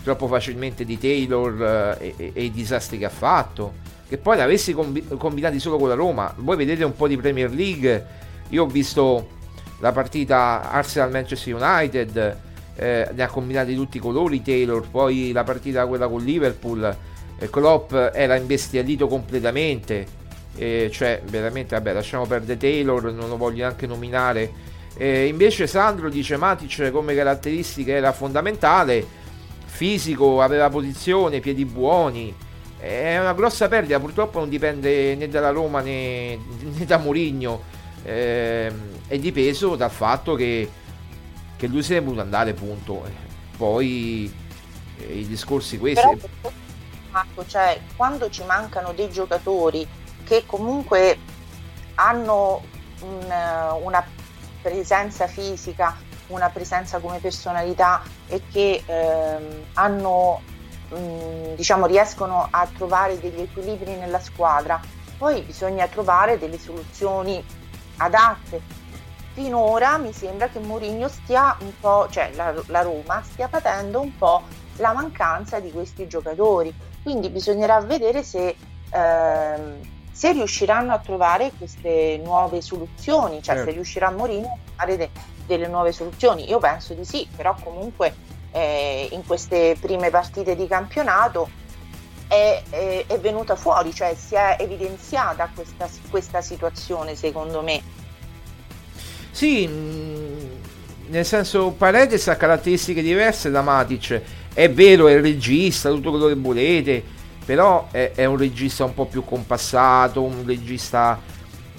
troppo 0.03 0.27
facilmente 0.27 0.83
di 0.83 0.97
Taylor 0.97 1.97
eh, 1.99 2.13
e, 2.17 2.31
e, 2.33 2.43
i 2.43 2.51
disastri 2.51 2.97
che 2.97 3.05
ha 3.05 3.09
fatto. 3.09 3.89
Che 4.07 4.17
poi 4.17 4.37
l'avessi 4.37 4.73
combi- 4.73 5.05
combinati 5.17 5.59
solo 5.59 5.77
con 5.77 5.87
la 5.87 5.93
Roma. 5.93 6.33
Voi 6.37 6.57
vedete 6.57 6.83
un 6.83 6.95
po' 6.95 7.07
di 7.07 7.17
Premier 7.17 7.51
League. 7.51 8.05
Io 8.49 8.63
ho 8.63 8.67
visto 8.67 9.39
la 9.79 9.91
partita 9.91 10.69
Arsenal-Manchester 10.69 11.55
United, 11.55 12.37
eh, 12.75 13.09
ne 13.13 13.23
ha 13.23 13.27
combinati 13.27 13.73
tutti 13.73 13.97
i 13.97 13.99
colori 13.99 14.41
Taylor. 14.41 14.85
Poi 14.89 15.31
la 15.31 15.43
partita 15.43 15.85
quella 15.85 16.07
con 16.07 16.23
Liverpool, 16.23 16.95
eh, 17.39 17.49
Klopp 17.49 17.93
era 17.93 18.35
imbestialito 18.35 19.07
completamente. 19.07 20.19
Eh, 20.57 20.89
cioè, 20.91 21.21
veramente, 21.29 21.75
vabbè, 21.75 21.93
lasciamo 21.93 22.25
perdere 22.25 22.57
Taylor, 22.57 23.13
non 23.13 23.29
lo 23.29 23.37
voglio 23.37 23.59
neanche 23.59 23.87
nominare. 23.87 24.69
Invece 25.01 25.67
Sandro 25.67 26.09
dice 26.09 26.35
Matic 26.35 26.91
come 26.91 27.15
caratteristica 27.15 27.93
era 27.93 28.11
fondamentale 28.11 29.19
fisico, 29.71 30.41
aveva 30.41 30.69
posizione, 30.69 31.39
piedi 31.39 31.65
buoni. 31.65 32.35
È 32.77 33.17
una 33.17 33.33
grossa 33.33 33.67
perdita, 33.67 33.99
purtroppo 33.99 34.39
non 34.39 34.49
dipende 34.49 35.15
né 35.15 35.27
dalla 35.27 35.51
Roma 35.51 35.81
né, 35.81 36.37
né 36.59 36.85
da 36.85 36.97
Mourinho. 36.97 37.63
Eh, 38.03 38.71
è 39.07 39.17
dipeso 39.17 39.75
dal 39.75 39.91
fatto 39.91 40.35
che, 40.35 40.69
che 41.55 41.67
lui 41.67 41.81
se 41.83 41.93
ne 41.93 41.99
è 41.99 42.03
voluto 42.03 42.21
andare, 42.21 42.53
punto. 42.53 43.03
Poi 43.55 44.31
eh, 44.97 45.19
i 45.19 45.27
discorsi 45.27 45.77
questi. 45.77 46.05
Però, 46.41 47.43
cioè, 47.47 47.79
quando 47.95 48.29
ci 48.29 48.43
mancano 48.45 48.93
dei 48.93 49.09
giocatori 49.09 49.87
che 50.23 50.43
comunque 50.45 51.17
hanno 51.95 52.61
un, 53.01 53.33
una 53.83 54.03
presenza 54.61 55.27
fisica 55.27 55.97
una 56.31 56.49
presenza 56.49 56.99
come 56.99 57.19
personalità 57.19 58.01
e 58.27 58.41
che 58.51 58.83
ehm, 58.85 59.63
hanno, 59.73 60.41
mh, 60.89 60.95
mm, 60.95 61.53
diciamo, 61.55 61.85
riescono 61.85 62.47
a 62.49 62.67
trovare 62.75 63.19
degli 63.19 63.41
equilibri 63.41 63.95
nella 63.95 64.19
squadra. 64.19 64.79
Poi 65.17 65.41
bisogna 65.41 65.87
trovare 65.87 66.39
delle 66.39 66.57
soluzioni 66.57 67.43
adatte. 67.97 68.61
Finora 69.33 69.97
mi 69.97 70.11
sembra 70.11 70.49
che 70.49 70.59
Mourinho 70.59 71.07
stia 71.07 71.55
un 71.59 71.71
po', 71.79 72.07
cioè 72.09 72.31
la, 72.33 72.53
la 72.67 72.81
Roma 72.81 73.21
stia 73.23 73.47
patendo 73.47 74.01
un 74.01 74.17
po' 74.17 74.41
la 74.77 74.93
mancanza 74.93 75.59
di 75.59 75.71
questi 75.71 76.07
giocatori. 76.07 76.73
Quindi 77.03 77.29
bisognerà 77.29 77.79
vedere 77.81 78.23
se 78.23 78.55
ehm, 78.91 79.79
se 80.11 80.33
riusciranno 80.33 80.93
a 80.93 80.99
trovare 80.99 81.51
queste 81.57 82.19
nuove 82.23 82.61
soluzioni, 82.61 83.41
cioè 83.41 83.55
certo. 83.55 83.69
se 83.69 83.71
riuscirà 83.71 84.11
Mourinho 84.11 84.57
a 84.75 84.85
de- 84.85 85.09
delle 85.51 85.67
nuove 85.67 85.91
soluzioni. 85.91 86.49
Io 86.49 86.59
penso 86.59 86.93
di 86.93 87.05
sì, 87.05 87.27
però 87.35 87.55
comunque 87.61 88.13
eh, 88.51 89.07
in 89.11 89.25
queste 89.25 89.75
prime 89.79 90.09
partite 90.09 90.55
di 90.55 90.67
campionato 90.67 91.49
è, 92.27 92.63
è, 92.69 93.05
è, 93.07 93.19
venuta 93.19 93.55
fuori, 93.55 93.93
cioè 93.93 94.15
si 94.15 94.35
è 94.35 94.55
evidenziata 94.59 95.49
questa, 95.53 95.89
questa 96.09 96.41
situazione 96.41 97.15
secondo 97.15 97.61
me. 97.61 97.81
Sì, 99.31 99.67
mm, 99.67 100.49
nel 101.07 101.25
senso 101.25 101.71
Paredes 101.71 102.27
ha 102.27 102.37
caratteristiche 102.37 103.01
diverse 103.01 103.49
da 103.49 103.61
Matic, 103.61 104.21
è 104.53 104.69
vero, 104.69 105.07
è 105.07 105.13
il 105.13 105.21
regista, 105.21 105.89
tutto 105.89 106.11
quello 106.11 106.27
che 106.27 106.35
volete, 106.35 107.03
però 107.43 107.87
è, 107.91 108.11
è 108.15 108.25
un 108.25 108.37
regista 108.37 108.85
un 108.85 108.93
po' 108.93 109.05
più 109.05 109.25
compassato, 109.25 110.21
un 110.21 110.43
regista 110.45 111.19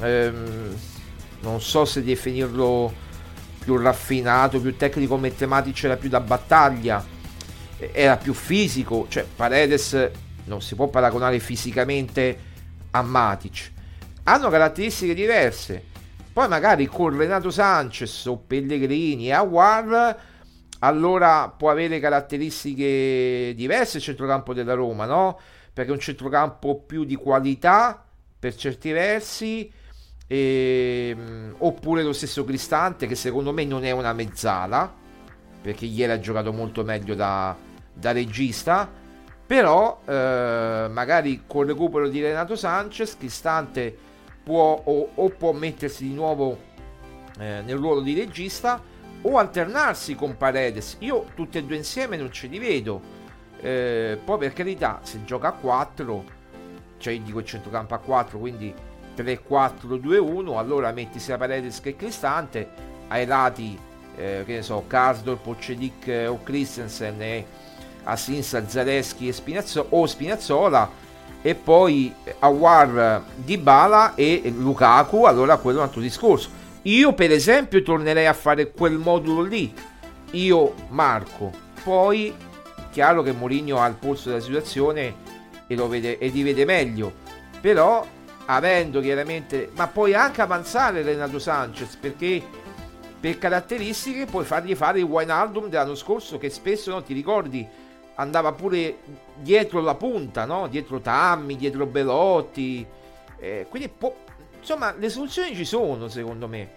ehm, 0.01 0.77
non 1.41 1.61
so 1.61 1.85
se 1.85 2.03
definirlo 2.03 3.02
più 3.63 3.77
raffinato, 3.77 4.61
più 4.61 4.77
tecnico, 4.77 5.17
Matematico 5.17 5.87
era 5.87 5.97
più 5.97 6.09
da 6.09 6.21
battaglia, 6.21 7.05
era 7.93 8.17
più 8.17 8.35
fisico, 8.35 9.07
cioè 9.09 9.25
Paredes 9.25 10.11
non 10.45 10.61
si 10.61 10.75
può 10.75 10.89
paragonare 10.89 11.39
fisicamente 11.39 12.39
a 12.91 13.03
Matic. 13.03 13.71
Hanno 14.25 14.51
caratteristiche 14.51 15.15
diverse. 15.15 15.91
Poi 16.33 16.49
magari 16.49 16.87
con 16.87 17.17
Renato 17.17 17.51
Sanchez 17.51 18.25
o 18.27 18.39
Pellegrini 18.39 19.29
e 19.29 19.33
Aguar 19.33 20.31
allora 20.79 21.49
può 21.49 21.71
avere 21.71 22.01
caratteristiche 22.01 23.53
diverse 23.55 23.99
il 23.99 24.03
centrocampo 24.03 24.53
della 24.53 24.75
Roma, 24.75 25.05
no? 25.05 25.39
Perché 25.73 25.91
è 25.91 25.95
un 25.95 26.01
centrocampo 26.01 26.81
più 26.81 27.05
di 27.05 27.15
qualità 27.15 28.05
per 28.39 28.55
certi 28.57 28.91
versi, 28.91 29.71
e, 30.33 31.09
ehm, 31.11 31.57
oppure 31.59 32.03
lo 32.03 32.15
stesso 32.15 32.43
Cristante 32.43 33.07
che 33.07 33.15
secondo 33.15 33.53
me 33.53 33.67
non 33.67 33.85
è 33.85 33.91
una 33.91 34.15
mezzala, 34.15 34.91
perché 35.61 35.85
ieri 35.85 36.13
ha 36.13 36.19
giocato 36.19 36.55
molto 36.55 36.83
meglio 36.85 37.15
da, 37.15 37.55
da 37.93 38.13
regista, 38.13 38.91
però 39.47 40.01
eh, 40.07 40.87
magari 40.91 41.43
con 41.47 41.65
il 41.65 41.73
recupero 41.73 42.09
di 42.09 42.23
Renato 42.23 42.57
Sanchez, 42.57 43.19
Cristante 43.19 43.95
può 44.43 44.83
o, 44.83 45.11
o 45.15 45.29
può 45.29 45.53
mettersi 45.53 46.09
di 46.09 46.15
nuovo 46.15 46.59
eh, 47.39 47.61
nel 47.63 47.77
ruolo 47.77 48.01
di 48.01 48.15
regista 48.15 48.81
o 49.21 49.37
alternarsi 49.37 50.15
con 50.15 50.39
Paredes. 50.39 50.97
Io 51.01 51.27
tutti 51.35 51.59
e 51.59 51.65
due 51.65 51.77
insieme 51.77 52.17
non 52.17 52.33
ce 52.33 52.47
li 52.47 52.59
vedo. 52.59 53.21
Eh, 53.61 54.19
poi 54.25 54.39
per 54.39 54.55
carità, 54.55 55.01
se 55.03 55.23
gioca 55.25 55.49
a 55.49 55.53
4, 55.53 56.25
cioè 56.97 57.21
dico 57.21 57.41
il 57.41 57.45
centrocampo 57.45 57.93
a 57.93 57.99
4, 57.99 58.39
quindi 58.39 58.75
3-4-2-1, 59.17 60.57
allora 60.57 60.93
metti 60.93 61.19
sia 61.19 61.37
Paredes 61.37 61.81
che 61.81 61.97
Cristante, 61.97 62.69
ai 63.09 63.27
lati, 63.27 63.79
eh, 64.17 64.43
che 64.45 64.55
ne 64.55 64.63
so, 64.63 64.85
Karsdorp, 64.87 65.43
Pocedic 65.43 66.07
eh, 66.09 66.27
o 66.27 66.43
Christensen 66.43 67.21
e 67.21 67.47
a 68.05 68.17
sinistra 68.17 68.67
Zaleschi 68.67 69.29
e 69.29 69.33
Spinazzo- 69.33 69.87
o 69.91 70.07
Spinazzola 70.07 70.91
e 71.41 71.55
poi 71.55 72.13
Awar 72.41 73.23
Dybala 73.37 74.15
e 74.15 74.53
Lukaku, 74.57 75.25
allora 75.25 75.57
quello 75.57 75.79
è 75.79 75.81
un 75.83 75.87
altro 75.87 76.01
discorso 76.01 76.61
io 76.83 77.13
per 77.13 77.31
esempio 77.31 77.81
tornerei 77.83 78.27
a 78.27 78.33
fare 78.33 78.73
quel 78.73 78.99
modulo 78.99 79.43
lì. 79.43 79.73
Io 80.33 80.75
Marco. 80.89 81.53
Poi 81.85 82.35
chiaro 82.91 83.23
che 83.23 83.33
Mourinho 83.33 83.79
ha 83.79 83.87
il 83.87 83.95
polso 83.95 84.29
della 84.29 84.41
situazione 84.41 85.15
e 85.69 85.77
lo 85.77 85.87
vede 85.87 86.19
e 86.19 86.29
li 86.29 86.43
vede 86.43 86.65
meglio. 86.65 87.13
Però 87.61 88.05
avendo 88.47 89.01
chiaramente 89.01 89.71
ma 89.75 89.87
puoi 89.87 90.15
anche 90.15 90.41
avanzare 90.41 91.03
Renato 91.03 91.39
Sanchez 91.39 91.97
perché 91.97 92.43
per 93.21 93.39
caratteristiche 93.39 94.27
puoi 94.27 94.45
fargli 94.45 94.75
fare 94.75 94.99
il 94.99 95.05
wine 95.05 95.33
album 95.33 95.69
dell'anno 95.69 95.95
scorso 95.95 96.39
che 96.39 96.51
spesso 96.51 96.91
non 96.91 97.05
ti 97.05 97.15
ricordi 97.15 97.67
andava 98.17 98.53
pure 98.53 98.99
dietro 99.37 99.81
la 99.81 99.95
punta 99.95 100.45
no? 100.45 100.67
dietro 100.67 101.01
Tammi 101.01 101.57
dietro 101.57 101.87
Belotti 101.87 102.85
eh, 103.39 103.67
quindi 103.69 103.89
può, 103.89 104.15
Insomma, 104.63 104.95
le 104.97 105.09
soluzioni 105.09 105.57
ci 105.57 105.65
sono, 105.65 106.07
secondo 106.07 106.47
me. 106.47 106.71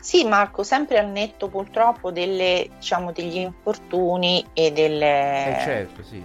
Sì, 0.00 0.24
Marco, 0.24 0.64
sempre 0.64 0.98
al 0.98 1.08
netto 1.08 1.46
purtroppo 1.46 2.10
delle, 2.10 2.68
diciamo, 2.78 3.12
degli 3.12 3.36
infortuni 3.36 4.44
e 4.52 4.72
delle... 4.72 5.58
Eh 5.58 5.62
certo, 5.62 6.02
sì. 6.02 6.20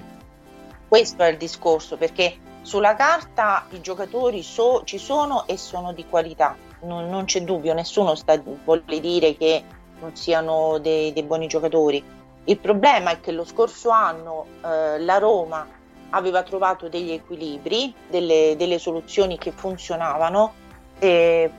Questo 0.88 1.22
è 1.22 1.30
il 1.30 1.38
discorso, 1.38 1.98
perché 1.98 2.36
sulla 2.66 2.96
carta 2.96 3.68
i 3.70 3.80
giocatori 3.82 4.42
so, 4.42 4.82
ci 4.86 4.98
sono 4.98 5.46
e 5.46 5.56
sono 5.56 5.94
di 5.94 6.04
qualità, 6.10 6.56
non, 6.82 7.08
non 7.10 7.26
c'è 7.26 7.44
dubbio, 7.44 7.76
nessuno 7.76 8.16
sta, 8.16 8.42
vuole 8.64 9.00
dire 9.00 9.38
che 9.38 9.64
non 10.00 10.16
siano 10.16 10.80
dei, 10.80 11.14
dei, 11.14 11.22
buoni 11.22 11.46
giocatori. 11.46 12.04
Il 12.46 12.58
problema 12.58 13.12
è 13.12 13.20
che 13.20 13.32
lo 13.32 13.46
scorso 13.46 13.90
anno 13.90 14.48
eh, 14.64 15.00
la 15.00 15.18
Roma 15.20 15.68
aveva 16.10 16.42
trovato 16.42 16.90
degli 16.90 17.12
equilibri, 17.12 17.94
delle, 18.10 18.56
delle 18.58 18.80
soluzioni 18.80 19.38
che 19.38 19.52
funzionavano 19.52 20.54
e 20.98 21.52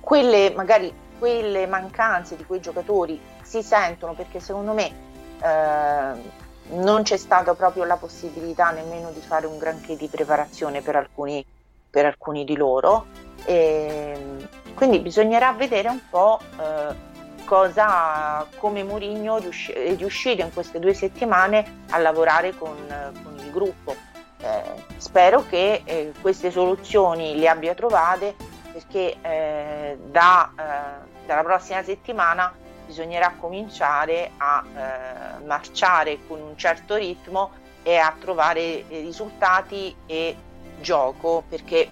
quelle 0.00 0.52
magari 0.52 0.92
quelle 1.16 1.68
mancanze 1.68 2.34
di 2.34 2.44
quei 2.44 2.60
giocatori 2.60 3.20
si 3.42 3.62
sentono 3.62 4.14
perché 4.14 4.40
secondo 4.40 4.72
me 4.72 4.92
eh, 5.40 6.42
non 6.70 7.02
c'è 7.02 7.16
stata 7.16 7.54
proprio 7.54 7.84
la 7.84 7.96
possibilità 7.96 8.70
nemmeno 8.70 9.10
di 9.10 9.20
fare 9.20 9.46
un 9.46 9.58
granché 9.58 9.96
di 9.96 10.08
preparazione 10.08 10.80
per 10.80 10.96
alcuni, 10.96 11.44
per 11.90 12.06
alcuni 12.06 12.44
di 12.44 12.56
loro 12.56 13.06
e 13.44 14.48
quindi 14.74 14.98
bisognerà 15.00 15.52
vedere 15.52 15.88
un 15.88 16.00
po' 16.08 16.40
eh, 16.58 17.12
cosa, 17.44 18.46
come 18.56 18.82
Mourinho 18.82 19.36
è 19.36 19.94
riuscito 19.96 20.42
in 20.42 20.52
queste 20.52 20.78
due 20.78 20.94
settimane 20.94 21.82
a 21.90 21.98
lavorare 21.98 22.54
con, 22.56 22.74
con 23.22 23.36
il 23.38 23.50
gruppo. 23.50 23.94
Eh, 24.38 24.84
spero 24.96 25.44
che 25.48 25.82
eh, 25.84 26.12
queste 26.20 26.50
soluzioni 26.50 27.38
le 27.38 27.48
abbia 27.48 27.74
trovate 27.74 28.34
perché 28.72 29.16
eh, 29.22 29.96
da, 30.10 30.50
eh, 30.58 31.26
dalla 31.26 31.42
prossima 31.42 31.82
settimana 31.82 32.52
bisognerà 32.86 33.34
cominciare 33.38 34.30
a 34.36 34.64
eh, 34.64 35.44
marciare 35.44 36.18
con 36.26 36.40
un 36.40 36.56
certo 36.56 36.94
ritmo 36.94 37.52
e 37.82 37.96
a 37.96 38.14
trovare 38.18 38.84
risultati 38.88 39.94
e 40.06 40.36
gioco 40.80 41.44
perché 41.48 41.90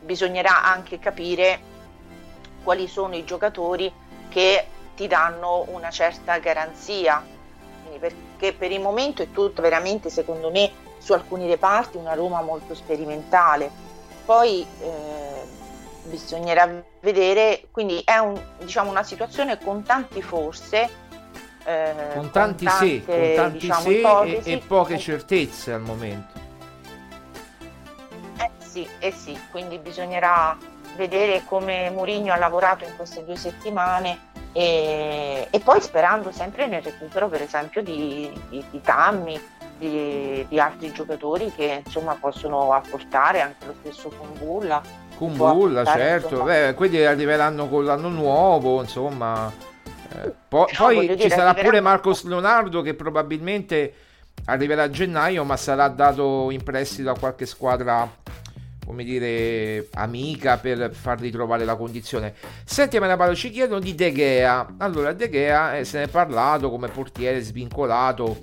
bisognerà 0.00 0.64
anche 0.64 0.98
capire 0.98 1.68
quali 2.62 2.88
sono 2.88 3.14
i 3.16 3.24
giocatori 3.24 3.92
che 4.28 4.66
ti 4.94 5.06
danno 5.06 5.64
una 5.68 5.90
certa 5.90 6.38
garanzia, 6.38 7.24
Quindi 7.82 7.98
perché 7.98 8.52
per 8.52 8.70
il 8.70 8.80
momento 8.80 9.22
è 9.22 9.30
tutto 9.30 9.62
veramente, 9.62 10.10
secondo 10.10 10.50
me, 10.50 10.70
su 10.98 11.12
alcuni 11.14 11.46
reparti 11.46 11.96
una 11.96 12.14
Roma 12.14 12.42
molto 12.42 12.74
sperimentale. 12.74 13.70
Poi 14.24 14.66
eh, 14.80 15.39
bisognerà 16.10 16.68
vedere, 17.00 17.68
quindi 17.70 18.02
è 18.04 18.18
un, 18.18 18.38
diciamo, 18.58 18.90
una 18.90 19.02
situazione 19.02 19.58
con 19.58 19.82
tanti 19.82 20.20
forse. 20.20 21.08
Eh, 21.64 21.94
con 22.14 22.30
tanti 22.30 22.64
con 22.64 22.74
tante, 22.74 22.86
sì, 22.86 23.04
con 23.04 23.32
tanti 23.34 23.58
diciamo, 23.58 23.80
sì 24.24 24.34
e, 24.34 24.42
e, 24.44 24.58
poche 24.58 24.98
certezze 24.98 25.72
al 25.72 25.80
momento. 25.80 26.38
Eh 28.38 28.50
sì, 28.58 28.86
eh 28.98 29.12
sì, 29.12 29.38
quindi 29.50 29.78
bisognerà 29.78 30.56
vedere 30.96 31.42
come 31.46 31.90
Mourinho 31.90 32.32
ha 32.32 32.36
lavorato 32.36 32.84
in 32.84 32.96
queste 32.96 33.24
due 33.24 33.36
settimane 33.36 34.28
e, 34.52 35.46
e, 35.48 35.60
poi 35.60 35.80
sperando 35.80 36.32
sempre 36.32 36.66
nel 36.66 36.82
recupero 36.82 37.28
per 37.28 37.42
esempio 37.42 37.82
di, 37.82 38.30
di, 38.48 38.64
di 38.68 38.80
Tammy, 38.80 39.40
di, 39.78 40.44
di, 40.48 40.60
altri 40.60 40.92
giocatori 40.92 41.52
che 41.54 41.82
insomma 41.84 42.16
possono 42.18 42.72
apportare 42.72 43.40
anche 43.40 43.66
lo 43.66 43.74
stesso 43.80 44.08
Kumbulla. 44.10 45.08
Kumbulla 45.20 45.84
certo, 45.84 46.42
Beh, 46.44 46.72
quelli 46.74 47.04
arriveranno 47.04 47.68
con 47.68 47.84
l'anno 47.84 48.08
nuovo 48.08 48.80
insomma. 48.80 49.52
Eh, 50.12 50.32
po- 50.48 50.66
no, 50.70 50.76
poi 50.78 51.08
ci 51.08 51.14
dire, 51.14 51.28
sarà 51.28 51.52
pure 51.52 51.80
Marcos 51.80 52.24
Leonardo 52.24 52.80
che 52.80 52.94
probabilmente 52.94 53.92
arriverà 54.46 54.84
a 54.84 54.90
gennaio 54.90 55.44
ma 55.44 55.58
sarà 55.58 55.88
dato 55.88 56.50
in 56.50 56.62
prestito 56.62 57.10
a 57.10 57.18
qualche 57.18 57.44
squadra 57.44 58.10
come 58.86 59.04
dire, 59.04 59.88
amica 59.92 60.56
per 60.56 60.92
far 60.92 61.20
ritrovare 61.20 61.64
la 61.64 61.76
condizione. 61.76 62.34
Senti, 62.64 62.98
parlo, 62.98 63.36
ci 63.36 63.50
chiedono 63.50 63.78
di 63.78 63.94
De 63.94 64.12
Gea. 64.12 64.74
Allora, 64.78 65.12
De 65.12 65.30
Gea 65.30 65.76
eh, 65.76 65.84
se 65.84 65.98
ne 65.98 66.04
è 66.04 66.08
parlato 66.08 66.70
come 66.70 66.88
portiere 66.88 67.40
svincolato 67.40 68.38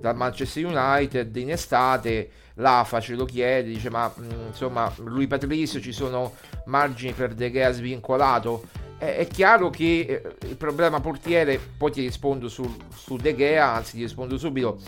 dal 0.00 0.16
Manchester 0.16 0.64
United 0.64 1.36
in 1.36 1.52
estate. 1.52 2.30
L'AFA 2.54 3.00
ce 3.00 3.14
lo 3.14 3.24
chiede, 3.24 3.68
dice 3.68 3.90
ma 3.90 4.12
mh, 4.14 4.22
mm, 4.22 4.46
insomma 4.48 4.92
lui 4.98 5.26
Patrizio 5.26 5.80
ci 5.80 5.92
sono 5.92 6.34
margini 6.66 7.12
per 7.12 7.34
De 7.34 7.50
Gea 7.50 7.72
svincolato? 7.72 8.64
È, 8.96 9.16
è 9.16 9.26
chiaro 9.26 9.70
che 9.70 10.00
eh, 10.40 10.46
il 10.46 10.56
problema 10.56 11.00
portiere, 11.00 11.58
poi 11.76 11.90
ti 11.90 12.00
rispondo 12.02 12.48
su, 12.48 12.64
su 12.94 13.16
De 13.16 13.34
Gea, 13.34 13.72
anzi 13.72 13.96
ti 13.96 14.02
rispondo 14.02 14.38
subito 14.38 14.80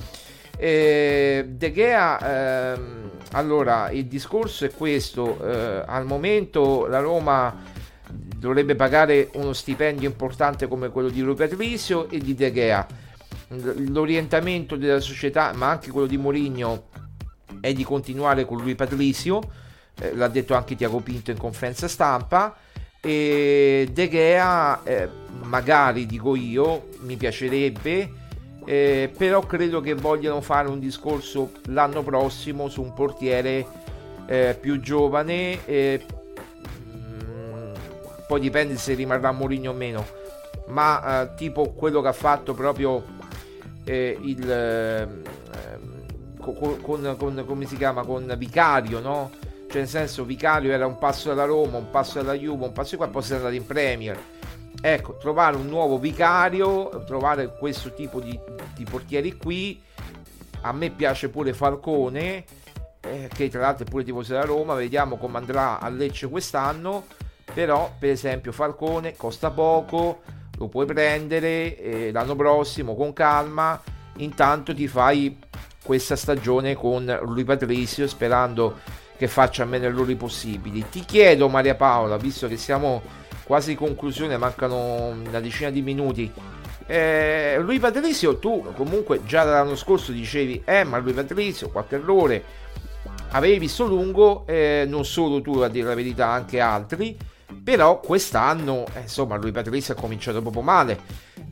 eh, 0.57 1.45
De 1.49 1.73
Gea, 1.73 2.75
ehm, 2.75 3.11
allora 3.33 3.91
il 3.91 4.07
discorso 4.07 4.65
è 4.65 4.71
questo, 4.71 5.39
eh, 5.45 5.83
al 5.87 6.07
momento 6.07 6.87
la 6.87 7.01
Roma 7.01 7.55
dovrebbe 8.09 8.75
pagare 8.75 9.31
uno 9.35 9.53
stipendio 9.53 10.09
importante 10.09 10.67
come 10.67 10.89
quello 10.91 11.09
di 11.09 11.21
Rui 11.21 11.35
Patricio 11.35 12.09
e 12.09 12.19
di 12.19 12.35
De 12.35 12.53
Gea. 12.53 12.87
L'orientamento 13.49 14.77
della 14.77 15.01
società, 15.01 15.53
ma 15.55 15.71
anche 15.71 15.91
quello 15.91 16.07
di 16.07 16.17
Mourinho, 16.17 16.85
è 17.61 17.73
di 17.73 17.85
continuare 17.85 18.45
con 18.45 18.59
lui 18.59 18.75
Patricio, 18.75 19.43
eh, 20.01 20.15
l'ha 20.15 20.29
detto 20.29 20.55
anche 20.55 20.77
Tiago 20.77 21.01
Pinto 21.01 21.31
in 21.31 21.39
conferenza 21.39 21.89
stampa. 21.89 22.57
E 23.01 23.89
De 23.93 24.09
Gea, 24.09 24.83
eh, 24.83 25.09
magari 25.43 26.07
dico 26.07 26.35
io, 26.35 26.89
mi 27.01 27.17
piacerebbe 27.17 28.25
eh, 28.67 29.13
però 29.17 29.41
credo 29.43 29.81
che 29.81 29.95
vogliano 29.95 30.41
fare 30.41 30.69
un 30.69 30.81
discorso 30.81 31.53
l'anno 31.67 32.03
prossimo 32.03 32.69
su 32.69 32.83
un 32.83 32.93
portiere 32.95 33.65
eh, 34.27 34.59
più 34.61 34.81
giovane 34.81 35.65
eh, 35.67 36.05
mm, 36.97 37.73
poi 38.27 38.41
dipende 38.41 38.77
se 38.77 38.95
rimarrà 38.95 39.31
Mourinho 39.31 39.71
o 39.71 39.73
meno 39.73 40.05
ma 40.67 41.23
eh, 41.23 41.35
tipo 41.37 41.75
quello 41.75 42.03
che 42.03 42.09
ha 42.09 42.13
fatto 42.13 42.55
proprio 42.55 43.05
eh, 43.85 44.19
il 44.21 44.41
con, 46.53 46.81
con, 46.81 47.15
con, 47.19 47.45
come 47.47 47.67
si 47.67 47.77
chiama 47.77 48.05
con 48.05 48.35
Vicario 48.37 49.01
no? 49.01 49.31
cioè 49.69 49.79
nel 49.79 49.89
senso 49.89 50.25
Vicario 50.25 50.73
era 50.73 50.87
un 50.87 50.99
passo 50.99 51.29
dalla 51.29 51.45
Roma 51.45 51.79
un 51.79 51.91
passo 51.91 52.21
dalla 52.21 52.35
Juve 52.35 52.65
un 52.65 52.73
passo 52.73 52.91
di 52.91 52.97
qua 52.97 53.09
poi 53.09 53.23
si 53.23 53.33
è 53.33 53.37
andato 53.37 53.55
in 53.55 53.67
Premier 53.67 54.19
ecco, 54.81 55.17
trovare 55.17 55.57
un 55.57 55.67
nuovo 55.67 55.99
vicario, 55.99 57.05
trovare 57.05 57.57
questo 57.59 57.93
tipo 57.93 58.21
di, 58.21 58.39
di 58.75 58.85
portieri 58.85 59.37
qui. 59.37 59.81
A 60.63 60.73
me 60.73 60.91
piace 60.91 61.29
pure 61.29 61.53
Falcone, 61.53 62.45
eh, 63.01 63.29
che 63.33 63.49
tra 63.49 63.61
l'altro 63.61 63.85
è 63.85 63.89
pure 63.89 64.05
tifoso 64.05 64.33
della 64.33 64.45
Roma, 64.45 64.75
vediamo 64.75 65.17
come 65.17 65.39
andrà 65.39 65.79
a 65.79 65.89
Lecce 65.89 66.29
quest'anno. 66.29 67.07
Però, 67.53 67.95
per 67.99 68.11
esempio, 68.11 68.53
Falcone 68.53 69.15
costa 69.17 69.51
poco, 69.51 70.23
lo 70.59 70.69
puoi 70.69 70.87
prendere 70.87 71.77
eh, 71.79 72.13
l'anno 72.13 72.35
prossimo 72.35 72.95
con 72.97 73.13
calma. 73.13 73.81
Intanto 74.19 74.75
ti 74.75 74.89
fai 74.89 75.39
questa 75.87 76.17
stagione 76.17 76.75
con 76.75 77.21
lui 77.23 77.45
Patrizio, 77.45 78.09
sperando 78.09 78.81
che 79.17 79.29
faccia 79.29 79.65
meno 79.65 79.87
errori 79.87 80.17
possibili. 80.17 80.85
Ti 80.91 81.05
chiedo, 81.05 81.49
Maria 81.49 81.77
Paola, 81.77 82.17
visto 82.17 82.49
che 82.49 82.57
siamo 82.57 83.01
quasi 83.45 83.71
in 83.71 83.77
conclusione, 83.77 84.37
mancano 84.37 85.07
una 85.07 85.41
decina 85.41 85.71
di 85.71 85.81
minuti. 85.81 86.31
Eh, 86.89 87.57
lui 87.61 87.79
Patrizio, 87.79 88.39
tu 88.39 88.73
comunque 88.75 89.25
già 89.25 89.45
dall'anno 89.45 89.77
scorso 89.77 90.13
dicevi, 90.13 90.63
eh, 90.65 90.85
ma 90.85 90.99
lui 90.99 91.13
Patrizio, 91.13 91.71
qualche 91.71 91.95
errore. 91.95 92.45
Avevi 93.31 93.59
visto 93.59 93.87
lungo, 93.87 94.45
eh, 94.47 94.85
non 94.89 95.05
solo 95.05 95.41
tu 95.41 95.59
a 95.61 95.69
dire 95.69 95.89
la 95.89 95.95
verità, 95.95 96.29
anche 96.29 96.61
altri. 96.61 97.17
Però 97.63 98.01
quest'anno, 98.01 98.85
eh, 98.95 99.03
insomma, 99.03 99.37
lui 99.37 99.53
Patrizio 99.53 99.95
ha 99.95 99.97
cominciato 99.97 100.41
proprio 100.41 100.63
male. 100.63 101.01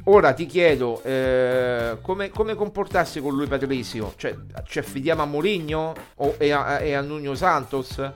Ora 0.07 0.35
ti 0.35 0.45
chiedo 0.45 1.03
eh, 1.03 1.97
come, 2.03 2.29
come, 2.29 2.55
comportarsi 2.55 3.23
con 3.23 3.35
lui 3.35 3.47
Patrizio? 3.47 4.13
Cioè, 4.17 4.37
ci 4.67 4.79
affidiamo 4.79 5.23
a 5.23 5.25
Mourinho 5.25 5.95
o, 6.17 6.35
e, 6.37 6.53
a, 6.53 6.79
e 6.81 6.95
a 6.95 7.01
Nuno 7.01 7.35
Santos? 7.35 8.13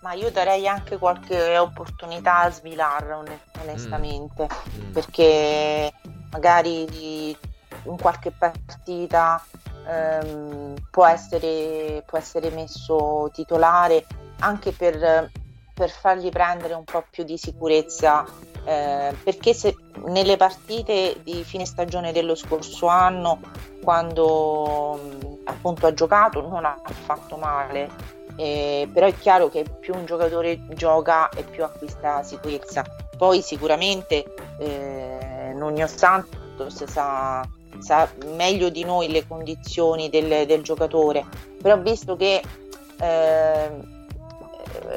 Ma 0.00 0.12
io 0.12 0.30
darei 0.30 0.68
anche 0.68 0.96
qualche 0.96 1.58
opportunità 1.58 2.42
a 2.42 2.50
Svilar, 2.52 3.24
onestamente, 3.60 4.46
mm. 4.78 4.92
Perché 4.92 5.92
magari 6.30 7.36
in 7.82 7.96
qualche 7.98 8.30
partita 8.30 9.44
ehm, 9.88 10.74
può, 10.88 11.04
essere, 11.06 12.04
può, 12.06 12.16
essere, 12.18 12.50
messo 12.50 13.28
titolare 13.32 14.06
anche 14.38 14.70
per, 14.70 15.32
per, 15.76 15.90
fargli 15.90 16.30
prendere 16.30 16.72
un 16.72 16.84
po' 16.84 17.04
più 17.10 17.22
di 17.22 17.36
sicurezza, 17.36 18.24
eh, 18.64 19.14
perché 19.22 19.52
se 19.52 19.76
nelle 20.06 20.36
partite 20.36 21.20
di 21.22 21.44
fine 21.44 21.66
stagione 21.66 22.12
dello 22.12 22.34
scorso 22.34 22.86
anno, 22.86 23.40
quando 23.82 24.98
appunto 25.44 25.86
ha 25.86 25.92
giocato, 25.92 26.40
non 26.40 26.64
ha 26.64 26.80
fatto 26.84 27.36
male 27.36 28.14
eh, 28.36 28.88
però 28.92 29.06
è 29.06 29.16
chiaro 29.16 29.48
che 29.48 29.64
più 29.80 29.94
un 29.94 30.04
giocatore 30.04 30.60
gioca 30.74 31.28
e 31.30 31.42
più 31.42 31.64
acquista 31.64 32.22
sicurezza. 32.22 32.84
Poi 33.16 33.40
sicuramente 33.40 34.24
eh, 34.58 35.52
Nugno 35.54 35.86
Santos 35.86 36.84
sa, 36.84 37.46
sa, 37.78 38.08
meglio 38.34 38.68
di 38.68 38.84
noi 38.84 39.10
le 39.10 39.26
condizioni 39.26 40.10
del, 40.10 40.46
del 40.46 40.62
giocatore, 40.62 41.24
però 41.60 41.78
visto 41.80 42.14
che 42.16 42.42
eh, 43.00 43.70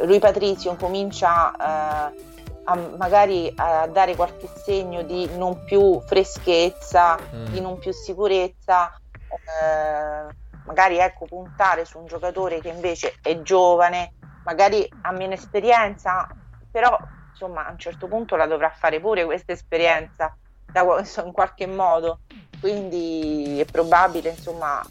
Rui 0.04 0.20
Patrizio 0.20 0.76
comincia 0.76 1.52
eh, 1.52 2.38
a, 2.64 2.76
magari 2.98 3.52
a 3.56 3.88
dare 3.88 4.16
qualche 4.16 4.48
segno 4.64 5.02
di 5.04 5.30
non 5.38 5.64
più 5.64 6.00
freschezza, 6.02 7.18
mm. 7.18 7.46
di 7.48 7.62
non 7.62 7.80
più 7.80 7.92
sicurezza, 7.92 8.94
eh, 9.30 10.34
magari 10.66 10.98
ecco, 10.98 11.26
puntare 11.26 11.86
su 11.86 11.98
un 11.98 12.06
giocatore 12.06 12.60
che 12.60 12.70
invece 12.70 13.16
è 13.22 13.42
giovane, 13.42 14.14
magari 14.44 14.88
ha 15.02 15.12
meno 15.12 15.34
esperienza, 15.34 16.28
però 16.72 16.98
insomma 17.32 17.66
a 17.66 17.72
un 17.72 17.80
certo 17.80 18.08
punto 18.08 18.36
la 18.36 18.46
dovrà 18.46 18.70
fare 18.70 19.00
pure 19.00 19.26
questa 19.26 19.52
esperienza 19.52 20.36
da, 20.72 20.84
in 21.26 21.32
qualche 21.32 21.68
modo. 21.68 22.20
Quindi 22.60 23.60
è 23.60 23.66
probabile, 23.66 24.32
insomma, 24.32 24.86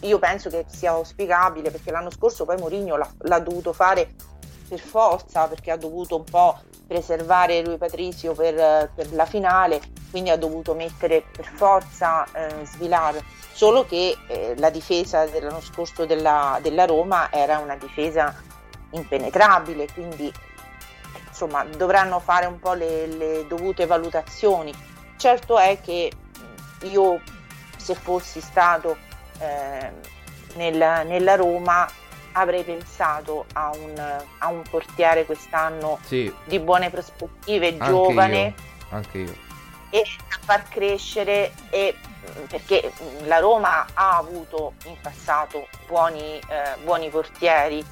io 0.00 0.18
penso 0.18 0.48
che 0.48 0.64
sia 0.68 0.92
auspicabile 0.92 1.70
perché 1.70 1.90
l'anno 1.90 2.10
scorso 2.10 2.44
poi 2.44 2.56
Mourinho 2.56 2.96
l'ha, 2.96 3.10
l'ha 3.18 3.38
dovuto 3.38 3.72
fare 3.72 4.14
per 4.68 4.78
forza 4.78 5.46
perché 5.46 5.70
ha 5.70 5.76
dovuto 5.76 6.16
un 6.16 6.24
po' 6.24 6.58
preservare 6.86 7.62
lui 7.62 7.76
Patrizio 7.76 8.34
per, 8.34 8.90
per 8.94 9.12
la 9.12 9.26
finale, 9.26 9.80
quindi 10.10 10.30
ha 10.30 10.36
dovuto 10.36 10.74
mettere 10.74 11.22
per 11.30 11.44
forza 11.44 12.24
eh, 12.32 12.64
Svilar 12.64 13.22
solo 13.52 13.84
che 13.84 14.16
eh, 14.26 14.54
la 14.56 14.70
difesa 14.70 15.26
dell'anno 15.26 15.60
scorso 15.60 16.06
della, 16.06 16.58
della, 16.62 16.86
Roma 16.86 17.30
era 17.30 17.58
una 17.58 17.76
difesa 17.76 18.34
impenetrabile, 18.92 19.86
quindi 19.92 20.32
insomma 21.28 21.64
dovranno 21.64 22.20
fare 22.20 22.46
un 22.46 22.58
po' 22.58 22.72
le, 22.72 23.06
le 23.06 23.46
dovute 23.46 23.86
valutazioni. 23.86 24.72
Certo 25.16 25.58
è 25.58 25.80
che 25.80 26.10
io 26.82 27.20
se 27.76 27.94
fossi 27.94 28.40
stato 28.40 28.96
eh, 29.40 29.90
nella, 30.54 31.02
nella, 31.02 31.34
Roma 31.36 31.88
avrei 32.32 32.62
pensato 32.62 33.46
a 33.54 33.70
un, 33.74 34.22
a 34.38 34.48
un 34.48 34.62
portiere 34.68 35.24
quest'anno 35.24 35.98
sì. 36.04 36.32
di 36.44 36.58
buone 36.58 36.90
prospettive, 36.90 37.68
anche 37.68 37.84
giovane. 37.84 38.42
Io. 38.42 38.54
Anche 38.90 39.18
io. 39.18 39.34
E 39.90 40.02
a 40.28 40.38
far 40.44 40.68
crescere 40.68 41.52
e 41.70 41.96
perché 42.48 42.92
la 43.24 43.38
Roma 43.38 43.86
ha 43.92 44.16
avuto 44.16 44.74
in 44.84 44.94
passato 45.00 45.66
buoni, 45.86 46.38
eh, 46.38 46.76
buoni 46.84 47.08
portieri, 47.08 47.84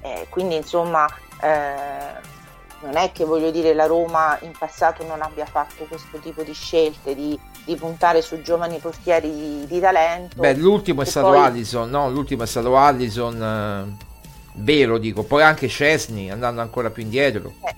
eh, 0.00 0.26
quindi 0.28 0.56
insomma 0.56 1.06
eh, 1.40 2.34
non 2.80 2.96
è 2.96 3.12
che 3.12 3.24
voglio 3.24 3.50
dire 3.50 3.74
la 3.74 3.86
Roma 3.86 4.38
in 4.42 4.52
passato 4.56 5.04
non 5.04 5.22
abbia 5.22 5.46
fatto 5.46 5.84
questo 5.84 6.18
tipo 6.18 6.42
di 6.42 6.52
scelte 6.52 7.14
di, 7.14 7.38
di 7.66 7.74
puntare 7.74 8.22
su 8.22 8.40
giovani 8.42 8.78
portieri 8.78 9.66
di, 9.66 9.80
talento. 9.80 10.40
Beh, 10.40 10.54
l'ultimo 10.54 11.02
è 11.02 11.04
stato 11.04 11.30
poi... 11.30 11.38
Allison, 11.38 11.90
no? 11.90 12.08
L'ultimo 12.08 12.44
è 12.44 12.46
stato 12.46 12.78
Allison, 12.78 13.42
eh, 13.42 14.04
vero 14.54 14.98
dico, 14.98 15.24
poi 15.24 15.42
anche 15.42 15.68
Cesni 15.68 16.30
andando 16.30 16.60
ancora 16.60 16.90
più 16.90 17.02
indietro. 17.02 17.52
Eh, 17.64 17.74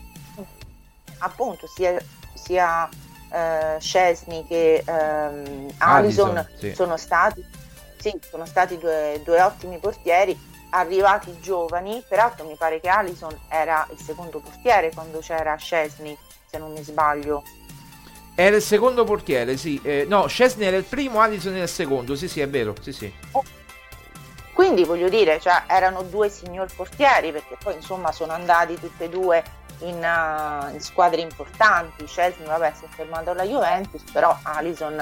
appunto, 1.21 1.67
sia, 1.67 1.99
sia 2.35 2.87
eh, 3.33 3.77
Scesni 3.81 4.45
che 4.47 4.85
ehm, 4.85 5.71
Allison, 5.79 6.47
sì. 6.59 6.75
sono 6.75 6.99
stati, 6.99 7.43
sì, 7.99 8.13
sono 8.29 8.45
stati 8.45 8.77
due, 8.77 9.23
due, 9.25 9.41
ottimi 9.41 9.79
portieri 9.79 10.39
arrivati 10.71 11.35
giovani 11.41 12.05
peraltro 12.07 12.45
mi 12.47 12.55
pare 12.55 12.79
che 12.79 12.91
Allison 12.91 13.35
era 13.49 13.89
il 13.91 13.99
secondo 13.99 14.39
portiere 14.39 14.93
quando 14.93 15.21
c'era 15.21 15.57
Scesni 15.57 16.15
se 16.45 16.59
non 16.59 16.73
mi 16.73 16.83
sbaglio 16.83 17.43
era 18.41 18.55
il 18.55 18.63
secondo 18.63 19.03
portiere 19.03 19.57
sì 19.57 19.81
eh, 19.83 20.07
no 20.09 20.29
Scesni 20.29 20.65
era 20.65 20.77
il 20.77 20.85
primo 20.85 21.21
Allison 21.21 21.55
era 21.55 21.65
il 21.65 21.69
secondo 21.69 22.15
sì 22.15 22.29
sì 22.29 22.41
è 22.41 22.49
vero 22.49 22.73
sì 22.81 22.93
sì 22.93 23.13
oh. 23.33 23.43
quindi 24.53 24.85
voglio 24.85 25.09
dire, 25.09 25.41
cioè, 25.41 25.65
erano 25.67 26.03
due 26.03 26.29
signor 26.29 26.69
portieri 26.73 27.33
perché 27.33 27.57
poi 27.61 27.75
insomma 27.75 28.13
sono 28.13 28.33
andati 28.33 28.79
tutti 28.79 29.03
e 29.03 29.09
due 29.09 29.43
in, 29.81 29.97
uh, 29.97 30.73
in 30.73 30.81
squadre 30.81 31.21
importanti. 31.21 32.05
Chesney 32.05 32.47
vabbè 32.47 32.73
si 32.77 32.85
è 32.85 32.89
fermato 32.89 33.31
alla 33.31 33.45
Juventus, 33.45 34.03
però 34.13 34.37
Alison 34.43 34.99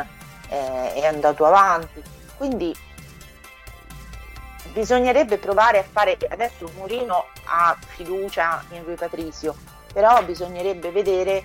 eh, 0.49 0.93
è 0.95 1.05
andato 1.05 1.45
avanti. 1.45 2.03
Quindi 2.37 2.75
bisognerebbe 4.73 5.37
provare 5.37 5.79
a 5.79 5.85
fare 5.85 6.17
adesso 6.29 6.71
Murino 6.77 7.27
ha 7.45 7.77
fiducia 7.87 8.65
in 8.71 8.85
Rui 8.85 8.95
Patrizio 8.95 9.55
però 9.97 10.23
bisognerebbe 10.23 10.91
vedere 10.91 11.45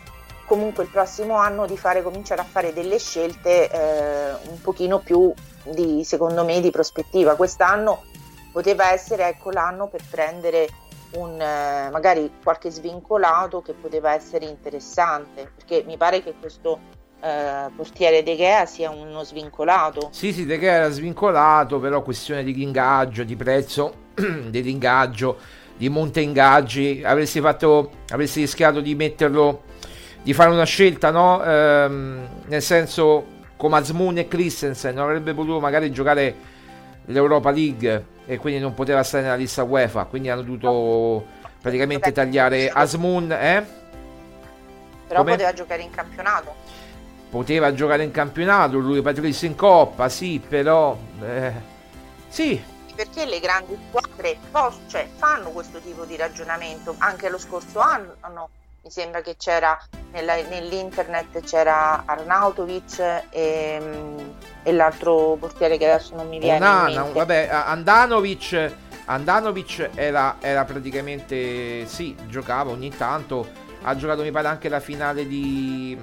comunque 0.51 0.83
il 0.83 0.89
prossimo 0.89 1.37
anno 1.37 1.65
di 1.65 1.77
fare 1.77 2.03
cominciare 2.03 2.41
a 2.41 2.43
fare 2.43 2.73
delle 2.73 2.99
scelte 2.99 3.71
eh, 3.71 4.31
un 4.49 4.59
pochino 4.61 4.99
più 4.99 5.31
di 5.63 6.03
secondo 6.03 6.43
me 6.43 6.59
di 6.59 6.71
prospettiva 6.71 7.37
quest'anno 7.37 8.03
poteva 8.51 8.91
essere 8.91 9.29
ecco 9.29 9.49
l'anno 9.49 9.87
per 9.87 10.01
prendere 10.09 10.67
un 11.13 11.39
eh, 11.39 11.89
magari 11.89 12.29
qualche 12.43 12.69
svincolato 12.69 13.61
che 13.61 13.71
poteva 13.71 14.11
essere 14.13 14.43
interessante 14.43 15.49
perché 15.55 15.85
mi 15.87 15.95
pare 15.95 16.21
che 16.21 16.33
questo 16.37 16.79
eh, 17.21 17.69
portiere 17.73 18.21
De 18.21 18.35
Gea 18.35 18.65
sia 18.65 18.89
uno 18.89 19.23
svincolato. 19.23 20.09
Sì, 20.11 20.33
sì, 20.33 20.45
De 20.45 20.59
Gea 20.59 20.73
era 20.73 20.89
svincolato, 20.89 21.79
però 21.79 22.01
questione 22.01 22.43
di 22.43 22.61
ingaggio, 22.61 23.23
di 23.23 23.35
prezzo 23.37 23.93
dell'ingaggio, 24.15 25.37
di 25.77 25.87
monte 25.87 26.19
ingaggi, 26.19 27.03
avresti 27.05 27.39
fatto, 27.39 27.91
avresti 28.09 28.41
rischiato 28.41 28.81
di 28.81 28.95
metterlo, 28.95 29.69
di 30.23 30.33
fare 30.33 30.49
una 30.51 30.63
scelta, 30.63 31.11
no? 31.11 31.43
Ehm, 31.43 32.27
nel 32.45 32.61
senso, 32.61 33.25
come 33.55 33.77
Asmoon 33.77 34.17
e 34.17 34.27
Christensen, 34.27 34.95
non 34.95 35.05
avrebbe 35.05 35.33
potuto 35.33 35.59
magari 35.59 35.91
giocare 35.91 36.35
l'Europa 37.05 37.51
League 37.51 38.05
e 38.25 38.37
quindi 38.37 38.59
non 38.59 38.73
poteva 38.73 39.03
stare 39.03 39.23
nella 39.23 39.35
lista 39.35 39.63
UEFA, 39.63 40.05
quindi 40.05 40.29
hanno 40.29 40.43
dovuto 40.43 41.25
praticamente 41.61 42.11
tagliare 42.11 42.69
Asmoon, 42.69 43.31
eh? 43.31 43.65
Però 45.07 45.19
Come? 45.19 45.31
poteva 45.31 45.53
giocare 45.53 45.81
in 45.81 45.89
campionato 45.89 46.71
poteva 47.31 47.73
giocare 47.73 48.03
in 48.03 48.11
campionato, 48.11 48.77
lui 48.77 49.01
Patrizio 49.01 49.47
in 49.47 49.55
Coppa, 49.55 50.09
sì, 50.09 50.43
però... 50.45 50.97
Eh, 51.21 51.53
sì. 52.27 52.61
Perché 52.93 53.25
le 53.25 53.39
grandi 53.39 53.77
squadre 53.87 54.37
cioè, 54.87 55.07
fanno 55.15 55.49
questo 55.51 55.79
tipo 55.79 56.03
di 56.03 56.17
ragionamento? 56.17 56.93
Anche 56.97 57.29
lo 57.29 57.39
scorso 57.39 57.79
anno 57.79 58.49
mi 58.83 58.89
sembra 58.89 59.21
che 59.21 59.35
c'era 59.37 59.77
nella, 60.11 60.35
nell'internet 60.47 61.41
c'era 61.43 62.03
Arnautovic 62.05 63.25
e, 63.29 63.77
mm, 63.79 64.19
e, 64.63 64.71
l'altro 64.71 65.37
portiere 65.39 65.77
che 65.77 65.89
adesso 65.89 66.15
non 66.15 66.27
mi 66.27 66.39
viene 66.39 66.57
Onana, 66.57 66.89
in 66.89 66.95
mente. 66.95 67.19
Vabbè, 67.19 67.49
Andanovic, 67.51 68.73
Andanovic 69.05 69.89
era, 69.95 70.37
era 70.39 70.65
praticamente... 70.65 71.85
sì, 71.85 72.15
giocava 72.27 72.71
ogni 72.71 72.89
tanto, 72.89 73.47
ha 73.83 73.95
giocato 73.95 74.23
mi 74.23 74.31
pare 74.31 74.47
anche 74.47 74.69
la 74.69 74.79
finale 74.79 75.27
di 75.27 75.97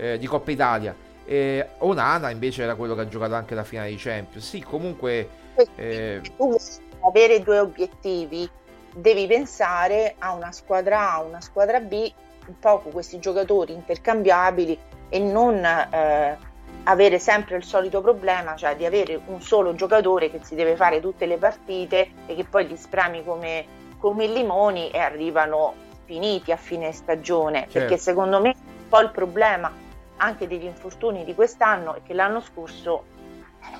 eh, 0.00 0.18
di 0.18 0.26
Coppa 0.26 0.50
Italia. 0.50 0.94
Eh, 1.24 1.68
Onana 1.78 2.30
invece 2.30 2.62
era 2.62 2.74
quello 2.74 2.94
che 2.94 3.02
ha 3.02 3.08
giocato 3.08 3.34
anche 3.34 3.54
la 3.54 3.64
finale 3.64 3.90
di 3.90 3.96
Champions. 3.96 4.48
Sì, 4.48 4.62
comunque... 4.62 5.28
Eh... 5.76 6.20
Tu 6.36 6.56
avere 7.02 7.42
due 7.42 7.58
obiettivi, 7.58 8.48
devi 8.94 9.26
pensare 9.26 10.14
a 10.18 10.32
una 10.32 10.52
squadra 10.52 11.12
A, 11.12 11.20
una 11.20 11.40
squadra 11.40 11.80
B, 11.80 12.12
un 12.46 12.58
po' 12.58 12.80
con 12.80 12.92
questi 12.92 13.18
giocatori 13.18 13.72
intercambiabili 13.72 14.78
e 15.08 15.18
non 15.18 15.64
eh, 15.64 16.38
avere 16.84 17.18
sempre 17.18 17.56
il 17.56 17.64
solito 17.64 18.00
problema, 18.00 18.56
cioè 18.56 18.76
di 18.76 18.84
avere 18.84 19.20
un 19.26 19.40
solo 19.40 19.74
giocatore 19.74 20.30
che 20.30 20.40
si 20.42 20.54
deve 20.54 20.76
fare 20.76 21.00
tutte 21.00 21.26
le 21.26 21.36
partite 21.36 22.10
e 22.26 22.34
che 22.34 22.44
poi 22.44 22.66
li 22.66 22.76
spremi 22.76 23.24
come, 23.24 23.64
come 23.98 24.26
limoni 24.26 24.90
e 24.90 24.98
arrivano 24.98 25.74
finiti 26.04 26.52
a 26.52 26.56
fine 26.56 26.92
stagione. 26.92 27.60
Certo. 27.60 27.78
Perché 27.78 27.96
secondo 27.98 28.40
me 28.40 28.54
un 28.56 28.88
po' 28.88 29.00
il 29.00 29.10
problema 29.10 29.72
anche 30.16 30.46
degli 30.46 30.64
infortuni 30.64 31.24
di 31.24 31.34
quest'anno 31.34 31.94
e 31.94 32.02
che 32.02 32.14
l'anno 32.14 32.40
scorso 32.40 33.04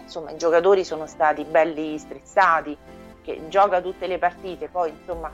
insomma 0.02 0.30
i 0.30 0.36
giocatori 0.36 0.84
sono 0.84 1.06
stati 1.06 1.44
belli 1.44 1.98
strizzati, 1.98 2.76
che 3.30 3.48
gioca 3.48 3.80
tutte 3.80 4.06
le 4.06 4.18
partite, 4.18 4.68
poi 4.68 4.90
insomma 4.90 5.30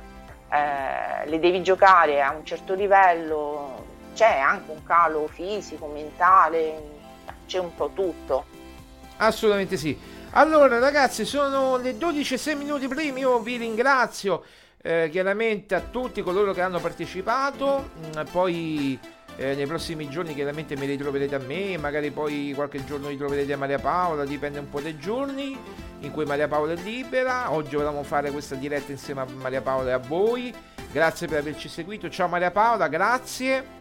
eh, 0.50 1.28
le 1.28 1.38
devi 1.38 1.62
giocare 1.62 2.22
a 2.22 2.32
un 2.32 2.44
certo 2.44 2.74
livello, 2.74 3.84
c'è 4.14 4.38
anche 4.38 4.70
un 4.70 4.84
calo 4.84 5.26
fisico, 5.28 5.86
mentale, 5.86 6.94
c'è 7.46 7.58
un 7.58 7.74
po' 7.74 7.90
tutto. 7.94 8.44
Assolutamente 9.16 9.76
sì. 9.76 9.98
Allora 10.30 10.78
ragazzi 10.78 11.24
sono 11.24 11.78
le 11.78 11.96
12 11.96 12.34
e 12.34 12.36
6 12.36 12.54
minuti 12.56 12.88
primi, 12.88 13.20
io 13.20 13.38
vi 13.38 13.56
ringrazio 13.56 14.44
eh, 14.82 15.08
chiaramente 15.10 15.74
a 15.74 15.80
tutti 15.80 16.20
coloro 16.22 16.52
che 16.52 16.60
hanno 16.60 16.78
partecipato, 16.78 17.90
mm, 17.98 18.22
poi 18.30 18.98
eh, 19.36 19.54
nei 19.54 19.66
prossimi 19.66 20.08
giorni 20.10 20.34
chiaramente 20.34 20.76
me 20.76 20.84
li 20.84 20.98
troverete 20.98 21.36
a 21.36 21.38
me, 21.38 21.78
magari 21.78 22.10
poi 22.10 22.52
qualche 22.54 22.84
giorno 22.84 23.08
li 23.08 23.16
troverete 23.16 23.54
a 23.54 23.56
Maria 23.56 23.78
Paola, 23.78 24.26
dipende 24.26 24.58
un 24.58 24.68
po' 24.68 24.80
dai 24.80 24.98
giorni 24.98 25.58
in 26.06 26.12
cui 26.12 26.24
Maria 26.24 26.48
Paola 26.48 26.72
è 26.72 26.76
libera. 26.76 27.52
Oggi 27.52 27.74
volevamo 27.74 28.02
fare 28.02 28.30
questa 28.30 28.54
diretta 28.54 28.92
insieme 28.92 29.20
a 29.20 29.26
Maria 29.40 29.60
Paola 29.60 29.90
e 29.90 29.92
a 29.92 29.98
voi. 29.98 30.54
Grazie 30.90 31.26
per 31.26 31.38
averci 31.38 31.68
seguito. 31.68 32.08
Ciao 32.08 32.28
Maria 32.28 32.50
Paola, 32.50 32.88
grazie. 32.88 33.74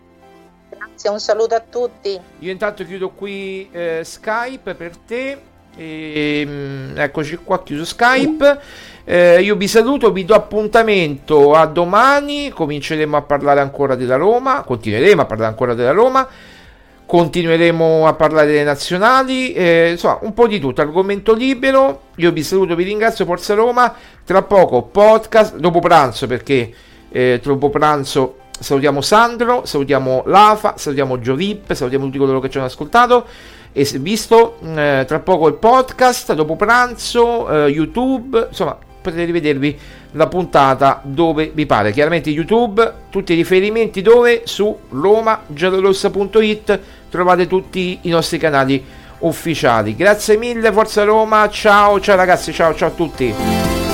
Grazie, 0.70 1.10
un 1.10 1.20
saluto 1.20 1.56
a 1.56 1.62
tutti. 1.62 2.20
Io 2.40 2.52
intanto 2.52 2.84
chiudo 2.84 3.12
qui 3.12 3.70
eh, 3.72 4.02
Skype 4.04 4.76
per 4.76 4.98
te. 4.98 5.38
E, 5.78 6.42
ehm, 6.42 6.94
eccoci 6.98 7.38
qua, 7.38 7.62
chiuso 7.64 7.86
Skype. 7.86 8.60
Eh, 9.04 9.42
io 9.42 9.56
vi 9.56 9.68
saluto, 9.68 10.12
vi 10.12 10.26
do 10.26 10.34
appuntamento 10.34 11.54
a 11.54 11.66
domani. 11.68 12.50
Cominceremo 12.50 13.16
a 13.16 13.22
parlare 13.22 13.62
ancora 13.62 13.96
della 13.96 14.16
Roma. 14.16 14.64
Continueremo 14.64 15.22
a 15.22 15.26
parlare 15.26 15.50
ancora 15.50 15.74
della 15.74 15.92
Roma. 15.92 16.28
Continueremo 17.06 18.08
a 18.08 18.14
parlare 18.14 18.48
delle 18.48 18.64
nazionali. 18.64 19.54
Eh, 19.54 19.92
insomma, 19.92 20.20
un 20.22 20.34
po' 20.34 20.48
di 20.48 20.60
tutto. 20.60 20.82
Argomento 20.82 21.34
libero. 21.34 22.02
Io 22.16 22.32
vi 22.32 22.44
saluto, 22.44 22.76
vi 22.76 22.84
ringrazio. 22.84 23.26
Forza 23.26 23.54
Roma. 23.54 23.94
Tra 24.24 24.42
poco 24.42 24.82
podcast 24.84 25.56
dopo 25.58 25.80
pranzo 25.80 26.26
perché 26.28 26.74
eh, 27.10 27.40
dopo 27.44 27.70
pranzo 27.70 28.38
salutiamo 28.60 29.02
Sandro, 29.02 29.66
salutiamo 29.66 30.24
Lafa, 30.26 30.76
salutiamo 30.78 31.20
Giovip, 31.20 31.74
salutiamo 31.74 32.06
tutti 32.06 32.18
coloro 32.18 32.40
che 32.40 32.50
ci 32.50 32.58
hanno 32.58 32.68
ascoltato 32.68 33.28
e 33.72 33.84
visto 34.00 34.58
eh, 34.64 35.04
tra 35.06 35.20
poco 35.20 35.48
il 35.48 35.56
podcast 35.56 36.34
dopo 36.34 36.56
pranzo, 36.56 37.50
eh, 37.50 37.70
YouTube, 37.70 38.48
insomma 38.48 38.78
potete 39.06 39.26
rivedervi 39.26 39.78
la 40.12 40.28
puntata 40.28 41.02
dove 41.04 41.52
vi 41.54 41.66
pare. 41.66 41.92
Chiaramente 41.92 42.30
YouTube, 42.30 42.94
tutti 43.10 43.34
i 43.34 43.36
riferimenti 43.36 44.02
dove? 44.02 44.42
Su 44.46 44.78
romagiallorossa.it 44.90 46.80
trovate 47.10 47.48
tutti 47.48 48.00
i 48.02 48.10
nostri 48.10 48.38
canali 48.38 48.84
ufficiali. 49.20 49.96
Grazie 49.96 50.38
mille, 50.38 50.72
Forza 50.72 51.04
Roma, 51.04 51.48
ciao, 51.50 52.00
ciao 52.00 52.16
ragazzi, 52.16 52.52
ciao, 52.52 52.74
ciao 52.74 52.90
a 52.90 52.92
tutti. 52.92 53.85